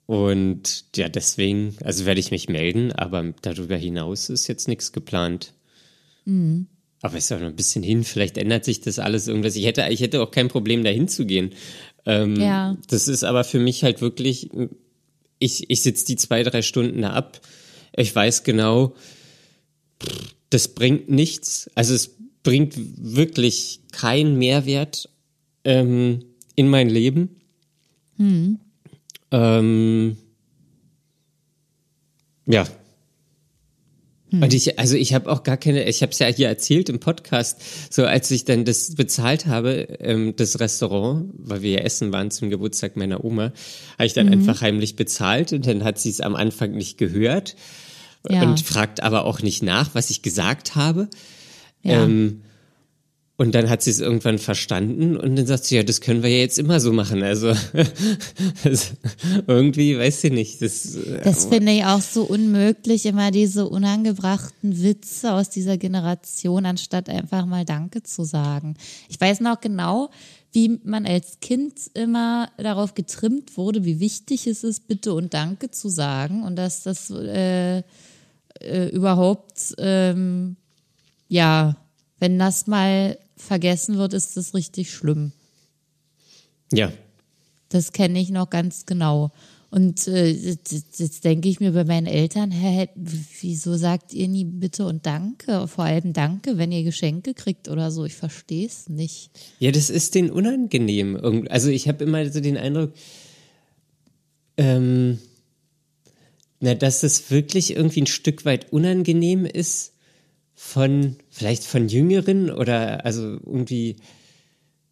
und 0.08 0.86
ja, 0.96 1.08
deswegen, 1.08 1.76
also 1.84 2.06
werde 2.06 2.20
ich 2.20 2.32
mich 2.32 2.50
melden, 2.50 2.92
aber 2.92 3.34
darüber 3.42 3.78
hinaus 3.78 4.30
ist 4.30 4.48
jetzt 4.48 4.68
nichts 4.68 4.92
geplant. 4.92 5.54
Mhm. 6.26 6.68
Aber 7.02 7.18
ist 7.18 7.32
auch 7.32 7.40
noch 7.40 7.48
ein 7.48 7.56
bisschen 7.56 7.84
hin, 7.84 8.04
vielleicht 8.04 8.38
ändert 8.38 8.66
sich 8.66 8.82
das 8.82 9.00
alles 9.00 9.28
irgendwas. 9.28 9.56
Ich 9.56 9.66
hätte, 9.66 9.86
ich 9.90 10.02
hätte 10.02 10.22
auch 10.22 10.32
kein 10.32 10.50
Problem, 10.50 10.84
dahin 10.84 11.08
zu 11.08 11.26
gehen. 11.26 11.52
Ähm, 12.06 12.36
ja. 12.36 12.78
Das 12.88 13.08
ist 13.08 13.24
aber 13.24 13.44
für 13.44 13.60
mich 13.60 13.84
halt 13.84 14.02
wirklich, 14.02 14.50
ich, 15.40 15.70
ich 15.70 15.82
sitze 15.82 16.06
die 16.06 16.16
zwei, 16.16 16.44
drei 16.44 16.62
Stunden 16.62 17.02
da 17.02 17.12
ab. 17.12 17.40
Ich 17.96 18.14
weiß 18.14 18.44
genau, 18.44 18.96
das 20.50 20.68
bringt 20.68 21.10
nichts. 21.10 21.72
Also 21.74 21.94
es 21.94 22.18
bringt 22.44 22.76
wirklich 22.76 23.82
keinen 23.92 24.38
Mehrwert 24.38 25.10
ähm, 25.64 26.26
in 26.56 26.70
mein 26.70 26.90
Leben. 26.90 27.42
Hm. 28.18 28.60
Ähm, 29.32 30.18
ja. 32.46 32.68
Hm. 34.30 34.44
Und 34.44 34.54
ich, 34.54 34.80
also 34.80 34.96
ich 34.96 35.14
habe 35.14 35.32
auch 35.32 35.44
gar 35.44 35.58
keine, 35.58 35.88
ich 35.88 36.02
habe 36.02 36.12
es 36.12 36.20
ja 36.20 36.28
hier 36.28 36.48
erzählt 36.48 36.90
im 36.90 37.00
Podcast, 37.00 37.94
so 37.94 38.06
als 38.06 38.32
ich 38.32 38.46
dann 38.46 38.66
das 38.66 38.96
bezahlt 38.96 39.46
habe, 39.46 39.98
ähm, 40.00 40.36
das 40.36 40.60
Restaurant, 40.60 41.32
weil 41.38 41.62
wir 41.62 41.72
ja 41.72 41.80
essen 41.80 42.12
waren 42.12 42.32
zum 42.32 42.50
Geburtstag 42.50 42.96
meiner 42.96 43.24
Oma, 43.24 43.54
habe 43.98 44.06
ich 44.06 44.14
dann 44.14 44.28
mhm. 44.28 44.34
einfach 44.34 44.62
heimlich 44.62 44.96
bezahlt 44.96 45.54
und 45.54 45.68
dann 45.68 45.84
hat 45.84 46.00
sie 46.00 46.10
es 46.10 46.22
am 46.22 46.36
Anfang 46.36 46.72
nicht 46.72 46.98
gehört 46.98 47.56
ja. 48.30 48.44
und 48.44 48.62
fragt 48.62 49.04
aber 49.04 49.26
auch 49.26 49.42
nicht 49.42 49.64
nach, 49.64 49.96
was 49.96 50.10
ich 50.10 50.22
gesagt 50.22 50.76
habe. 50.76 51.10
Ja. 51.84 52.04
Ähm, 52.04 52.42
Und 53.38 53.56
dann 53.56 53.72
hat 53.72 53.82
sie 53.82 53.90
es 53.90 54.00
irgendwann 54.00 54.38
verstanden 54.38 55.18
und 55.18 55.36
dann 55.36 55.48
sagt 55.48 55.66
sie, 55.66 55.76
ja, 55.76 55.82
das 55.82 56.00
können 56.00 56.22
wir 56.22 56.30
ja 56.30 56.38
jetzt 56.38 56.60
immer 56.60 56.80
so 56.80 56.94
machen. 56.94 57.24
Also 57.24 57.54
das, 58.64 58.94
irgendwie, 59.48 59.98
weiß 59.98 60.22
sie 60.22 60.30
nicht. 60.30 60.62
Das, 60.62 60.96
das 61.24 61.46
finde 61.46 61.72
ich 61.72 61.84
auch 61.84 62.02
so 62.02 62.22
unmöglich, 62.22 63.08
immer 63.08 63.32
diese 63.32 63.68
unangebrachten 63.68 64.84
Witze 64.84 65.34
aus 65.34 65.50
dieser 65.50 65.80
Generation, 65.80 66.68
anstatt 66.68 67.10
einfach 67.10 67.48
mal 67.48 67.66
Danke 67.66 68.04
zu 68.04 68.24
sagen. 68.26 68.76
Ich 69.10 69.20
weiß 69.20 69.40
noch 69.40 69.60
genau, 69.60 70.12
wie 70.52 70.80
man 70.84 71.08
als 71.08 71.40
Kind 71.40 71.74
immer 71.96 72.52
darauf 72.58 72.94
getrimmt 72.94 73.58
wurde, 73.58 73.86
wie 73.86 74.00
wichtig 74.00 74.46
es 74.46 74.64
ist, 74.64 74.88
Bitte 74.88 75.14
und 75.14 75.34
Danke 75.34 75.72
zu 75.72 75.90
sagen 75.90 76.44
und 76.44 76.58
dass 76.58 76.84
das 76.84 77.10
äh, 77.10 77.82
äh, 78.60 78.90
überhaupt, 78.90 79.74
ähm, 79.80 80.58
ja, 81.32 81.78
wenn 82.20 82.38
das 82.38 82.68
mal 82.68 83.18
vergessen 83.38 83.98
wird, 83.98 84.14
ist 84.14 84.36
das 84.36 84.54
richtig 84.54 84.92
schlimm. 84.92 85.32
Ja. 86.74 86.92
Das 87.70 87.94
kenne 87.94 88.20
ich 88.20 88.32
noch 88.32 88.50
ganz 88.50 88.86
genau. 88.86 89.32
Und 89.70 90.10
äh, 90.10 90.28
jetzt 90.28 91.24
denke 91.24 91.48
ich 91.48 91.62
mir 91.62 91.72
bei 91.72 91.86
meinen 91.86 92.06
Eltern, 92.06 92.52
hä, 92.52 92.90
wieso 92.96 93.78
sagt 93.78 94.14
ihr 94.14 94.28
nie 94.28 94.44
bitte 94.44 94.86
und 94.86 95.06
danke? 95.06 95.70
Vor 95.70 95.86
allem 95.86 96.12
danke, 96.12 96.58
wenn 96.58 96.74
ihr 96.74 96.84
Geschenke 96.84 97.34
kriegt 97.34 97.70
oder 97.70 97.92
so. 97.92 98.04
Ich 98.04 98.16
verstehe 98.16 98.68
es 98.68 98.90
nicht. 98.90 99.32
Ja, 99.60 99.72
das 99.72 99.90
ist 99.90 100.14
denen 100.16 100.32
unangenehm. 100.32 101.48
Also 101.50 101.70
ich 101.70 101.88
habe 101.88 102.04
immer 102.04 102.30
so 102.30 102.42
den 102.42 102.58
Eindruck, 102.58 102.92
ähm, 104.58 105.18
na, 106.60 106.76
dass 106.76 107.04
es 107.04 107.32
wirklich 107.32 107.74
irgendwie 107.74 108.02
ein 108.02 108.08
Stück 108.08 108.44
weit 108.44 108.74
unangenehm 108.74 109.46
ist 109.46 109.91
von, 110.64 111.18
vielleicht 111.32 111.66
von 111.66 111.90
Jüngeren 111.90 112.52
oder 112.52 113.04
also 113.04 113.24
irgendwie, 113.24 113.98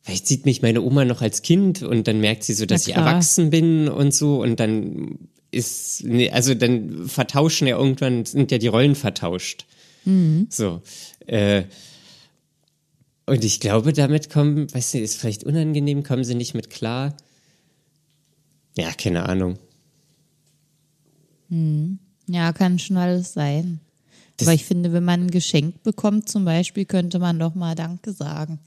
vielleicht 0.01 0.27
sieht 0.27 0.45
mich 0.45 0.63
meine 0.63 0.81
Oma 0.81 1.05
noch 1.05 1.21
als 1.21 1.43
Kind 1.43 1.83
und 1.83 2.07
dann 2.07 2.19
merkt 2.19 2.43
sie 2.43 2.53
so, 2.53 2.65
dass 2.65 2.87
ich 2.87 2.95
erwachsen 2.95 3.51
bin 3.51 3.87
und 3.87 4.13
so 4.13 4.41
und 4.41 4.59
dann 4.59 5.29
ist, 5.51 6.03
also 6.31 6.55
dann 6.55 7.07
vertauschen 7.07 7.67
ja 7.67 7.77
irgendwann, 7.77 8.25
sind 8.25 8.51
ja 8.51 8.57
die 8.57 8.67
Rollen 8.67 8.95
vertauscht. 8.95 9.67
Mhm. 10.05 10.47
So. 10.49 10.81
Äh, 11.27 11.63
und 13.27 13.45
ich 13.45 13.59
glaube, 13.59 13.93
damit 13.93 14.31
kommen, 14.31 14.73
weiß 14.73 14.95
nicht, 14.95 15.03
ist 15.03 15.17
vielleicht 15.21 15.43
unangenehm, 15.43 16.03
kommen 16.03 16.23
sie 16.23 16.35
nicht 16.35 16.55
mit 16.55 16.71
klar. 16.71 17.15
Ja, 18.75 18.91
keine 18.91 19.29
Ahnung. 19.29 19.59
Hm. 21.49 21.99
Ja, 22.27 22.53
kann 22.53 22.79
schon 22.79 22.97
alles 22.97 23.33
sein. 23.33 23.79
Das 24.39 24.47
Aber 24.47 24.55
ich 24.55 24.65
finde, 24.65 24.93
wenn 24.93 25.03
man 25.03 25.25
ein 25.25 25.31
Geschenk 25.31 25.83
bekommt 25.83 26.29
zum 26.29 26.45
Beispiel, 26.45 26.85
könnte 26.85 27.19
man 27.19 27.39
doch 27.39 27.55
mal 27.55 27.75
Danke 27.75 28.13
sagen. 28.13 28.59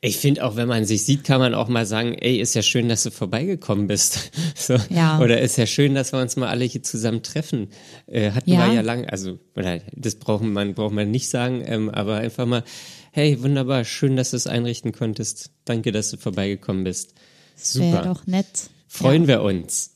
Ich 0.00 0.16
finde 0.16 0.44
auch, 0.44 0.56
wenn 0.56 0.68
man 0.68 0.84
sich 0.84 1.04
sieht, 1.04 1.24
kann 1.24 1.38
man 1.38 1.54
auch 1.54 1.68
mal 1.68 1.86
sagen, 1.86 2.14
ey, 2.14 2.40
ist 2.40 2.54
ja 2.54 2.62
schön, 2.62 2.88
dass 2.88 3.02
du 3.02 3.10
vorbeigekommen 3.10 3.86
bist. 3.86 4.30
So. 4.54 4.76
Ja. 4.90 5.18
Oder 5.18 5.40
ist 5.40 5.56
ja 5.56 5.66
schön, 5.66 5.94
dass 5.94 6.12
wir 6.12 6.20
uns 6.20 6.36
mal 6.36 6.48
alle 6.48 6.64
hier 6.64 6.82
zusammen 6.82 7.22
treffen. 7.22 7.68
Äh, 8.06 8.30
hatten 8.30 8.50
ja. 8.50 8.66
wir 8.66 8.74
ja 8.74 8.80
lang, 8.80 9.06
also, 9.06 9.40
oder 9.56 9.80
das 9.96 10.14
braucht 10.16 10.44
man, 10.44 10.74
braucht 10.74 10.94
man 10.94 11.10
nicht 11.10 11.28
sagen, 11.28 11.64
ähm, 11.66 11.88
aber 11.90 12.16
einfach 12.16 12.46
mal, 12.46 12.62
hey, 13.10 13.42
wunderbar, 13.42 13.84
schön, 13.84 14.16
dass 14.16 14.30
du 14.30 14.36
es 14.36 14.46
einrichten 14.46 14.92
konntest. 14.92 15.50
Danke, 15.64 15.90
dass 15.90 16.10
du 16.10 16.16
vorbeigekommen 16.16 16.84
bist. 16.84 17.14
Super. 17.56 17.92
Wäre 17.92 18.04
doch 18.04 18.26
nett. 18.26 18.70
Freuen 18.86 19.22
ja. 19.22 19.28
wir 19.28 19.42
uns. 19.42 19.94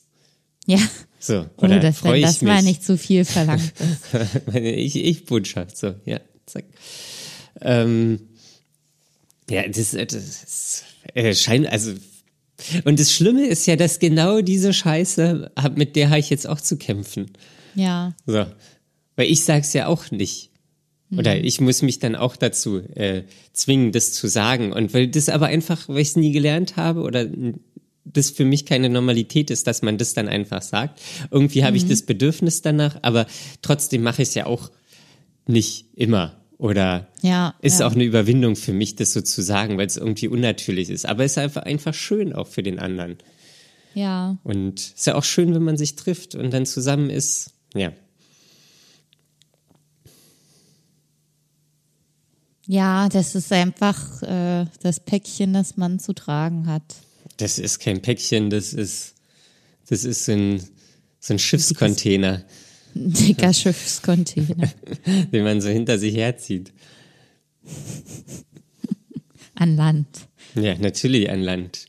Ja. 0.66 0.80
So, 1.18 1.46
oh, 1.56 1.64
oder 1.64 1.80
das, 1.80 2.02
ich 2.04 2.22
das 2.22 2.42
mich. 2.42 2.50
war 2.50 2.62
nicht 2.62 2.84
zu 2.84 2.98
viel 2.98 3.24
verlangt. 3.24 3.72
Meine 4.46 4.74
Ich-Ich-Botschaft, 4.74 5.76
so, 5.76 5.94
ja, 6.04 6.20
zack. 6.46 6.64
Ähm, 7.60 8.20
ja, 9.48 9.66
das, 9.68 9.92
das 9.92 10.84
äh, 11.14 11.34
scheint, 11.34 11.66
also, 11.68 11.92
und 12.84 13.00
das 13.00 13.12
Schlimme 13.12 13.46
ist 13.46 13.66
ja, 13.66 13.76
dass 13.76 13.98
genau 13.98 14.40
diese 14.40 14.72
Scheiße, 14.72 15.52
mit 15.74 15.96
der 15.96 16.10
habe 16.10 16.20
ich 16.20 16.30
jetzt 16.30 16.48
auch 16.48 16.60
zu 16.60 16.76
kämpfen. 16.76 17.30
Ja. 17.74 18.14
So, 18.26 18.46
weil 19.16 19.30
ich 19.30 19.44
sag's 19.44 19.72
ja 19.72 19.86
auch 19.86 20.10
nicht. 20.10 20.50
Oder 21.16 21.34
hm. 21.34 21.44
ich 21.44 21.60
muss 21.60 21.82
mich 21.82 21.98
dann 21.98 22.16
auch 22.16 22.36
dazu 22.36 22.78
äh, 22.78 23.22
zwingen, 23.52 23.92
das 23.92 24.12
zu 24.12 24.26
sagen. 24.26 24.72
Und 24.72 24.92
weil 24.92 25.08
das 25.08 25.28
aber 25.28 25.46
einfach, 25.46 25.88
weil 25.88 25.98
ich 25.98 26.08
es 26.08 26.16
nie 26.16 26.32
gelernt 26.32 26.76
habe 26.76 27.02
oder 27.02 27.26
das 28.12 28.30
für 28.30 28.44
mich 28.44 28.66
keine 28.66 28.88
Normalität 28.88 29.50
ist, 29.50 29.66
dass 29.66 29.82
man 29.82 29.98
das 29.98 30.14
dann 30.14 30.28
einfach 30.28 30.62
sagt. 30.62 31.00
Irgendwie 31.30 31.64
habe 31.64 31.72
mhm. 31.72 31.78
ich 31.78 31.88
das 31.88 32.02
Bedürfnis 32.02 32.62
danach, 32.62 32.98
aber 33.02 33.26
trotzdem 33.62 34.02
mache 34.02 34.22
ich 34.22 34.28
es 34.28 34.34
ja 34.34 34.46
auch 34.46 34.70
nicht 35.46 35.86
immer. 35.94 36.36
Oder 36.58 37.08
ja, 37.20 37.54
ist 37.60 37.80
ja. 37.80 37.86
auch 37.86 37.92
eine 37.92 38.04
Überwindung 38.04 38.56
für 38.56 38.72
mich, 38.72 38.96
das 38.96 39.12
so 39.12 39.20
zu 39.20 39.42
sagen, 39.42 39.76
weil 39.76 39.86
es 39.86 39.98
irgendwie 39.98 40.28
unnatürlich 40.28 40.88
ist. 40.88 41.04
Aber 41.04 41.24
es 41.24 41.32
ist 41.32 41.38
einfach, 41.38 41.64
einfach 41.64 41.92
schön 41.92 42.32
auch 42.32 42.46
für 42.46 42.62
den 42.62 42.78
anderen. 42.78 43.18
Ja. 43.92 44.38
Und 44.42 44.80
es 44.80 44.94
ist 44.94 45.06
ja 45.06 45.16
auch 45.16 45.24
schön, 45.24 45.54
wenn 45.54 45.62
man 45.62 45.76
sich 45.76 45.96
trifft 45.96 46.34
und 46.34 46.52
dann 46.52 46.64
zusammen 46.64 47.10
ist. 47.10 47.52
Ja. 47.74 47.92
Ja, 52.66 53.08
das 53.08 53.34
ist 53.34 53.52
einfach 53.52 54.22
äh, 54.22 54.66
das 54.82 55.00
Päckchen, 55.00 55.52
das 55.52 55.76
man 55.76 55.98
zu 56.00 56.14
tragen 56.14 56.66
hat. 56.66 56.82
Das 57.36 57.58
ist 57.58 57.78
kein 57.78 58.02
Päckchen, 58.02 58.50
das 58.50 58.72
ist, 58.72 59.14
das 59.88 60.04
ist 60.04 60.24
so 60.24 60.32
ein, 60.32 60.62
so 61.20 61.34
ein 61.34 61.38
Schiffscontainer. 61.38 62.44
Ein 62.94 63.12
dicker 63.12 63.52
Schiffscontainer. 63.52 64.72
Den 65.32 65.44
man 65.44 65.60
so 65.60 65.68
hinter 65.68 65.98
sich 65.98 66.16
herzieht. 66.16 66.72
An 69.54 69.76
Land. 69.76 70.06
Ja, 70.54 70.76
natürlich 70.78 71.30
an 71.30 71.42
Land. 71.42 71.86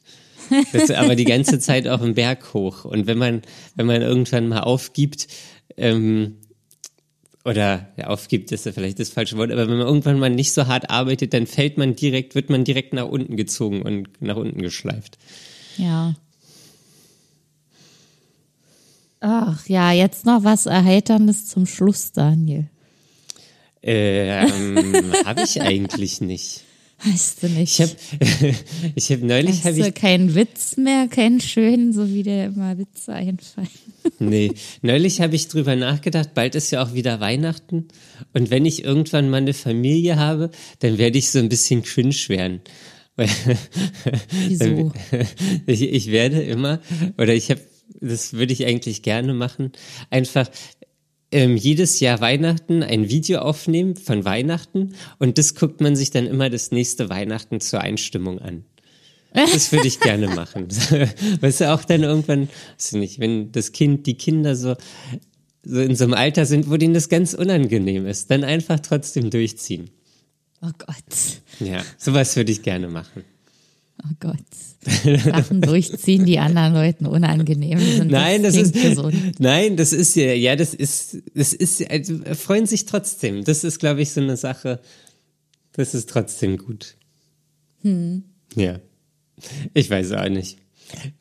Das, 0.72 0.92
aber 0.92 1.16
die 1.16 1.26
ganze 1.26 1.60
Zeit 1.60 1.88
auch 1.88 2.02
im 2.02 2.14
Berg 2.14 2.54
hoch. 2.54 2.86
Und 2.86 3.08
wenn 3.08 3.18
man, 3.18 3.42
wenn 3.76 3.86
man 3.86 4.02
irgendwann 4.02 4.48
mal 4.48 4.62
aufgibt, 4.62 5.28
ähm, 5.76 6.38
oder 7.48 7.88
ja, 7.96 8.08
aufgibt 8.08 8.52
ist 8.52 8.66
ja 8.66 8.74
vielleicht 8.74 9.00
das 9.00 9.10
falsche 9.10 9.38
Wort, 9.38 9.52
aber 9.52 9.70
wenn 9.70 9.78
man 9.78 9.88
irgendwann 9.88 10.20
mal 10.20 10.30
nicht 10.30 10.52
so 10.52 10.68
hart 10.68 10.90
arbeitet, 10.90 11.34
dann 11.34 11.48
fällt 11.48 11.78
man 11.78 11.96
direkt, 11.96 12.36
wird 12.36 12.50
man 12.50 12.66
direkt 12.66 12.92
nach 12.92 13.08
unten 13.08 13.38
gezogen 13.38 13.84
und 13.84 14.22
nach 14.22 14.36
unten 14.36 14.62
geschleift. 14.62 15.18
Ja. 15.78 16.16
Ach 19.22 19.66
ja, 19.68 19.94
jetzt 19.94 20.26
noch 20.26 20.44
was 20.44 20.66
Erheiterndes 20.66 21.48
zum 21.48 21.66
Schluss, 21.66 22.12
Daniel. 22.12 22.68
Ähm, 23.82 25.14
habe 25.26 25.44
ich 25.44 25.62
eigentlich 25.62 26.20
nicht. 26.20 26.66
Weißt 27.04 27.44
du 27.44 27.50
nicht. 27.50 27.80
Ich 27.80 27.82
habe 27.82 27.96
ich 28.96 29.12
hab 29.12 29.22
neulich 29.22 29.64
habe 29.66 29.80
ich 29.80 29.94
keinen 29.94 30.34
Witz 30.34 30.78
mehr, 30.78 31.08
keinen 31.08 31.40
schönen, 31.40 31.94
so 31.94 32.10
wie 32.10 32.24
dir 32.24 32.46
immer 32.46 32.78
Witze 32.78 33.14
einfallen. 33.14 33.68
nee, 34.20 34.52
neulich 34.82 35.22
habe 35.22 35.36
ich 35.36 35.48
drüber 35.48 35.76
nachgedacht, 35.76 36.34
bald 36.34 36.56
ist 36.56 36.72
ja 36.72 36.84
auch 36.84 36.94
wieder 36.94 37.20
Weihnachten 37.20 37.88
und 38.34 38.50
wenn 38.50 38.66
ich 38.66 38.84
irgendwann 38.84 39.30
mal 39.30 39.38
eine 39.38 39.54
Familie 39.54 40.16
habe, 40.16 40.50
dann 40.80 40.98
werde 40.98 41.20
ich 41.20 41.30
so 41.30 41.40
ein 41.40 41.50
bisschen 41.50 41.84
cringe 41.84 42.16
werden. 42.30 42.62
Wieso? 44.48 44.92
ich, 45.66 45.82
ich 45.82 46.12
werde 46.12 46.42
immer 46.42 46.80
oder 47.18 47.34
ich 47.34 47.50
habe 47.50 47.62
das 48.00 48.34
würde 48.34 48.54
ich 48.54 48.66
eigentlich 48.66 49.02
gerne 49.02 49.34
machen, 49.34 49.72
einfach 50.10 50.50
ähm, 51.32 51.58
jedes 51.58 52.00
Jahr 52.00 52.22
Weihnachten 52.22 52.84
ein 52.84 53.10
Video 53.10 53.40
aufnehmen 53.40 53.96
von 53.96 54.26
Weihnachten 54.26 54.94
und 55.20 55.38
das 55.38 55.56
guckt 55.56 55.82
man 55.82 55.96
sich 55.96 56.12
dann 56.12 56.26
immer 56.26 56.50
das 56.50 56.72
nächste 56.72 57.10
Weihnachten 57.10 57.60
zur 57.60 57.82
Einstimmung 57.82 58.40
an. 58.40 58.64
Das 59.34 59.72
würde 59.72 59.88
ich 59.88 60.00
gerne 60.00 60.28
machen. 60.36 60.68
weißt 61.42 61.62
du, 61.62 61.74
auch 61.74 61.84
dann 61.84 62.04
irgendwann, 62.04 62.50
weiß 62.78 62.94
ich 62.94 63.00
nicht, 63.00 63.20
wenn 63.20 63.52
das 63.52 63.72
Kind, 63.72 64.08
die 64.08 64.16
Kinder 64.16 64.56
so, 64.56 64.76
so 65.64 65.82
in 65.82 65.96
so 65.96 66.06
einem 66.06 66.14
Alter 66.14 66.46
sind, 66.46 66.70
wo 66.70 66.78
denen 66.78 66.94
das 66.94 67.10
ganz 67.10 67.34
unangenehm 67.34 68.06
ist, 68.08 68.32
dann 68.32 68.44
einfach 68.44 68.80
trotzdem 68.80 69.30
durchziehen. 69.30 69.90
Oh 70.62 70.72
Gott. 70.78 70.96
Ja, 71.60 71.84
sowas 71.98 72.36
würde 72.36 72.52
ich 72.52 72.64
gerne 72.64 72.88
machen. 72.88 73.24
Oh 74.04 74.14
Gott. 74.20 74.38
Sachen 75.24 75.62
durchziehen, 75.62 76.26
die 76.26 76.40
anderen 76.40 76.74
Leuten 76.74 77.06
unangenehm 77.06 77.80
sind. 77.80 78.12
Nein, 78.12 78.44
das, 78.44 78.56
das 78.56 78.64
ist 78.68 78.74
gesund. 78.82 79.40
Nein, 79.40 79.76
das 79.76 79.92
ist 79.92 80.16
ja, 80.16 80.34
ja, 80.34 80.56
das 80.56 80.74
ist, 80.74 81.18
das 81.34 81.54
ist, 81.54 81.90
also, 81.90 82.20
freuen 82.36 82.68
sich 82.68 82.86
trotzdem. 82.86 83.44
Das 83.44 83.64
ist, 83.64 83.80
glaube 83.80 84.02
ich, 84.02 84.12
so 84.12 84.22
eine 84.22 84.38
Sache. 84.38 84.80
Das 85.74 85.94
ist 85.94 86.10
trotzdem 86.10 86.58
gut. 86.58 86.96
Hm. 87.82 88.24
Ja. 88.56 88.80
Ich 89.74 89.90
weiß 89.90 90.14
auch 90.14 90.30
nicht. 90.30 90.58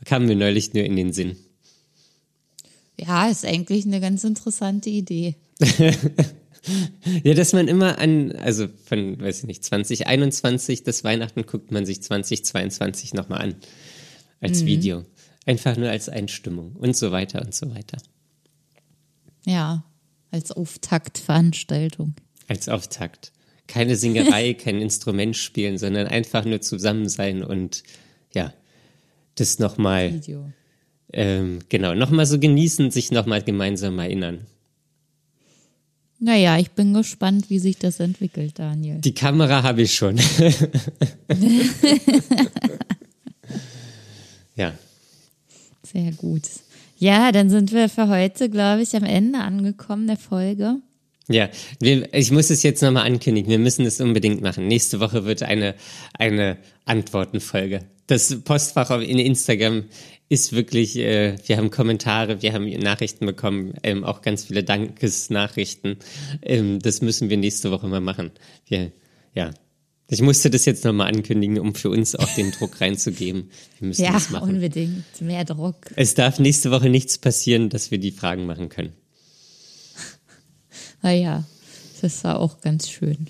Kam 0.05 0.27
mir 0.27 0.37
neulich 0.37 0.73
nur 0.75 0.85
in 0.85 0.97
den 0.97 1.13
Sinn. 1.13 1.37
Ja, 2.99 3.29
ist 3.29 3.45
eigentlich 3.45 3.85
eine 3.85 4.01
ganz 4.01 4.25
interessante 4.25 4.91
Idee. 4.91 5.37
ja, 7.23 7.35
dass 7.35 7.53
man 7.53 7.69
immer 7.69 7.99
an, 7.99 8.33
also 8.33 8.67
von, 8.85 9.21
weiß 9.21 9.41
ich 9.41 9.47
nicht, 9.47 9.65
2021, 9.65 10.83
das 10.83 11.05
Weihnachten 11.05 11.47
guckt 11.47 11.71
man 11.71 11.87
sich 11.87 12.03
2022 12.03 13.15
nochmal 13.15 13.43
an. 13.43 13.55
Als 14.41 14.63
mhm. 14.63 14.67
Video. 14.67 15.05
Einfach 15.47 15.77
nur 15.77 15.91
als 15.91 16.09
Einstimmung 16.09 16.73
und 16.73 16.97
so 16.97 17.13
weiter 17.13 17.41
und 17.43 17.55
so 17.55 17.73
weiter. 17.75 17.99
Ja, 19.45 19.85
als 20.31 20.51
Auftaktveranstaltung. 20.53 22.15
Als 22.49 22.69
Auftakt. 22.69 23.33
keine 23.69 23.97
Singerei, 23.97 24.55
kein 24.59 24.81
Instrument 24.81 25.37
spielen, 25.37 25.79
sondern 25.79 26.07
einfach 26.07 26.45
nur 26.45 26.61
zusammen 26.61 27.09
sein 27.09 27.43
und 27.43 27.83
ja, 28.35 28.53
das 29.37 29.59
nochmal, 29.59 30.15
Video. 30.15 30.51
ähm, 31.13 31.61
genau, 31.69 31.95
nochmal 31.95 32.27
so 32.27 32.39
genießen, 32.39 32.91
sich 32.91 33.13
nochmal 33.13 33.43
gemeinsam 33.43 33.99
erinnern. 33.99 34.47
Naja, 36.19 36.59
ich 36.59 36.71
bin 36.71 36.95
gespannt, 36.95 37.51
wie 37.51 37.59
sich 37.59 37.77
das 37.79 38.01
entwickelt, 38.01 38.59
Daniel. 38.59 39.01
Die 39.01 39.13
Kamera 39.13 39.63
habe 39.63 39.83
ich 39.83 39.95
schon. 39.95 40.17
ja. 44.57 44.73
Sehr 45.83 46.13
gut. 46.13 46.43
Ja, 46.99 47.31
dann 47.33 47.51
sind 47.51 47.73
wir 47.73 47.91
für 47.91 48.09
heute, 48.09 48.49
glaube 48.49 48.81
ich, 48.83 48.97
am 48.97 49.05
Ende 49.05 49.41
angekommen 49.41 50.07
der 50.07 50.17
Folge. 50.17 50.77
Ja, 51.29 51.49
wir, 51.81 52.13
ich 52.15 52.31
muss 52.31 52.51
es 52.51 52.63
jetzt 52.63 52.83
nochmal 52.83 53.05
ankündigen. 53.07 53.51
Wir 53.51 53.59
müssen 53.59 53.85
es 53.85 54.01
unbedingt 54.01 54.43
machen. 54.43 54.69
Nächste 54.69 55.01
Woche 55.01 55.25
wird 55.25 55.43
eine, 55.43 55.75
eine 56.15 56.57
Antwortenfolge. 56.85 57.81
Das 58.07 58.43
Postfach 58.43 58.91
in 59.01 59.19
Instagram 59.19 59.85
ist 60.29 60.53
wirklich, 60.53 60.97
äh, 60.97 61.37
wir 61.47 61.57
haben 61.57 61.71
Kommentare, 61.71 62.43
wir 62.43 62.53
haben 62.53 62.69
Nachrichten 62.69 63.27
bekommen, 63.27 63.75
ähm, 63.83 64.05
auch 64.05 64.23
ganz 64.23 64.45
viele 64.45 64.63
Dankesnachrichten. 64.65 65.97
Ähm, 66.43 66.79
das 66.81 67.01
müssen 67.01 67.29
wir 67.31 67.37
nächste 67.37 67.71
Woche 67.71 67.89
mal 67.89 68.01
machen. 68.01 68.31
Wir, 68.67 68.93
ja. 69.35 69.51
Ich 70.09 70.23
musste 70.23 70.51
das 70.51 70.65
jetzt 70.65 70.85
nochmal 70.85 71.09
ankündigen, 71.13 71.59
um 71.59 71.75
für 71.75 71.91
uns 71.91 72.15
auch 72.15 72.33
den 72.37 72.53
Druck 72.53 72.81
reinzugeben. 72.81 73.51
Wir 73.81 73.89
müssen 73.89 74.05
Ja, 74.05 74.13
das 74.13 74.31
machen. 74.31 74.51
unbedingt. 74.51 75.05
Mehr 75.21 75.45
Druck. 75.45 75.77
Es 75.97 76.15
darf 76.15 76.39
nächste 76.39 76.71
Woche 76.71 76.89
nichts 76.89 77.19
passieren, 77.19 77.71
dass 77.71 77.91
wir 77.91 77.99
die 77.99 78.13
Fragen 78.13 78.47
machen 78.47 78.69
können. 78.69 78.93
Naja, 81.07 81.45
das 82.03 82.23
war 82.25 82.41
auch 82.41 82.61
ganz 82.61 82.91
schön. 82.91 83.29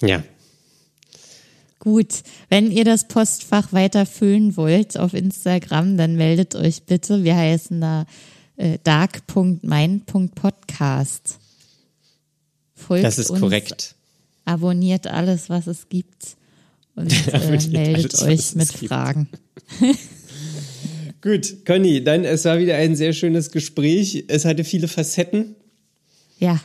Ja. 0.00 0.24
Gut, 1.78 2.24
wenn 2.48 2.72
ihr 2.72 2.84
das 2.84 3.06
Postfach 3.06 3.72
weiter 3.72 4.04
füllen 4.04 4.56
wollt 4.56 4.98
auf 4.98 5.14
Instagram, 5.14 5.96
dann 5.96 6.16
meldet 6.16 6.56
euch 6.56 6.82
bitte. 6.82 7.22
Wir 7.22 7.36
heißen 7.36 7.80
da 7.80 8.04
äh, 8.56 8.78
dark.mein.podcast. 8.82 11.38
Folgt 12.74 13.04
Das 13.04 13.20
ist 13.20 13.30
uns, 13.30 13.38
korrekt. 13.38 13.94
Abonniert 14.44 15.06
alles, 15.06 15.48
was 15.48 15.68
es 15.68 15.88
gibt 15.88 16.36
und 16.96 17.12
äh, 17.32 17.60
meldet 17.68 18.20
alles, 18.20 18.22
euch 18.22 18.56
mit. 18.56 18.72
Fragen. 18.72 19.28
Gut, 21.22 21.64
Conny, 21.64 22.02
dann 22.02 22.24
es 22.24 22.44
war 22.44 22.58
wieder 22.58 22.74
ein 22.74 22.96
sehr 22.96 23.12
schönes 23.12 23.52
Gespräch. 23.52 24.24
Es 24.26 24.44
hatte 24.44 24.64
viele 24.64 24.88
Facetten 24.88 25.54
Ja, 26.40 26.60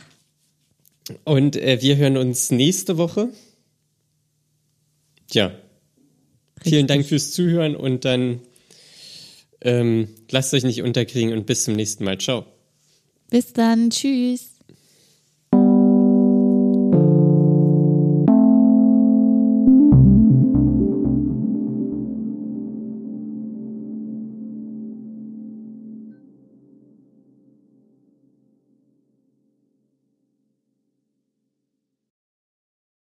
und 1.24 1.56
äh, 1.56 1.80
wir 1.80 1.96
hören 1.96 2.16
uns 2.16 2.50
nächste 2.50 2.96
Woche. 2.96 3.28
Tja, 5.28 5.52
vielen 6.62 6.86
Dank 6.86 7.06
fürs 7.06 7.32
Zuhören 7.32 7.76
und 7.76 8.04
dann 8.04 8.40
ähm, 9.60 10.08
lasst 10.30 10.54
euch 10.54 10.64
nicht 10.64 10.82
unterkriegen 10.82 11.32
und 11.32 11.46
bis 11.46 11.64
zum 11.64 11.74
nächsten 11.74 12.04
Mal. 12.04 12.18
Ciao. 12.18 12.46
bis 13.30 13.52
dann. 13.52 13.90
Tschüss. 13.90 14.53